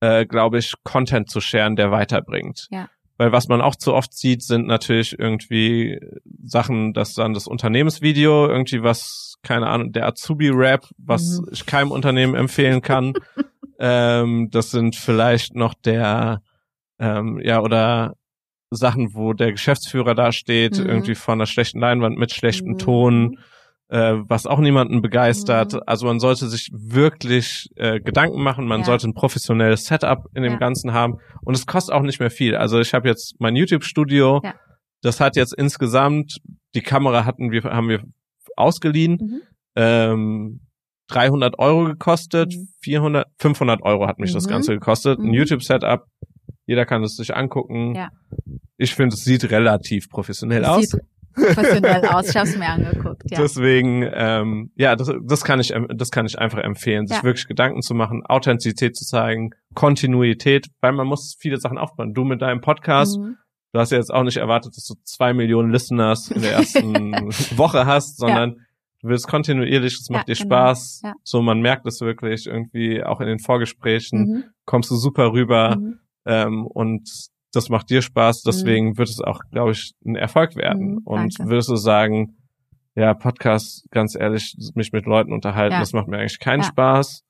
[0.00, 2.68] äh, glaube ich, Content zu sharen, der weiterbringt.
[2.70, 2.88] Ja.
[3.18, 5.98] Weil was man auch zu oft sieht, sind natürlich irgendwie
[6.44, 11.48] Sachen, dass dann das Unternehmensvideo, irgendwie was, keine Ahnung, der Azubi-Rap, was mhm.
[11.52, 13.14] ich keinem Unternehmen empfehlen kann.
[13.80, 16.42] ähm, das sind vielleicht noch der,
[17.00, 18.14] ähm, ja, oder
[18.70, 20.86] Sachen, wo der Geschäftsführer da steht, mhm.
[20.86, 22.78] irgendwie von einer schlechten Leinwand mit schlechtem mhm.
[22.78, 23.38] Ton
[23.88, 25.74] äh, was auch niemanden begeistert.
[25.74, 25.80] Mhm.
[25.86, 28.86] Also man sollte sich wirklich äh, Gedanken machen, man ja.
[28.86, 30.58] sollte ein professionelles Setup in dem ja.
[30.58, 32.54] Ganzen haben und es kostet auch nicht mehr viel.
[32.54, 34.54] Also ich habe jetzt mein YouTube-Studio, ja.
[35.02, 36.38] das hat jetzt insgesamt,
[36.74, 38.02] die Kamera hatten wir, haben wir
[38.56, 39.40] ausgeliehen, mhm.
[39.76, 40.60] ähm,
[41.08, 42.68] 300 Euro gekostet, mhm.
[42.82, 44.50] 400, 500 Euro hat mich das mhm.
[44.50, 45.18] Ganze gekostet.
[45.18, 45.34] Ein mhm.
[45.34, 46.04] YouTube-Setup,
[46.66, 47.94] jeder kann es sich angucken.
[47.94, 48.10] Ja.
[48.76, 50.84] Ich finde, es sieht relativ professionell das aus.
[50.84, 51.00] Sieht
[51.38, 52.28] professionell aus.
[52.28, 53.22] Ich habe es mir angeguckt.
[53.30, 53.38] Ja.
[53.40, 57.22] Deswegen, ähm, ja, das, das kann ich, das kann ich einfach empfehlen, sich ja.
[57.22, 62.14] wirklich Gedanken zu machen, Authentizität zu zeigen, Kontinuität, weil man muss viele Sachen aufbauen.
[62.14, 63.36] Du mit deinem Podcast, mhm.
[63.72, 67.12] du hast ja jetzt auch nicht erwartet, dass du zwei Millionen Listeners in der ersten
[67.56, 68.56] Woche hast, sondern ja.
[69.02, 70.46] du willst kontinuierlich, es macht dir genau.
[70.46, 71.02] Spaß.
[71.24, 74.44] So, man merkt es wirklich irgendwie auch in den Vorgesprächen, mhm.
[74.64, 75.76] kommst du super rüber.
[75.76, 75.98] Mhm.
[76.26, 77.08] Ähm, und
[77.52, 78.98] das macht dir Spaß, deswegen mhm.
[78.98, 80.96] wird es auch, glaube ich, ein Erfolg werden.
[80.96, 82.36] Mhm, und würdest du sagen,
[82.94, 85.80] ja, Podcast, ganz ehrlich, mich mit Leuten unterhalten, ja.
[85.80, 86.68] das macht mir eigentlich keinen ja.
[86.68, 87.22] Spaß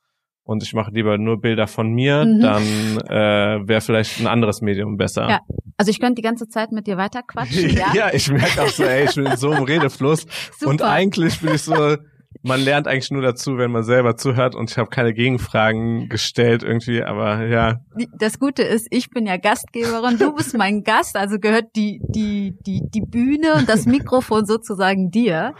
[0.48, 2.40] und ich mache lieber nur Bilder von mir, mhm.
[2.40, 2.62] dann
[3.06, 5.28] äh, wäre vielleicht ein anderes Medium besser.
[5.28, 5.40] Ja.
[5.76, 7.70] Also ich könnte die ganze Zeit mit dir weiter quatschen.
[7.76, 10.26] Ja, ja ich merke auch so, ey, ich bin so im Redefluss.
[10.58, 10.70] Super.
[10.70, 11.96] Und eigentlich bin ich so,
[12.42, 16.62] man lernt eigentlich nur dazu, wenn man selber zuhört und ich habe keine Gegenfragen gestellt
[16.62, 17.80] irgendwie, aber ja.
[18.18, 22.54] Das Gute ist, ich bin ja Gastgeberin, du bist mein Gast, also gehört die die
[22.66, 25.54] die die Bühne und das Mikrofon sozusagen dir.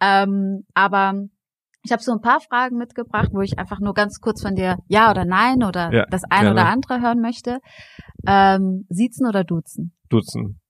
[0.00, 1.14] Ähm, aber
[1.84, 4.76] ich habe so ein paar Fragen mitgebracht, wo ich einfach nur ganz kurz von dir
[4.88, 7.58] Ja oder Nein oder ja, das eine oder andere hören möchte.
[8.26, 9.92] Ähm, Siezen oder Duzen?
[10.08, 10.60] Duzen.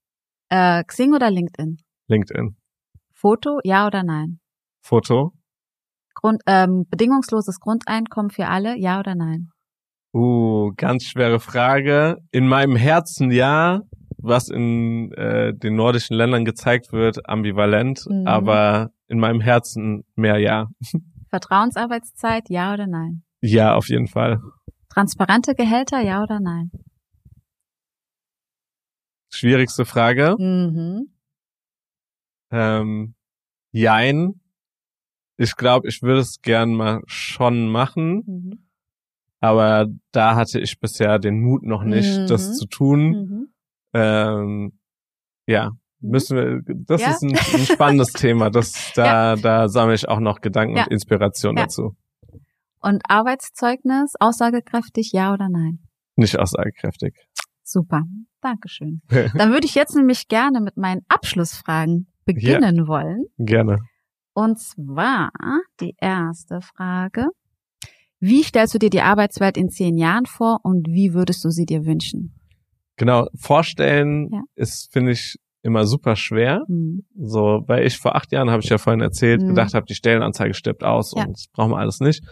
[0.49, 1.79] Äh, Xing oder LinkedIn?
[2.09, 2.57] LinkedIn.
[3.13, 4.41] Foto, ja oder nein?
[4.81, 5.33] Foto.
[6.15, 9.51] Grund, ähm, bedingungsloses Grundeinkommen für alle, ja oder nein?
[10.15, 12.19] Uh, ganz schwere Frage.
[12.31, 13.81] In meinem Herzen ja,
[14.19, 18.27] was in äh, den nordischen Ländern gezeigt wird, ambivalent, mhm.
[18.27, 20.69] aber in meinem Herzen mehr ja.
[21.31, 23.23] Vertrauensarbeitszeit, ja oder nein?
[23.41, 24.41] Ja, auf jeden Fall.
[24.91, 26.71] Transparente Gehälter, ja oder nein?
[29.31, 30.37] Schwierigste Frage.
[30.39, 31.09] Mhm.
[32.51, 33.15] Ähm,
[33.71, 34.41] jein,
[35.43, 38.22] ich glaube, ich würde es gern mal schon machen.
[38.26, 38.68] Mhm.
[39.40, 42.26] Aber da hatte ich bisher den Mut noch nicht, mhm.
[42.28, 43.11] das zu tun.
[43.11, 43.49] Mhm.
[43.93, 44.78] Ähm,
[45.47, 45.70] ja,
[46.01, 46.11] mhm.
[46.11, 47.11] müssen wir, das ja?
[47.11, 48.51] ist ein, ein, spannendes Thema.
[48.51, 49.36] Das, da, ja.
[49.36, 50.84] da sammle ich auch noch Gedanken ja.
[50.84, 51.97] und Inspiration dazu.
[52.80, 55.80] Und Arbeitszeugnis, aussagekräftig, ja oder nein?
[56.14, 57.14] Nicht aussagekräftig.
[57.64, 58.03] Super,
[58.40, 59.03] Dankeschön.
[59.09, 63.24] Dann würde ich jetzt nämlich gerne mit meinen Abschlussfragen beginnen wollen.
[63.38, 63.78] Gerne.
[64.35, 65.30] Und zwar
[65.80, 67.26] die erste Frage.
[68.20, 71.66] Wie stellst du dir die Arbeitswelt in zehn Jahren vor und wie würdest du sie
[71.66, 72.35] dir wünschen?
[72.97, 74.43] Genau, vorstellen ja.
[74.55, 76.62] ist, finde ich, immer super schwer.
[76.68, 77.05] Mhm.
[77.16, 79.49] So, weil ich vor acht Jahren, habe ich ja vorhin erzählt, mhm.
[79.49, 81.24] gedacht habe, die Stellenanzeige stirbt aus ja.
[81.24, 82.22] und das brauchen wir alles nicht.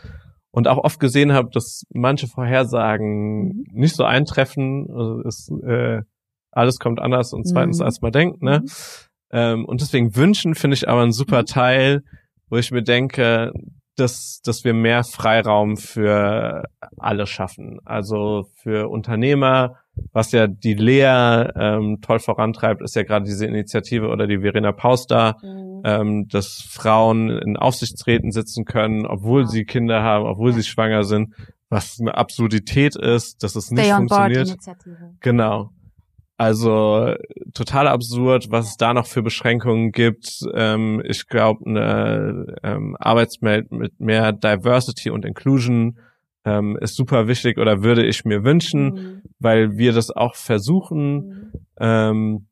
[0.53, 3.65] Und auch oft gesehen habe, dass manche Vorhersagen mhm.
[3.73, 4.87] nicht so eintreffen.
[4.91, 6.03] Also ist, äh,
[6.51, 7.85] alles kommt anders und zweitens, mhm.
[7.85, 8.43] als man denkt.
[8.43, 8.65] Ne?
[9.33, 11.47] Ähm, und deswegen wünschen finde ich aber ein super mhm.
[11.47, 12.03] Teil,
[12.49, 13.53] wo ich mir denke,
[13.97, 16.65] dass, dass wir mehr Freiraum für
[16.97, 17.79] alle schaffen.
[17.85, 19.77] Also für Unternehmer,
[20.13, 24.73] was ja die Lea ähm, toll vorantreibt, ist ja gerade diese Initiative oder die Verena
[24.73, 25.83] Paus da, mhm.
[25.85, 31.35] ähm, dass Frauen in Aufsichtsräten sitzen können, obwohl sie Kinder haben, obwohl sie schwanger sind,
[31.69, 34.57] was eine Absurdität ist, dass es Stay nicht funktioniert.
[35.21, 35.71] Genau.
[36.41, 37.17] Also
[37.53, 40.41] total absurd, was es da noch für Beschränkungen gibt.
[40.55, 45.99] Ähm, ich glaube, eine ähm, Arbeitswelt mit mehr Diversity und Inclusion
[46.47, 49.23] ähm, ist super wichtig oder würde ich mir wünschen, mhm.
[49.39, 51.15] weil wir das auch versuchen.
[51.15, 51.53] Mhm.
[51.79, 52.47] Ähm,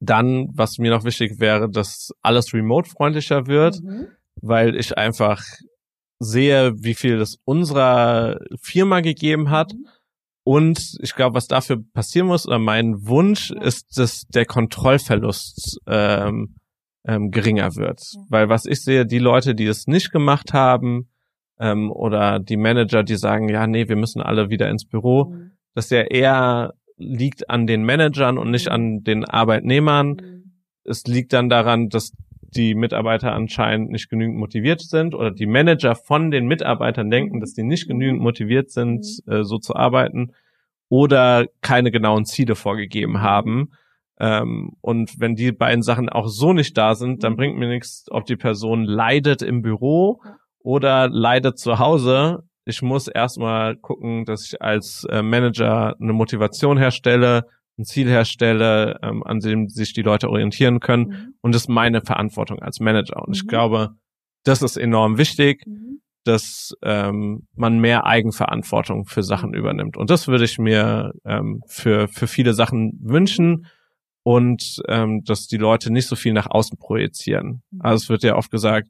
[0.00, 4.08] dann, was mir noch wichtig wäre, dass alles remote-freundlicher wird, mhm.
[4.42, 5.40] weil ich einfach
[6.18, 9.72] sehe, wie viel das unserer Firma gegeben hat.
[9.72, 9.86] Mhm.
[10.44, 16.56] Und ich glaube, was dafür passieren muss, oder mein Wunsch ist, dass der Kontrollverlust ähm,
[17.06, 18.02] ähm, geringer wird.
[18.28, 21.08] Weil was ich sehe, die Leute, die es nicht gemacht haben,
[21.58, 25.52] ähm, oder die Manager, die sagen, ja, nee, wir müssen alle wieder ins Büro, mhm.
[25.74, 28.72] dass ja eher liegt an den Managern und nicht mhm.
[28.72, 30.08] an den Arbeitnehmern.
[30.08, 30.52] Mhm.
[30.84, 32.12] Es liegt dann daran, dass
[32.56, 37.52] die Mitarbeiter anscheinend nicht genügend motiviert sind oder die Manager von den Mitarbeitern denken, dass
[37.52, 39.32] die nicht genügend motiviert sind, mhm.
[39.32, 40.32] äh, so zu arbeiten
[40.88, 43.72] oder keine genauen Ziele vorgegeben haben.
[44.20, 47.36] Ähm, und wenn die beiden Sachen auch so nicht da sind, dann mhm.
[47.36, 50.20] bringt mir nichts, ob die Person leidet im Büro
[50.60, 52.44] oder leidet zu Hause.
[52.64, 57.46] Ich muss erstmal gucken, dass ich als äh, Manager eine Motivation herstelle,
[57.78, 61.06] ein Ziel herstelle, ähm, an dem sich die Leute orientieren können.
[61.06, 61.34] Mhm.
[61.40, 63.18] Und das ist meine Verantwortung als Manager.
[63.18, 63.34] Und mhm.
[63.34, 63.94] ich glaube,
[64.44, 66.00] das ist enorm wichtig, mhm.
[66.24, 69.56] dass ähm, man mehr Eigenverantwortung für Sachen mhm.
[69.56, 69.96] übernimmt.
[69.96, 73.66] Und das würde ich mir ähm, für, für viele Sachen wünschen
[74.22, 77.62] und ähm, dass die Leute nicht so viel nach außen projizieren.
[77.70, 77.80] Mhm.
[77.82, 78.88] Also es wird ja oft gesagt,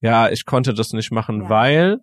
[0.00, 1.48] ja, ich konnte das nicht machen, ja.
[1.48, 1.98] weil,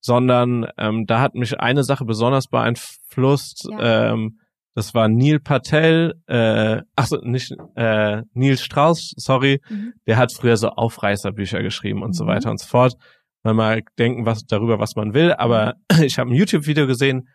[0.00, 3.68] sondern ähm, da hat mich eine Sache besonders beeinflusst.
[3.70, 4.12] Ja.
[4.12, 4.40] Ähm,
[4.78, 9.94] das war Neil Patel, äh, ach so, nicht äh, Neil Strauss, sorry, mhm.
[10.06, 12.12] der hat früher so Aufreißerbücher geschrieben und mhm.
[12.12, 12.94] so weiter und so fort.
[13.42, 17.28] Mal mal denken was darüber, was man will, aber ich habe ein YouTube-Video gesehen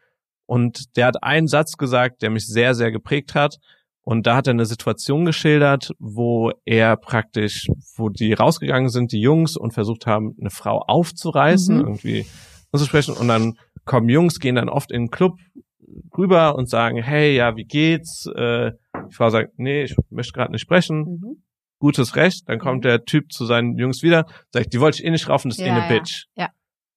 [0.45, 3.57] und der hat einen Satz gesagt, der mich sehr, sehr geprägt hat.
[4.05, 7.67] Und da hat er eine Situation geschildert, wo er praktisch,
[7.97, 11.81] wo die rausgegangen sind, die Jungs, und versucht haben, eine Frau aufzureißen, mhm.
[11.81, 12.25] irgendwie
[12.73, 13.15] zu sprechen.
[13.15, 15.39] Und dann kommen Jungs, gehen dann oft in den Club
[16.17, 18.25] rüber und sagen, hey, ja, wie geht's?
[18.35, 18.71] Äh,
[19.09, 21.19] die Frau sagt, nee, ich möchte gerade nicht sprechen.
[21.21, 21.43] Mhm.
[21.79, 22.47] Gutes Recht.
[22.47, 22.87] Dann kommt mhm.
[22.87, 25.65] der Typ zu seinen Jungs wieder, sagt, die wollte ich eh nicht raufen, das ist
[25.65, 25.99] eh ja, eh eine ja.
[25.99, 26.25] Bitch.
[26.35, 26.49] Ja.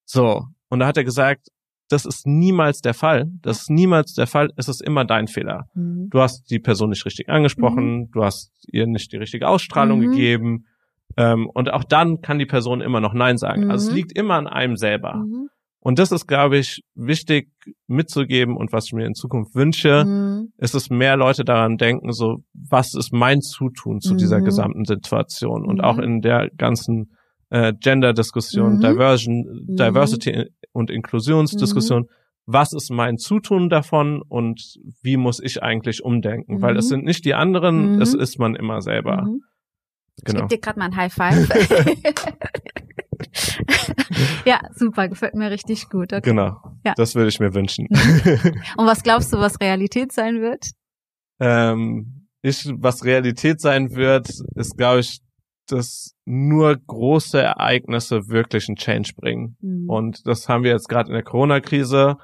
[0.05, 0.45] So.
[0.69, 1.47] Und da hat er gesagt,
[1.89, 3.31] das ist niemals der Fall.
[3.41, 4.49] Das ist niemals der Fall.
[4.57, 5.67] Es ist immer dein Fehler.
[5.73, 6.09] Mhm.
[6.09, 7.99] Du hast die Person nicht richtig angesprochen.
[7.99, 8.11] Mhm.
[8.11, 10.11] Du hast ihr nicht die richtige Ausstrahlung mhm.
[10.11, 10.65] gegeben.
[11.15, 13.71] Ähm, und auch dann kann die Person immer noch Nein sagen.
[13.71, 13.95] Also es mhm.
[13.95, 15.23] liegt immer an einem selber.
[15.87, 17.49] Und das ist, glaube ich, wichtig
[17.87, 20.51] mitzugeben und was ich mir in Zukunft wünsche, mhm.
[20.57, 24.17] ist es mehr Leute daran denken, so, was ist mein Zutun zu mhm.
[24.17, 25.83] dieser gesamten Situation und mhm.
[25.85, 27.13] auch in der ganzen
[27.51, 28.81] äh, Gender-Diskussion, mhm.
[28.81, 29.77] Diversion, mhm.
[29.77, 32.07] Diversity und Inklusionsdiskussion, mhm.
[32.45, 34.61] was ist mein Zutun davon und
[35.01, 36.61] wie muss ich eigentlich umdenken?
[36.61, 39.25] Weil es sind nicht die anderen, es ist man immer selber.
[40.25, 40.25] Genau.
[40.25, 41.47] Ich gebe dir gerade mal ein High Five.
[44.45, 46.13] ja, super, gefällt mir richtig gut.
[46.13, 46.29] Okay.
[46.29, 46.93] Genau, ja.
[46.95, 47.87] das würde ich mir wünschen.
[48.77, 50.65] Und was glaubst du, was Realität sein wird?
[51.39, 55.19] Ähm, ich, was Realität sein wird, ist, glaube ich,
[55.67, 59.57] dass nur große Ereignisse wirklich einen Change bringen.
[59.61, 59.89] Mhm.
[59.89, 62.17] Und das haben wir jetzt gerade in der Corona-Krise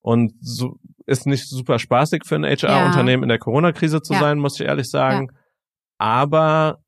[0.00, 3.24] und so ist nicht super spaßig für ein HR-Unternehmen ja.
[3.24, 4.20] in der Corona-Krise zu ja.
[4.20, 5.28] sein, muss ich ehrlich sagen.
[5.30, 5.38] Ja.
[5.98, 6.78] Aber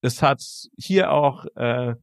[0.00, 0.42] es hat
[0.76, 1.94] hier auch äh,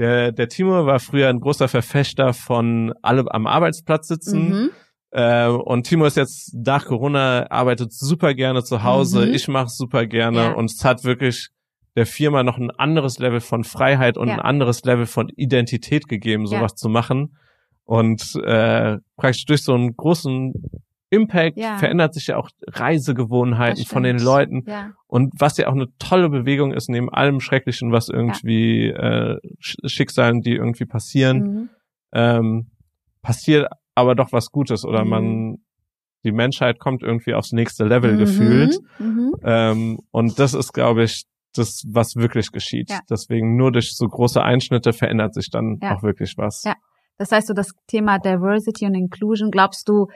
[0.00, 4.48] der, der Timo war früher ein großer Verfechter von alle am Arbeitsplatz sitzen.
[4.48, 4.70] Mhm.
[5.10, 9.26] Äh, und Timo ist jetzt nach Corona, arbeitet super gerne zu Hause.
[9.26, 9.34] Mhm.
[9.34, 10.38] Ich mache super gerne.
[10.38, 10.52] Ja.
[10.52, 11.50] Und es hat wirklich
[11.96, 14.36] der Firma noch ein anderes Level von Freiheit und ja.
[14.36, 16.76] ein anderes Level von Identität gegeben, sowas ja.
[16.76, 17.36] zu machen.
[17.84, 20.54] Und äh, praktisch durch so einen großen
[21.10, 21.76] Impact ja.
[21.76, 24.62] verändert sich ja auch Reisegewohnheiten von den Leuten.
[24.66, 24.92] Ja.
[25.08, 29.32] Und was ja auch eine tolle Bewegung ist, neben allem Schrecklichen, was irgendwie ja.
[29.32, 31.70] äh, Schicksalen, die irgendwie passieren, mhm.
[32.12, 32.70] ähm,
[33.22, 35.10] passiert aber doch was Gutes oder mhm.
[35.10, 35.56] man
[36.24, 38.18] die Menschheit kommt irgendwie aufs nächste Level mhm.
[38.18, 38.78] gefühlt.
[38.98, 39.34] Mhm.
[39.42, 41.24] Ähm, und das ist, glaube ich,
[41.54, 42.90] das, was wirklich geschieht.
[42.90, 43.00] Ja.
[43.08, 46.62] Deswegen nur durch so große Einschnitte verändert sich dann auch wirklich was.
[46.64, 46.74] Ja.
[47.16, 50.06] Das heißt, so das Thema Diversity und Inclusion, glaubst du,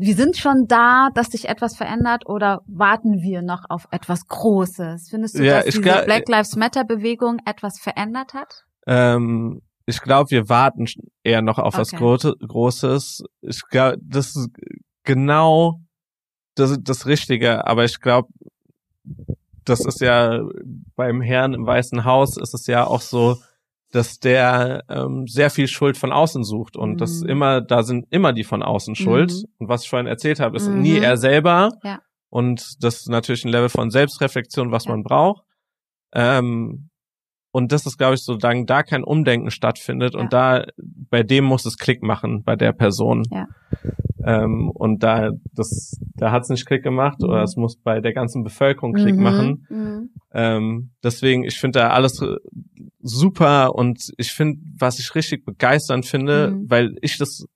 [0.00, 5.10] wir sind schon da, dass sich etwas verändert oder warten wir noch auf etwas Großes?
[5.10, 8.64] Findest du, ja, dass diese glaub, Black Lives Matter Bewegung etwas verändert hat?
[8.86, 10.86] Ähm, ich glaube, wir warten
[11.22, 11.82] eher noch auf okay.
[11.82, 13.24] was Große, Großes.
[13.42, 14.48] Ich glaube, das ist
[15.04, 15.80] genau
[16.54, 18.28] das, das Richtige, aber ich glaube,
[19.66, 20.40] das ist ja
[20.96, 23.36] beim Herrn im Weißen Haus ist es ja auch so,
[23.90, 26.96] dass der ähm, sehr viel Schuld von außen sucht und mhm.
[26.98, 29.32] das immer, da sind immer die von außen schuld.
[29.32, 29.44] Mhm.
[29.58, 30.80] Und was ich vorhin erzählt habe, ist mhm.
[30.80, 31.70] nie er selber.
[31.82, 32.00] Ja.
[32.28, 34.92] Und das ist natürlich ein Level von Selbstreflexion, was ja.
[34.92, 35.44] man braucht.
[36.12, 36.89] Ähm,
[37.52, 40.20] und das ist, glaube ich, so, dann da kein Umdenken stattfindet ja.
[40.20, 43.24] und da bei dem muss es Klick machen, bei der Person.
[43.30, 43.46] Ja.
[44.24, 47.28] Ähm, und da das, da hat es nicht Klick gemacht mhm.
[47.28, 49.22] oder es muss bei der ganzen Bevölkerung Klick mhm.
[49.22, 49.66] machen.
[49.68, 50.10] Mhm.
[50.32, 52.22] Ähm, deswegen, ich finde da alles
[53.00, 56.70] super und ich finde, was ich richtig begeisternd finde, mhm.
[56.70, 57.46] weil ich das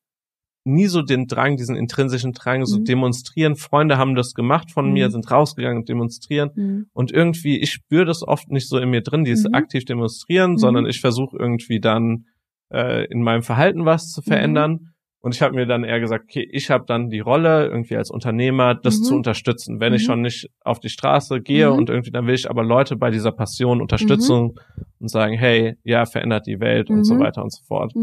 [0.65, 2.85] nie so den Drang, diesen intrinsischen Drang, so mhm.
[2.85, 3.57] demonstrieren.
[3.57, 4.93] Freunde haben das gemacht von mhm.
[4.95, 6.51] mir, sind rausgegangen und demonstrieren.
[6.55, 6.87] Mhm.
[6.93, 9.55] Und irgendwie, ich spüre das oft nicht so in mir drin, dieses mhm.
[9.55, 10.59] aktiv demonstrieren, mhm.
[10.59, 12.27] sondern ich versuche irgendwie dann
[12.73, 14.73] äh, in meinem Verhalten was zu verändern.
[14.73, 14.89] Mhm.
[15.21, 18.11] Und ich habe mir dann eher gesagt, okay, ich habe dann die Rolle, irgendwie als
[18.11, 19.81] Unternehmer, das zu unterstützen.
[19.81, 22.97] Wenn ich schon nicht auf die Straße gehe und irgendwie, dann will ich aber Leute
[22.97, 24.53] bei dieser Passion unterstützen
[24.99, 27.95] und sagen, hey, ja, verändert die Welt und so weiter und so fort.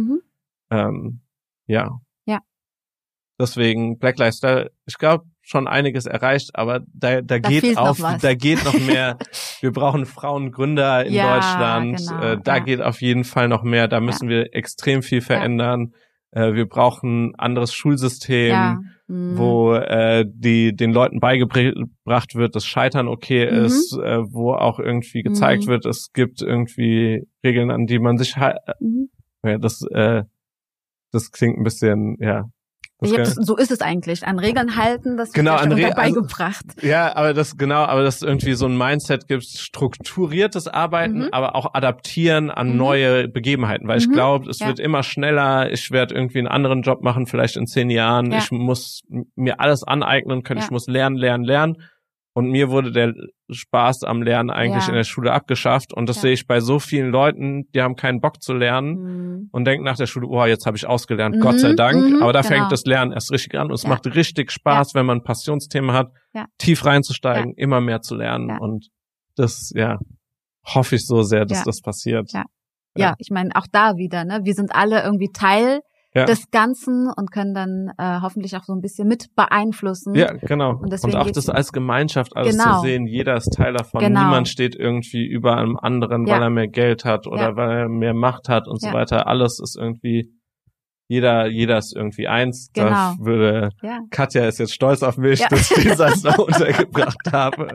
[0.71, 1.19] Ähm,
[1.67, 1.99] ja,
[3.41, 7.97] Deswegen Black Lives Matter, ich glaube, schon einiges erreicht, aber da, da, da geht auf,
[7.99, 9.17] da geht noch mehr.
[9.61, 11.97] wir brauchen Frauengründer in ja, Deutschland.
[11.97, 12.63] Genau, äh, da ja.
[12.63, 13.87] geht auf jeden Fall noch mehr.
[13.87, 14.37] Da müssen ja.
[14.37, 15.93] wir extrem viel verändern.
[16.31, 19.37] Äh, wir brauchen anderes Schulsystem, mhm.
[19.37, 23.65] wo äh, die den Leuten beigebracht wird, dass Scheitern okay mhm.
[23.65, 25.71] ist, äh, wo auch irgendwie gezeigt mhm.
[25.71, 28.57] wird, es gibt irgendwie Regeln, an die man sich halt.
[28.79, 29.09] Mhm.
[29.43, 30.23] Ja, das äh,
[31.11, 32.45] das klingt ein bisschen ja
[33.01, 34.25] das, so ist es eigentlich.
[34.27, 36.65] An Regeln halten, das genau, wird ja dabei also, gebracht.
[36.81, 41.29] Ja, aber das genau, aber das irgendwie so ein Mindset gibt, strukturiertes Arbeiten, mhm.
[41.31, 42.77] aber auch adaptieren an mhm.
[42.77, 44.03] neue Begebenheiten, weil mhm.
[44.03, 44.67] ich glaube, es ja.
[44.67, 45.71] wird immer schneller.
[45.71, 48.31] Ich werde irgendwie einen anderen Job machen, vielleicht in zehn Jahren.
[48.31, 48.37] Ja.
[48.37, 49.01] Ich muss
[49.35, 50.61] mir alles aneignen können.
[50.61, 51.77] Ich muss lernen, lernen, lernen.
[52.33, 53.13] Und mir wurde der
[53.49, 54.89] Spaß am Lernen eigentlich ja.
[54.89, 55.93] in der Schule abgeschafft.
[55.93, 56.21] Und das ja.
[56.23, 59.49] sehe ich bei so vielen Leuten, die haben keinen Bock zu lernen mhm.
[59.51, 61.41] und denken nach der Schule, oh, jetzt habe ich ausgelernt, mhm.
[61.41, 62.01] Gott sei Dank.
[62.01, 62.21] Mhm.
[62.21, 62.55] Aber da genau.
[62.55, 63.67] fängt das Lernen erst richtig an.
[63.67, 63.89] Und es ja.
[63.89, 66.11] macht richtig Spaß, wenn man ein Passionsthema hat,
[66.57, 68.57] tief reinzusteigen, immer mehr zu lernen.
[68.59, 68.87] Und
[69.35, 69.99] das, ja,
[70.65, 72.31] hoffe ich so sehr, dass das passiert.
[72.31, 72.45] Ja.
[72.97, 74.41] Ja, ich meine, auch da wieder, ne?
[74.43, 75.79] Wir sind alle irgendwie Teil
[76.13, 76.25] ja.
[76.25, 80.13] des Ganzen und können dann äh, hoffentlich auch so ein bisschen mit beeinflussen.
[80.15, 80.77] Ja, genau.
[80.77, 82.75] Und, und auch das als Gemeinschaft alles genau.
[82.75, 83.07] zu sehen.
[83.07, 84.01] Jeder ist Teil davon.
[84.01, 84.23] Genau.
[84.23, 86.35] Niemand steht irgendwie über einem anderen, ja.
[86.35, 87.55] weil er mehr Geld hat oder ja.
[87.55, 89.27] weil er mehr Macht hat und so weiter.
[89.27, 90.33] Alles ist irgendwie
[91.07, 92.71] jeder, jeder ist irgendwie eins.
[92.73, 92.89] Genau.
[92.89, 93.99] Da würde ja.
[94.11, 95.49] Katja ist jetzt stolz auf mich, ja.
[95.49, 97.67] dass ich den Satz da untergebracht habe.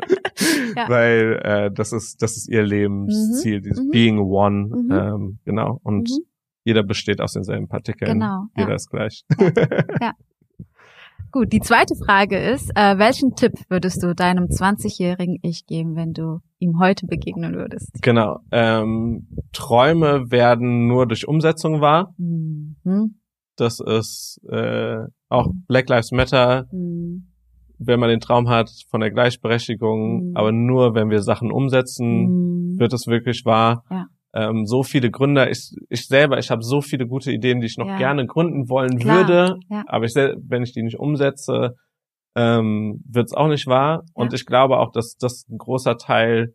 [0.74, 0.88] Ja.
[0.88, 3.62] Weil äh, das ist, das ist ihr Lebensziel, mhm.
[3.62, 3.90] dieses mhm.
[3.90, 4.68] Being One.
[4.68, 4.90] Mhm.
[4.90, 5.80] Ähm, genau.
[5.82, 6.24] Und mhm
[6.66, 8.14] jeder besteht aus denselben Partikeln.
[8.14, 8.46] Genau.
[8.56, 8.74] Jeder ja.
[8.74, 9.22] ist gleich.
[9.38, 9.50] Ja.
[10.00, 10.12] ja.
[11.30, 16.12] Gut, die zweite Frage ist, äh, welchen Tipp würdest du deinem 20-jährigen Ich geben, wenn
[16.12, 17.90] du ihm heute begegnen würdest?
[18.02, 18.40] Genau.
[18.50, 22.14] Ähm, Träume werden nur durch Umsetzung wahr.
[22.16, 23.20] Mhm.
[23.56, 26.66] Das ist äh, auch Black Lives Matter.
[26.72, 27.28] Mhm.
[27.78, 30.36] Wenn man den Traum hat von der Gleichberechtigung, mhm.
[30.36, 32.78] aber nur wenn wir Sachen umsetzen, mhm.
[32.78, 33.84] wird es wirklich wahr.
[33.90, 34.06] Ja
[34.36, 35.50] ähm, so viele Gründer.
[35.50, 37.96] Ich, ich selber, ich habe so viele gute Ideen, die ich noch ja.
[37.96, 39.16] gerne gründen wollen Klar.
[39.16, 39.82] würde, ja.
[39.86, 41.74] aber ich, wenn ich die nicht umsetze,
[42.36, 44.02] ähm, wird es auch nicht wahr.
[44.04, 44.12] Ja.
[44.12, 46.54] Und ich glaube auch, dass das ein großer Teil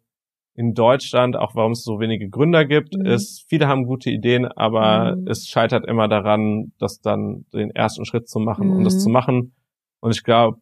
[0.53, 3.06] in Deutschland, auch warum es so wenige Gründer gibt, mhm.
[3.06, 5.28] ist, viele haben gute Ideen, aber mhm.
[5.28, 8.76] es scheitert immer daran, das dann den ersten Schritt zu machen mhm.
[8.78, 9.56] und das zu machen.
[10.02, 10.58] Und ich glaube,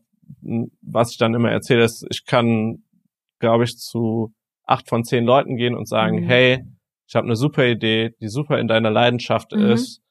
[0.82, 2.84] was ich dann immer erzähle, ist, ich kann,
[3.40, 4.32] glaube ich, zu
[4.64, 6.28] acht von zehn Leuten gehen und sagen, mhm.
[6.28, 6.64] hey,
[7.10, 9.72] ich habe eine super Idee, die super in deiner Leidenschaft mhm.
[9.72, 10.02] ist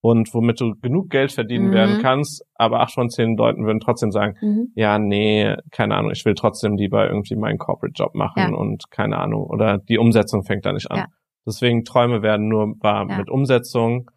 [0.00, 1.72] und womit du genug Geld verdienen mhm.
[1.72, 4.72] werden kannst, aber acht von zehn Leuten würden trotzdem sagen, mhm.
[4.74, 8.56] ja, nee, keine Ahnung, ich will trotzdem lieber irgendwie meinen Corporate-Job machen ja.
[8.56, 10.98] und keine Ahnung, oder die Umsetzung fängt da nicht an.
[10.98, 11.06] Ja.
[11.46, 13.18] Deswegen Träume werden nur wahr ja.
[13.18, 14.10] mit Umsetzung.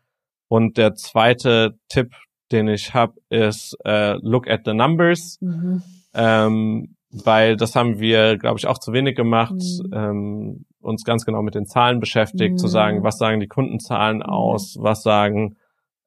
[0.47, 2.15] Und der zweite Tipp,
[2.51, 5.37] den ich habe, ist äh, look at the numbers.
[5.41, 5.83] Mhm.
[6.15, 9.93] Ähm, weil das haben wir, glaube ich, auch zu wenig gemacht, mhm.
[9.93, 12.57] ähm, uns ganz genau mit den Zahlen beschäftigt, mhm.
[12.57, 14.23] zu sagen, was sagen die Kundenzahlen mhm.
[14.23, 15.57] aus, was sagen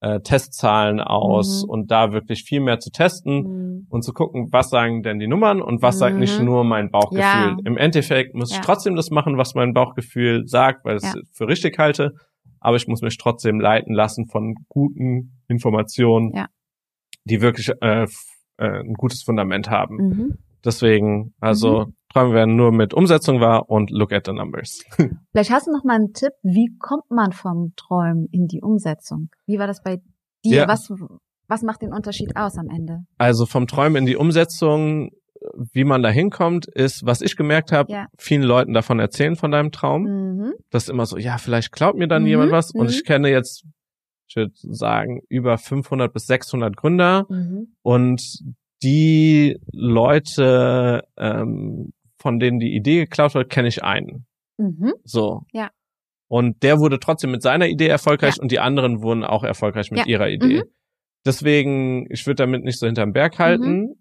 [0.00, 1.70] äh, Testzahlen aus mhm.
[1.70, 3.86] und da wirklich viel mehr zu testen mhm.
[3.88, 6.44] und zu gucken, was sagen denn die Nummern und was sagt nicht mhm.
[6.44, 7.22] nur mein Bauchgefühl.
[7.22, 7.56] Ja.
[7.64, 8.58] Im Endeffekt muss ja.
[8.58, 11.20] ich trotzdem das machen, was mein Bauchgefühl sagt, weil ich es ja.
[11.32, 12.14] für richtig halte,
[12.58, 16.46] aber ich muss mich trotzdem leiten lassen von guten Informationen,
[17.24, 18.06] die wirklich äh,
[18.56, 19.96] äh, ein gutes Fundament haben.
[19.96, 20.38] Mhm.
[20.64, 24.84] Deswegen, also Träume werden nur mit Umsetzung wahr und look at the numbers.
[25.32, 29.30] Vielleicht hast du noch mal einen Tipp, wie kommt man vom Träumen in die Umsetzung?
[29.46, 29.98] Wie war das bei
[30.44, 30.56] dir?
[30.56, 30.68] Ja.
[30.68, 30.92] Was,
[31.48, 33.04] was macht den Unterschied aus am Ende?
[33.18, 35.10] Also vom Träumen in die Umsetzung,
[35.72, 38.06] wie man da hinkommt, ist, was ich gemerkt habe, ja.
[38.18, 40.02] vielen Leuten davon erzählen von deinem Traum.
[40.02, 40.52] Mhm.
[40.70, 42.28] Das ist immer so, ja, vielleicht glaubt mir dann mhm.
[42.28, 42.72] jemand was.
[42.72, 42.90] Und mhm.
[42.90, 43.64] ich kenne jetzt,
[44.28, 47.26] ich würde sagen, über 500 bis 600 Gründer.
[47.28, 47.74] Mhm.
[47.82, 48.42] Und
[48.82, 51.92] die Leute, ähm,
[52.22, 54.26] von denen die Idee geklaut wird, kenne ich einen.
[54.56, 54.94] Mhm.
[55.04, 55.42] So.
[55.52, 55.70] Ja.
[56.28, 58.42] Und der wurde trotzdem mit seiner Idee erfolgreich ja.
[58.42, 60.06] und die anderen wurden auch erfolgreich mit ja.
[60.06, 60.60] ihrer Idee.
[60.60, 60.70] Mhm.
[61.26, 63.80] Deswegen, ich würde damit nicht so hinterm Berg halten.
[63.80, 63.94] Mhm.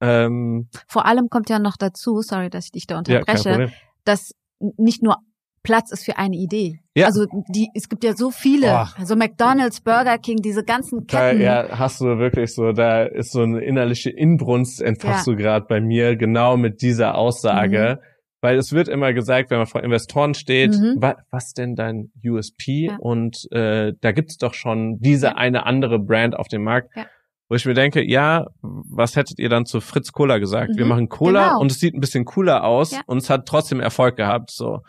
[0.00, 3.68] Ähm, Vor allem kommt ja noch dazu, sorry, dass ich dich da unterbreche, ja,
[4.04, 4.32] dass
[4.76, 5.16] nicht nur
[5.62, 6.80] Platz ist für eine Idee.
[6.94, 7.06] Ja.
[7.06, 8.86] Also die, es gibt ja so viele, oh.
[8.98, 11.40] also McDonald's, Burger King, diese ganzen Ketten.
[11.40, 15.32] Da, ja, hast du wirklich so, da ist so eine innerliche Inbrunst entfachst ja.
[15.32, 17.98] du gerade bei mir, genau mit dieser Aussage.
[18.00, 18.06] Mhm.
[18.40, 20.96] Weil es wird immer gesagt, wenn man vor Investoren steht, mhm.
[20.98, 22.86] wa was denn dein USP?
[22.86, 22.96] Ja.
[23.00, 26.90] Und äh, da gibt's doch schon diese eine andere Brand auf dem Markt.
[26.96, 27.06] Ja
[27.48, 30.72] wo ich mir denke, ja, was hättet ihr dann zu Fritz Cola gesagt?
[30.72, 30.78] Mhm.
[30.78, 31.60] Wir machen Cola genau.
[31.60, 33.00] und es sieht ein bisschen cooler aus ja.
[33.06, 34.50] und es hat trotzdem Erfolg gehabt.
[34.50, 34.80] So.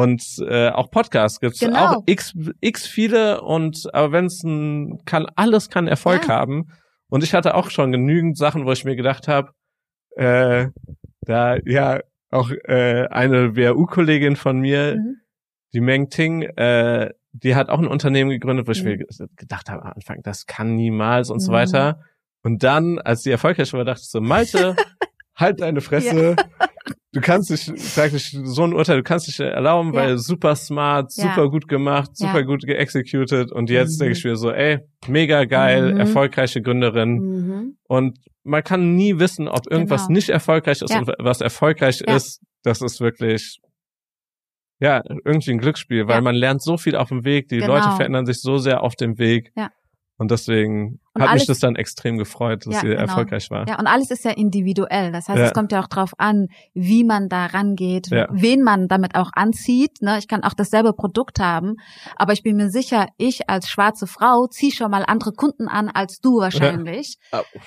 [0.00, 1.96] Und äh, auch Podcasts gibt's genau.
[1.96, 2.32] auch x,
[2.62, 6.36] x viele und aber wenn es ein kann, alles kann Erfolg ja.
[6.36, 6.72] haben.
[7.10, 9.50] Und ich hatte auch schon genügend Sachen, wo ich mir gedacht habe,
[10.16, 10.68] äh,
[11.20, 12.00] da ja
[12.30, 15.16] auch äh, eine WU-Kollegin von mir, mhm.
[15.74, 18.88] die Meng Ting, äh, die hat auch ein Unternehmen gegründet, wo ich mhm.
[18.88, 19.06] mir
[19.36, 21.44] gedacht habe am Anfang, das kann niemals und mhm.
[21.44, 22.00] so weiter.
[22.42, 24.76] Und dann, als die erfolgreich war, dachte ich so, Malte,
[25.40, 26.36] halt deine Fresse.
[26.36, 26.68] Ja.
[27.12, 30.00] Du kannst dich, praktisch so ein Urteil, du kannst dich erlauben, ja.
[30.00, 31.46] weil super smart, super ja.
[31.46, 33.50] gut gemacht, super gut geexecuted.
[33.50, 34.04] Und jetzt mhm.
[34.04, 36.00] denke ich mir so, ey, mega geil, mhm.
[36.00, 37.14] erfolgreiche Gründerin.
[37.18, 37.76] Mhm.
[37.88, 40.16] Und man kann nie wissen, ob irgendwas genau.
[40.16, 42.42] nicht erfolgreich ist und was erfolgreich ist.
[42.62, 43.58] Das ist wirklich,
[44.78, 47.48] ja, irgendwie ein Glücksspiel, weil man lernt so viel auf dem Weg.
[47.48, 47.74] Die genau.
[47.74, 49.52] Leute verändern sich so sehr auf dem Weg.
[50.16, 53.00] Und deswegen und hat alles, mich das dann extrem gefreut, dass ja, sie genau.
[53.00, 53.66] erfolgreich war.
[53.68, 55.12] Ja, und alles ist ja individuell.
[55.12, 55.46] Das heißt, ja.
[55.46, 58.26] es kommt ja auch drauf an, wie man da rangeht, ja.
[58.30, 60.02] wen man damit auch anzieht.
[60.02, 60.18] Ne?
[60.18, 61.76] Ich kann auch dasselbe Produkt haben,
[62.16, 65.88] aber ich bin mir sicher, ich als schwarze Frau ziehe schon mal andere Kunden an
[65.88, 67.18] als du wahrscheinlich.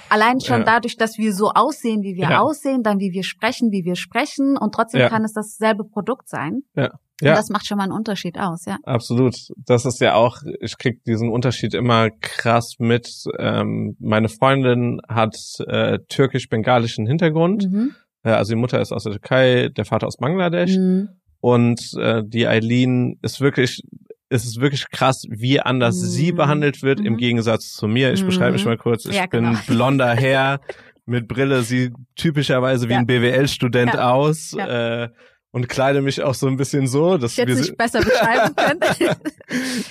[0.10, 3.86] Allein schon dadurch, dass wir so aussehen, wie wir aussehen, dann wie wir sprechen, wie
[3.86, 6.62] wir sprechen und trotzdem kann es dasselbe Produkt sein.
[6.76, 6.92] Ja.
[7.22, 7.32] Ja.
[7.32, 8.78] Und das macht schon mal einen Unterschied aus, ja.
[8.84, 9.36] Absolut.
[9.66, 13.08] Das ist ja auch, ich krieg diesen Unterschied immer krass mit.
[13.38, 15.36] Ähm, meine Freundin hat
[15.68, 17.70] äh, türkisch-bengalischen Hintergrund.
[17.70, 17.96] Mhm.
[18.24, 20.76] Äh, also die Mutter ist aus der Türkei, der Vater aus Bangladesch.
[20.76, 21.10] Mhm.
[21.40, 23.84] Und äh, die Eileen ist wirklich,
[24.30, 26.08] es ist wirklich krass, wie anders mhm.
[26.08, 27.18] sie behandelt wird im mhm.
[27.18, 28.14] Gegensatz zu mir.
[28.14, 28.72] Ich beschreibe mich mhm.
[28.72, 29.06] mal kurz.
[29.06, 29.60] Ich ja, bin genau.
[29.68, 30.62] blonder Herr
[31.06, 33.00] mit Brille, sieht typischerweise wie ja.
[33.00, 34.54] ein BWL-Student aus.
[34.54, 35.10] Äh,
[35.54, 38.80] und kleide mich auch so ein bisschen so, dass ich jetzt nicht besser beschreiben können.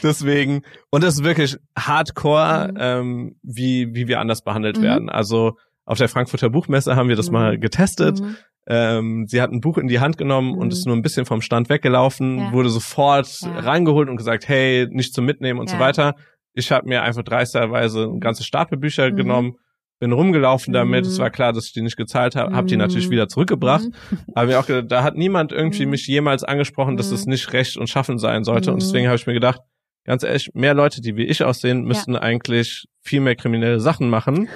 [0.02, 2.78] Deswegen und es ist wirklich Hardcore, mhm.
[2.80, 4.82] ähm, wie wie wir anders behandelt mhm.
[4.82, 5.08] werden.
[5.08, 7.32] Also auf der Frankfurter Buchmesse haben wir das mhm.
[7.32, 8.20] mal getestet.
[8.20, 8.36] Mhm.
[8.66, 10.90] Ähm, sie hat ein Buch in die Hand genommen und ist mhm.
[10.90, 12.52] nur ein bisschen vom Stand weggelaufen, ja.
[12.52, 13.60] wurde sofort ja.
[13.60, 15.76] rangeholt und gesagt, hey, nicht zum Mitnehmen und ja.
[15.76, 16.16] so weiter.
[16.54, 19.16] Ich habe mir einfach dreisterweise ein ganzes Stapel Bücher mhm.
[19.16, 19.56] genommen
[20.02, 21.04] bin rumgelaufen damit.
[21.04, 21.12] Mhm.
[21.12, 23.12] Es war klar, dass ich die nicht gezahlt habe, habe die natürlich mhm.
[23.12, 23.84] wieder zurückgebracht.
[23.84, 24.18] Mhm.
[24.34, 25.92] Aber mir auch gedacht, da hat niemand irgendwie mhm.
[25.92, 28.72] mich jemals angesprochen, dass es nicht Recht und Schaffen sein sollte.
[28.72, 29.60] Und deswegen habe ich mir gedacht,
[30.04, 32.20] ganz ehrlich, mehr Leute, die wie ich aussehen, müssten ja.
[32.20, 34.48] eigentlich viel mehr kriminelle Sachen machen.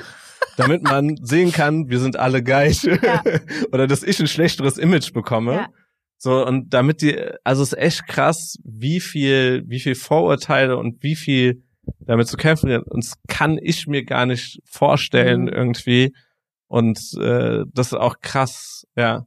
[0.56, 3.23] damit man sehen kann, wir sind alle gleich ja.
[3.73, 5.52] oder dass ich ein schlechteres Image bekomme.
[5.52, 5.68] Ja.
[6.18, 11.05] So und damit die, also es ist echt krass, wie viel, wie viel Vorurteile und
[11.05, 11.62] wie viel
[12.01, 12.71] damit zu kämpfen.
[12.83, 15.49] Und das kann ich mir gar nicht vorstellen mhm.
[15.49, 16.15] irgendwie.
[16.69, 19.27] Und äh, das ist auch krass, ja.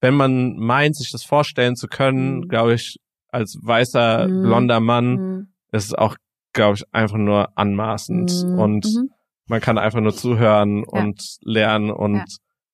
[0.00, 2.48] Wenn man meint, sich das vorstellen zu können, mhm.
[2.48, 2.98] glaube ich,
[3.28, 4.42] als weißer, mhm.
[4.42, 5.48] blonder Mann, mhm.
[5.72, 6.16] ist es auch,
[6.52, 8.44] glaube ich, einfach nur anmaßend.
[8.44, 8.58] Mhm.
[8.58, 9.10] Und mhm.
[9.46, 11.00] man kann einfach nur zuhören ja.
[11.00, 12.24] und lernen und ja.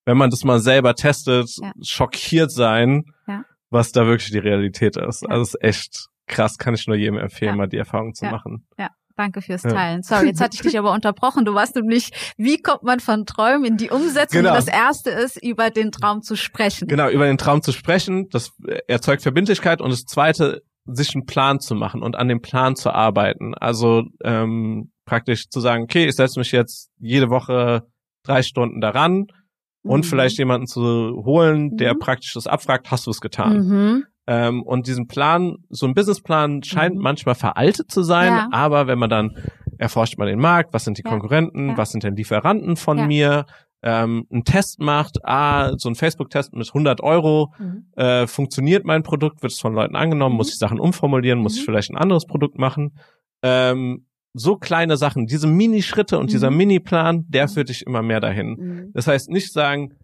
[0.07, 1.73] wenn man das mal selber testet, ja.
[1.83, 3.05] schockiert sein,
[3.71, 5.25] was da wirklich die Realität ist.
[5.29, 8.67] Also es ist echt krass, kann ich nur jedem empfehlen, mal die Erfahrung zu machen.
[8.79, 8.91] Ja.
[9.21, 10.03] Danke fürs Teilen.
[10.03, 11.45] Sorry, jetzt hatte ich dich aber unterbrochen.
[11.45, 14.41] Du warst nämlich, wie kommt man von Träumen in die Umsetzung?
[14.41, 14.55] Genau.
[14.55, 16.89] Das erste ist, über den Traum zu sprechen.
[16.89, 18.31] Genau, über den Traum zu sprechen.
[18.31, 18.53] Das
[18.89, 19.83] erzeugt Verbindlichkeit.
[19.83, 23.55] Und das zweite, sich einen Plan zu machen und an dem Plan zu arbeiten.
[23.55, 27.83] Also ähm, praktisch zu sagen, okay, ich setze mich jetzt jede Woche
[28.25, 29.27] drei Stunden daran
[29.83, 30.09] und mhm.
[30.09, 30.81] vielleicht jemanden zu
[31.27, 31.99] holen, der mhm.
[31.99, 33.59] praktisch das abfragt, hast du es getan?
[33.59, 34.05] Mhm.
[34.27, 37.03] Ähm, und diesen Plan, so ein Businessplan scheint mhm.
[37.03, 38.49] manchmal veraltet zu sein, ja.
[38.53, 39.37] aber wenn man dann
[39.79, 41.11] erforscht man den Markt, was sind die ja.
[41.11, 41.77] Konkurrenten, ja.
[41.77, 43.47] was sind denn Lieferanten von mir,
[43.83, 47.87] ähm, einen Test macht, ah, so ein Facebook-Test mit 100 Euro, mhm.
[47.97, 50.39] äh, funktioniert mein Produkt, wird es von Leuten angenommen, mhm.
[50.39, 51.67] muss ich Sachen umformulieren, muss ich mhm.
[51.67, 52.99] vielleicht ein anderes Produkt machen.
[53.43, 56.57] Ähm, so kleine Sachen, diese Mini-Schritte und dieser mhm.
[56.59, 58.91] Mini-Plan, der führt dich immer mehr dahin.
[58.95, 59.95] Das heißt, nicht sagen,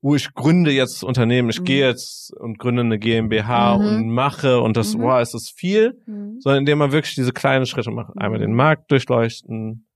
[0.00, 4.60] oh, ich gründe jetzt das Unternehmen, ich gehe jetzt und gründe eine GmbH und mache
[4.60, 5.98] und das, wow, ist das viel,
[6.38, 8.12] sondern indem man wirklich diese kleinen Schritte macht.
[8.16, 9.86] Einmal den Markt durchleuchten,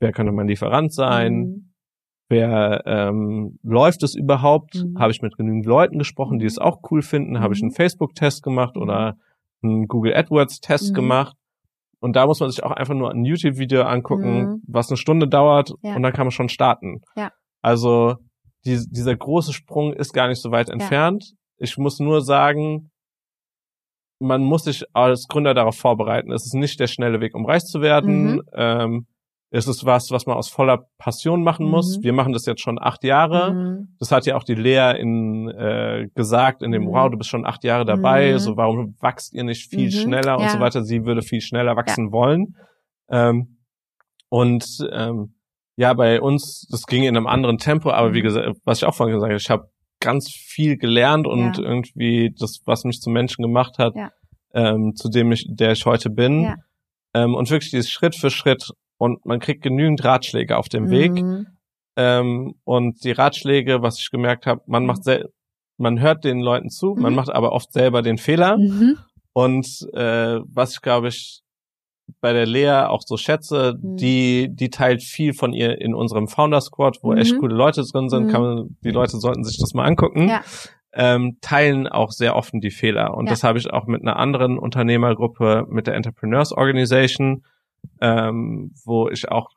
[0.00, 1.72] wer könnte mein Lieferant sein,
[2.28, 4.74] wer ähm, läuft es überhaupt?
[4.74, 4.98] Mhm.
[4.98, 7.32] Habe ich mit genügend Leuten gesprochen, die es auch cool finden?
[7.32, 7.40] Mhm.
[7.40, 9.16] Habe ich einen Facebook-Test gemacht oder
[9.62, 10.94] einen Google AdWords-Test mhm.
[10.94, 11.36] gemacht?
[12.00, 14.62] Und da muss man sich auch einfach nur ein YouTube-Video angucken, mhm.
[14.66, 15.96] was eine Stunde dauert ja.
[15.96, 17.02] und dann kann man schon starten.
[17.16, 17.32] Ja.
[17.60, 18.16] Also
[18.64, 21.24] die, dieser große Sprung ist gar nicht so weit entfernt.
[21.30, 21.36] Ja.
[21.58, 22.90] Ich muss nur sagen,
[24.20, 26.32] man muss sich als Gründer darauf vorbereiten.
[26.32, 28.36] Es ist nicht der schnelle Weg, um reich zu werden.
[28.36, 28.42] Mhm.
[28.52, 29.06] Ähm,
[29.50, 31.72] es ist was, was man aus voller Passion machen mhm.
[31.72, 32.02] muss.
[32.02, 33.54] Wir machen das jetzt schon acht Jahre.
[33.54, 33.96] Mhm.
[33.98, 36.88] Das hat ja auch die Lea in, äh, gesagt in dem, mhm.
[36.88, 38.38] wow, du bist schon acht Jahre dabei, mhm.
[38.38, 40.02] so warum wachst ihr nicht viel mhm.
[40.02, 40.44] schneller ja.
[40.44, 40.84] und so weiter.
[40.84, 42.12] Sie würde viel schneller wachsen ja.
[42.12, 42.56] wollen.
[43.10, 43.58] Ähm,
[44.28, 45.34] und ähm,
[45.76, 48.24] ja, bei uns, das ging in einem anderen Tempo, aber wie mhm.
[48.24, 49.70] gesagt, was ich auch vorhin gesagt habe, ich habe
[50.00, 51.64] ganz viel gelernt und ja.
[51.64, 53.94] irgendwie das, was mich zum Menschen gemacht hat,
[54.52, 56.54] ähm, zu dem ich, der ich heute bin.
[57.14, 60.90] Ähm, und wirklich dieses Schritt für Schritt und man kriegt genügend Ratschläge auf dem mhm.
[60.90, 61.24] Weg.
[61.96, 65.02] Ähm, und die Ratschläge, was ich gemerkt habe, man macht
[65.78, 67.02] man hört den Leuten zu, mhm.
[67.02, 68.58] man macht aber oft selber den Fehler.
[68.58, 68.98] Mhm.
[69.32, 71.42] Und äh, was ich glaube ich
[72.20, 73.96] bei der Lea auch so schätze, mhm.
[73.96, 77.40] die die teilt viel von ihr in unserem Founder Squad, wo echt mhm.
[77.40, 78.28] coole Leute drin sind.
[78.28, 80.28] Kann man, die Leute sollten sich das mal angucken.
[80.28, 80.42] Ja.
[80.92, 83.14] Ähm, teilen auch sehr offen die Fehler.
[83.14, 83.30] Und ja.
[83.30, 87.44] das habe ich auch mit einer anderen Unternehmergruppe, mit der Entrepreneurs Organization,
[88.00, 89.50] ähm, wo ich auch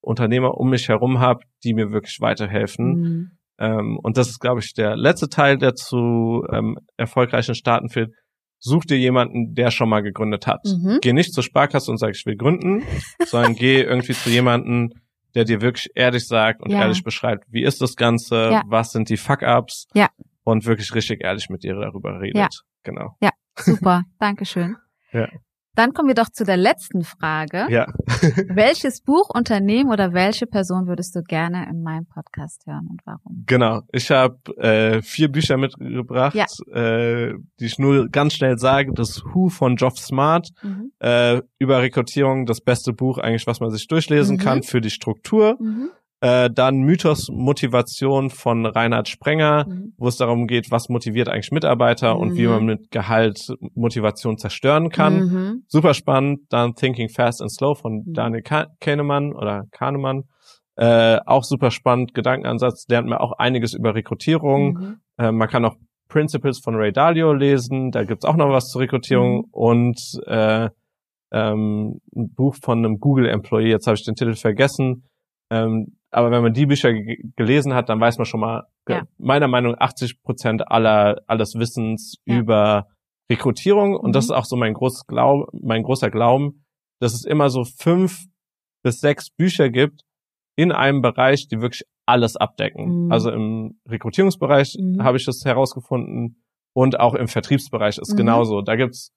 [0.00, 3.00] Unternehmer um mich herum habe, die mir wirklich weiterhelfen.
[3.00, 3.30] Mhm.
[3.58, 8.12] Ähm, und das ist, glaube ich, der letzte Teil, der zu ähm, erfolgreichen Starten führt.
[8.58, 10.64] Such dir jemanden, der schon mal gegründet hat.
[10.64, 10.98] Mhm.
[11.00, 12.82] Geh nicht zur Sparkasse und sag, ich will gründen,
[13.26, 14.94] sondern geh irgendwie zu jemanden,
[15.34, 16.80] der dir wirklich ehrlich sagt und ja.
[16.80, 18.62] ehrlich beschreibt, wie ist das Ganze, ja.
[18.66, 20.10] was sind die Fuck-ups ja.
[20.44, 22.36] und wirklich richtig ehrlich mit dir darüber redet.
[22.36, 22.48] Ja.
[22.82, 23.16] Genau.
[23.20, 24.02] Ja, super.
[24.18, 24.76] Dankeschön.
[25.12, 25.28] Ja.
[25.74, 27.66] Dann kommen wir doch zu der letzten Frage.
[27.70, 27.86] Ja.
[28.48, 33.44] Welches Buch, Unternehmen oder welche Person würdest du gerne in meinem Podcast hören und warum?
[33.46, 33.80] Genau.
[33.90, 36.44] Ich habe äh, vier Bücher mitgebracht, ja.
[36.74, 38.92] äh, die ich nur ganz schnell sage.
[38.94, 40.92] Das Who von Geoff Smart mhm.
[40.98, 44.40] äh, über Rekrutierung, das beste Buch eigentlich, was man sich durchlesen mhm.
[44.40, 45.56] kann für die Struktur.
[45.58, 45.90] Mhm.
[46.22, 49.92] Äh, dann Mythos Motivation von Reinhard Sprenger, mhm.
[49.96, 52.20] wo es darum geht, was motiviert eigentlich Mitarbeiter mhm.
[52.20, 52.52] und wie mhm.
[52.52, 55.14] man mit Gehalt Motivation zerstören kann.
[55.14, 55.64] Mhm.
[55.66, 56.42] Super spannend.
[56.50, 58.12] Dann Thinking Fast and Slow von mhm.
[58.12, 58.42] Daniel
[58.78, 60.22] Kahnemann oder Kahnemann.
[60.76, 62.14] Äh, auch super spannend.
[62.14, 64.74] Gedankenansatz lernt man auch einiges über Rekrutierung.
[64.74, 64.96] Mhm.
[65.18, 65.74] Äh, man kann auch
[66.06, 67.90] Principles von Ray Dalio lesen.
[67.90, 70.68] Da gibt's auch noch was zur Rekrutierung und äh,
[71.32, 73.70] ähm, ein Buch von einem Google-Employee.
[73.70, 75.08] Jetzt habe ich den Titel vergessen.
[75.50, 76.92] Ähm, aber wenn man die Bücher
[77.36, 79.02] gelesen hat, dann weiß man schon mal, ja.
[79.18, 82.38] meiner Meinung nach 80 Prozent aller, alles Wissens ja.
[82.38, 82.88] über
[83.30, 83.96] Rekrutierung.
[83.96, 84.12] Und mhm.
[84.12, 86.64] das ist auch so mein, großes Glaub, mein großer Glauben,
[87.00, 88.26] dass es immer so fünf
[88.84, 90.02] bis sechs Bücher gibt
[90.54, 93.06] in einem Bereich, die wirklich alles abdecken.
[93.06, 93.12] Mhm.
[93.12, 95.02] Also im Rekrutierungsbereich mhm.
[95.02, 96.44] habe ich das herausgefunden
[96.74, 98.18] und auch im Vertriebsbereich ist mhm.
[98.18, 98.60] genauso.
[98.60, 99.12] Da gibt's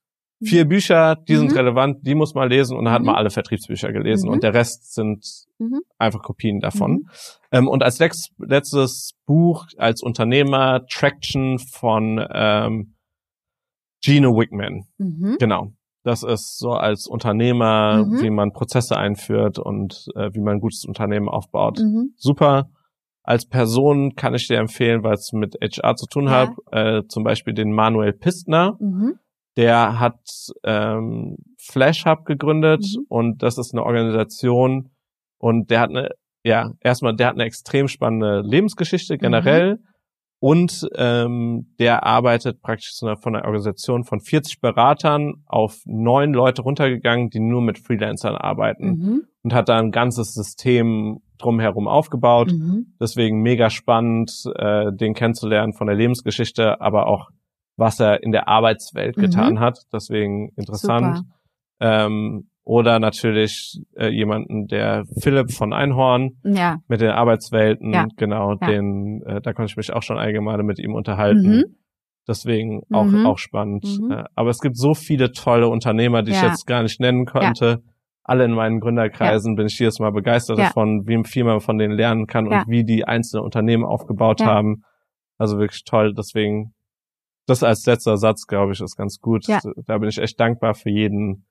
[0.45, 0.69] vier mhm.
[0.69, 1.57] Bücher, die sind mhm.
[1.57, 3.17] relevant, die muss man lesen und dann hat man mhm.
[3.17, 5.25] alle Vertriebsbücher gelesen und der Rest sind
[5.97, 7.07] einfach Kopien davon.
[7.51, 12.95] Ähm, und als letztes, letztes Buch als Unternehmer Traction von ähm,
[14.03, 14.85] Gino Wickman.
[15.39, 15.71] Genau.
[16.03, 20.85] Das ist so als Unternehmer, wie man Prozesse einführt und äh, wie man ein gutes
[20.85, 21.79] Unternehmen aufbaut.
[22.15, 22.69] Super.
[23.23, 26.31] Als Person kann ich dir empfehlen, weil es mit HR zu tun ja.
[26.31, 28.77] hat, äh, zum Beispiel den Manuel Pistner.
[28.79, 29.17] Mhm
[29.57, 30.19] der hat
[30.63, 33.05] ähm, Flash Hub gegründet mhm.
[33.07, 34.89] und das ist eine Organisation
[35.37, 36.09] und der hat eine,
[36.43, 39.79] ja, erstmal, der hat eine extrem spannende Lebensgeschichte generell mhm.
[40.39, 47.29] und ähm, der arbeitet praktisch von einer Organisation von 40 Beratern auf neun Leute runtergegangen,
[47.29, 49.23] die nur mit Freelancern arbeiten mhm.
[49.43, 52.51] und hat da ein ganzes System drumherum aufgebaut.
[52.51, 52.95] Mhm.
[52.99, 57.29] Deswegen mega spannend, äh, den kennenzulernen von der Lebensgeschichte, aber auch
[57.77, 59.21] was er in der Arbeitswelt mhm.
[59.21, 59.79] getan hat.
[59.91, 61.21] Deswegen interessant.
[61.79, 66.79] Ähm, oder natürlich äh, jemanden, der Philipp von Einhorn ja.
[66.87, 68.07] mit den Arbeitswelten, ja.
[68.17, 68.67] genau, ja.
[68.67, 71.57] den, äh, da konnte ich mich auch schon allgemein mit ihm unterhalten.
[71.57, 71.65] Mhm.
[72.27, 73.25] Deswegen auch, mhm.
[73.27, 73.85] auch spannend.
[73.85, 74.11] Mhm.
[74.11, 77.83] Äh, aber es gibt so viele tolle Unternehmer, die ich jetzt gar nicht nennen konnte.
[78.23, 81.93] alle in meinen Gründerkreisen bin ich jedes Mal begeistert davon, wie viel man von denen
[81.93, 84.81] lernen kann und wie die einzelne Unternehmen aufgebaut haben.
[85.37, 86.15] Also wirklich toll.
[86.15, 86.73] Deswegen,
[87.45, 89.47] das als letzter Satz, glaube ich, ist ganz gut.
[89.47, 91.45] Da bin ich echt dankbar für jeden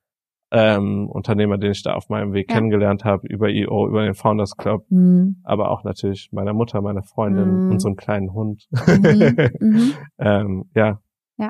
[0.51, 4.55] ähm, Unternehmer, den ich da auf meinem Weg kennengelernt habe, über EO, über den Founders
[4.55, 5.37] Club, mhm.
[5.43, 7.71] aber auch natürlich meiner Mutter, meiner Freundin, mhm.
[7.71, 8.67] unserem kleinen Hund.
[8.71, 9.35] Mhm.
[9.59, 9.93] mhm.
[10.19, 11.01] ähm, ja.
[11.37, 11.49] Ja.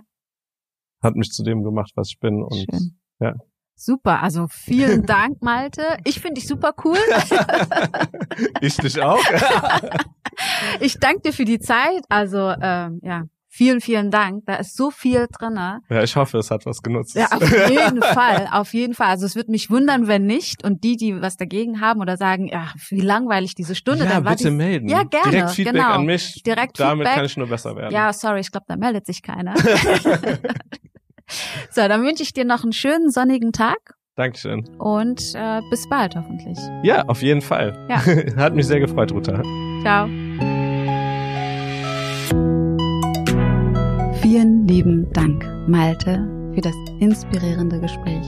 [1.01, 2.97] Hat mich zu dem gemacht, was ich bin und Schön.
[3.19, 3.33] ja.
[3.77, 5.83] Super, also vielen Dank, Malte.
[6.05, 6.97] Ich finde dich super cool.
[8.61, 9.19] ich dich auch.
[10.79, 12.05] ich danke dir für die Zeit.
[12.07, 13.25] Also ähm, ja,
[13.55, 14.45] vielen, vielen Dank.
[14.45, 15.79] Da ist so viel drinne.
[15.89, 17.15] Ja, ich hoffe, es hat was genutzt.
[17.15, 19.07] Ja, auf jeden Fall, auf jeden Fall.
[19.07, 20.63] Also es wird mich wundern, wenn nicht.
[20.63, 24.05] Und die, die was dagegen haben oder sagen, ja, wie langweilig diese Stunde.
[24.05, 24.89] Ja, dann bitte die, melden.
[24.89, 25.31] Ja, gerne.
[25.31, 25.91] Direkt Feedback genau.
[25.91, 26.43] an mich.
[26.43, 27.15] Direkt Damit Feedback.
[27.15, 27.93] kann ich nur besser werden.
[27.93, 29.55] Ja, sorry, ich glaube, da meldet sich keiner.
[31.71, 33.95] So, dann wünsche ich dir noch einen schönen sonnigen Tag.
[34.15, 34.63] Dankeschön.
[34.77, 36.57] Und äh, bis bald hoffentlich.
[36.83, 37.75] Ja, auf jeden Fall.
[37.89, 38.05] Ja.
[38.37, 39.41] Hat mich sehr gefreut, Ruta.
[39.81, 40.07] Ciao.
[44.65, 48.25] Lieben Dank, Malte, für das inspirierende Gespräch.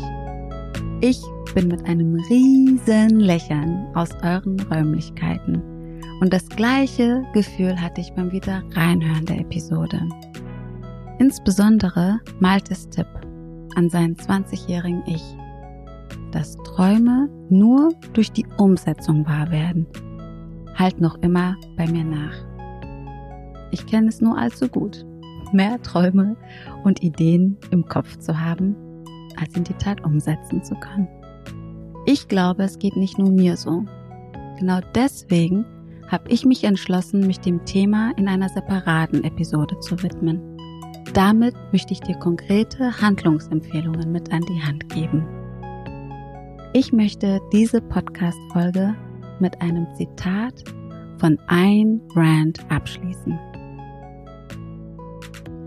[1.02, 1.20] Ich
[1.56, 5.64] bin mit einem riesen Lächeln aus euren Räumlichkeiten.
[6.22, 10.00] Und das gleiche Gefühl hatte ich beim wieder reinhören der Episode.
[11.18, 13.08] Insbesondere Maltes Tipp
[13.76, 15.24] an seinen 20-jährigen Ich,
[16.32, 19.88] dass Träume nur durch die Umsetzung wahr werden,
[20.76, 22.36] halt noch immer bei mir nach.
[23.72, 25.07] Ich kenne es nur allzu gut,
[25.54, 26.36] mehr Träume
[26.84, 28.76] und Ideen im Kopf zu haben,
[29.40, 31.08] als in die Tat umsetzen zu können.
[32.06, 33.84] Ich glaube, es geht nicht nur mir so.
[34.60, 35.66] Genau deswegen
[36.08, 40.42] habe ich mich entschlossen, mich dem Thema in einer separaten Episode zu widmen.
[41.14, 45.26] Damit möchte ich dir konkrete Handlungsempfehlungen mit an die Hand geben.
[46.74, 48.96] Ich möchte diese Podcast-Folge
[49.40, 50.64] mit einem Zitat
[51.18, 53.38] von Ayn Rand abschließen.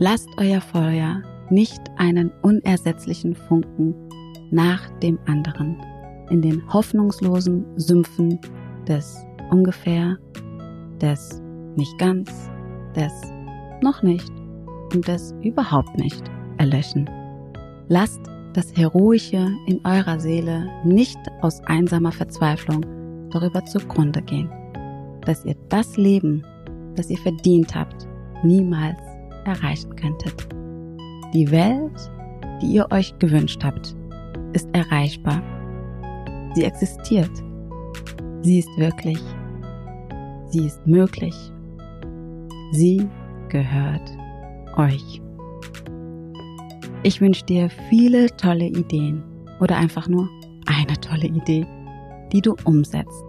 [0.03, 1.21] Lasst euer Feuer
[1.51, 3.95] nicht einen unersetzlichen Funken
[4.51, 5.77] nach dem anderen
[6.31, 8.41] in den hoffnungslosen Sümpfen
[8.89, 10.17] des ungefähr,
[11.03, 11.43] des
[11.77, 12.51] nicht ganz,
[12.97, 13.13] des
[13.83, 14.33] noch nicht
[14.95, 16.25] und das überhaupt nicht
[16.57, 17.11] erlöschen.
[17.89, 18.23] Lasst
[18.55, 22.87] das Heroische in eurer Seele nicht aus einsamer Verzweiflung
[23.29, 24.51] darüber zugrunde gehen,
[25.27, 26.43] dass ihr das Leben,
[26.97, 28.09] das ihr verdient habt,
[28.43, 29.10] niemals
[29.51, 30.49] erreichen könntet.
[31.35, 32.11] Die Welt,
[32.61, 33.95] die ihr euch gewünscht habt,
[34.53, 35.43] ist erreichbar.
[36.55, 37.31] Sie existiert.
[38.43, 39.21] Sie ist wirklich.
[40.51, 41.35] Sie ist möglich.
[42.73, 43.09] Sie
[43.49, 44.11] gehört
[44.77, 45.21] euch.
[47.03, 49.23] Ich wünsche dir viele tolle Ideen
[49.61, 50.29] oder einfach nur
[50.67, 51.67] eine tolle Idee,
[52.33, 53.25] die du umsetzt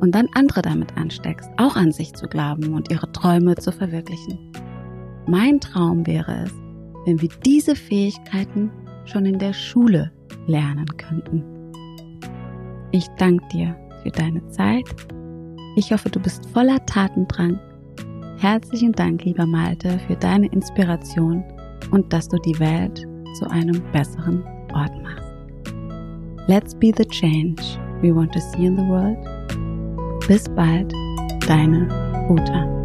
[0.00, 4.38] und dann andere damit ansteckst, auch an sich zu glauben und ihre Träume zu verwirklichen.
[5.26, 6.52] Mein Traum wäre es,
[7.06, 8.70] wenn wir diese Fähigkeiten
[9.04, 10.10] schon in der Schule
[10.46, 11.44] lernen könnten.
[12.92, 14.84] Ich danke dir für deine Zeit.
[15.76, 17.58] Ich hoffe, du bist voller Tatendrang
[18.40, 21.44] Herzlichen Dank, lieber Malte, für deine Inspiration
[21.90, 23.06] und dass du die Welt
[23.38, 24.42] zu einem besseren
[24.72, 25.30] Ort machst.
[26.46, 27.60] Let's be the change
[28.00, 29.18] we want to see in the world.
[30.26, 30.90] Bis bald,
[31.46, 31.86] deine
[32.30, 32.79] Uta.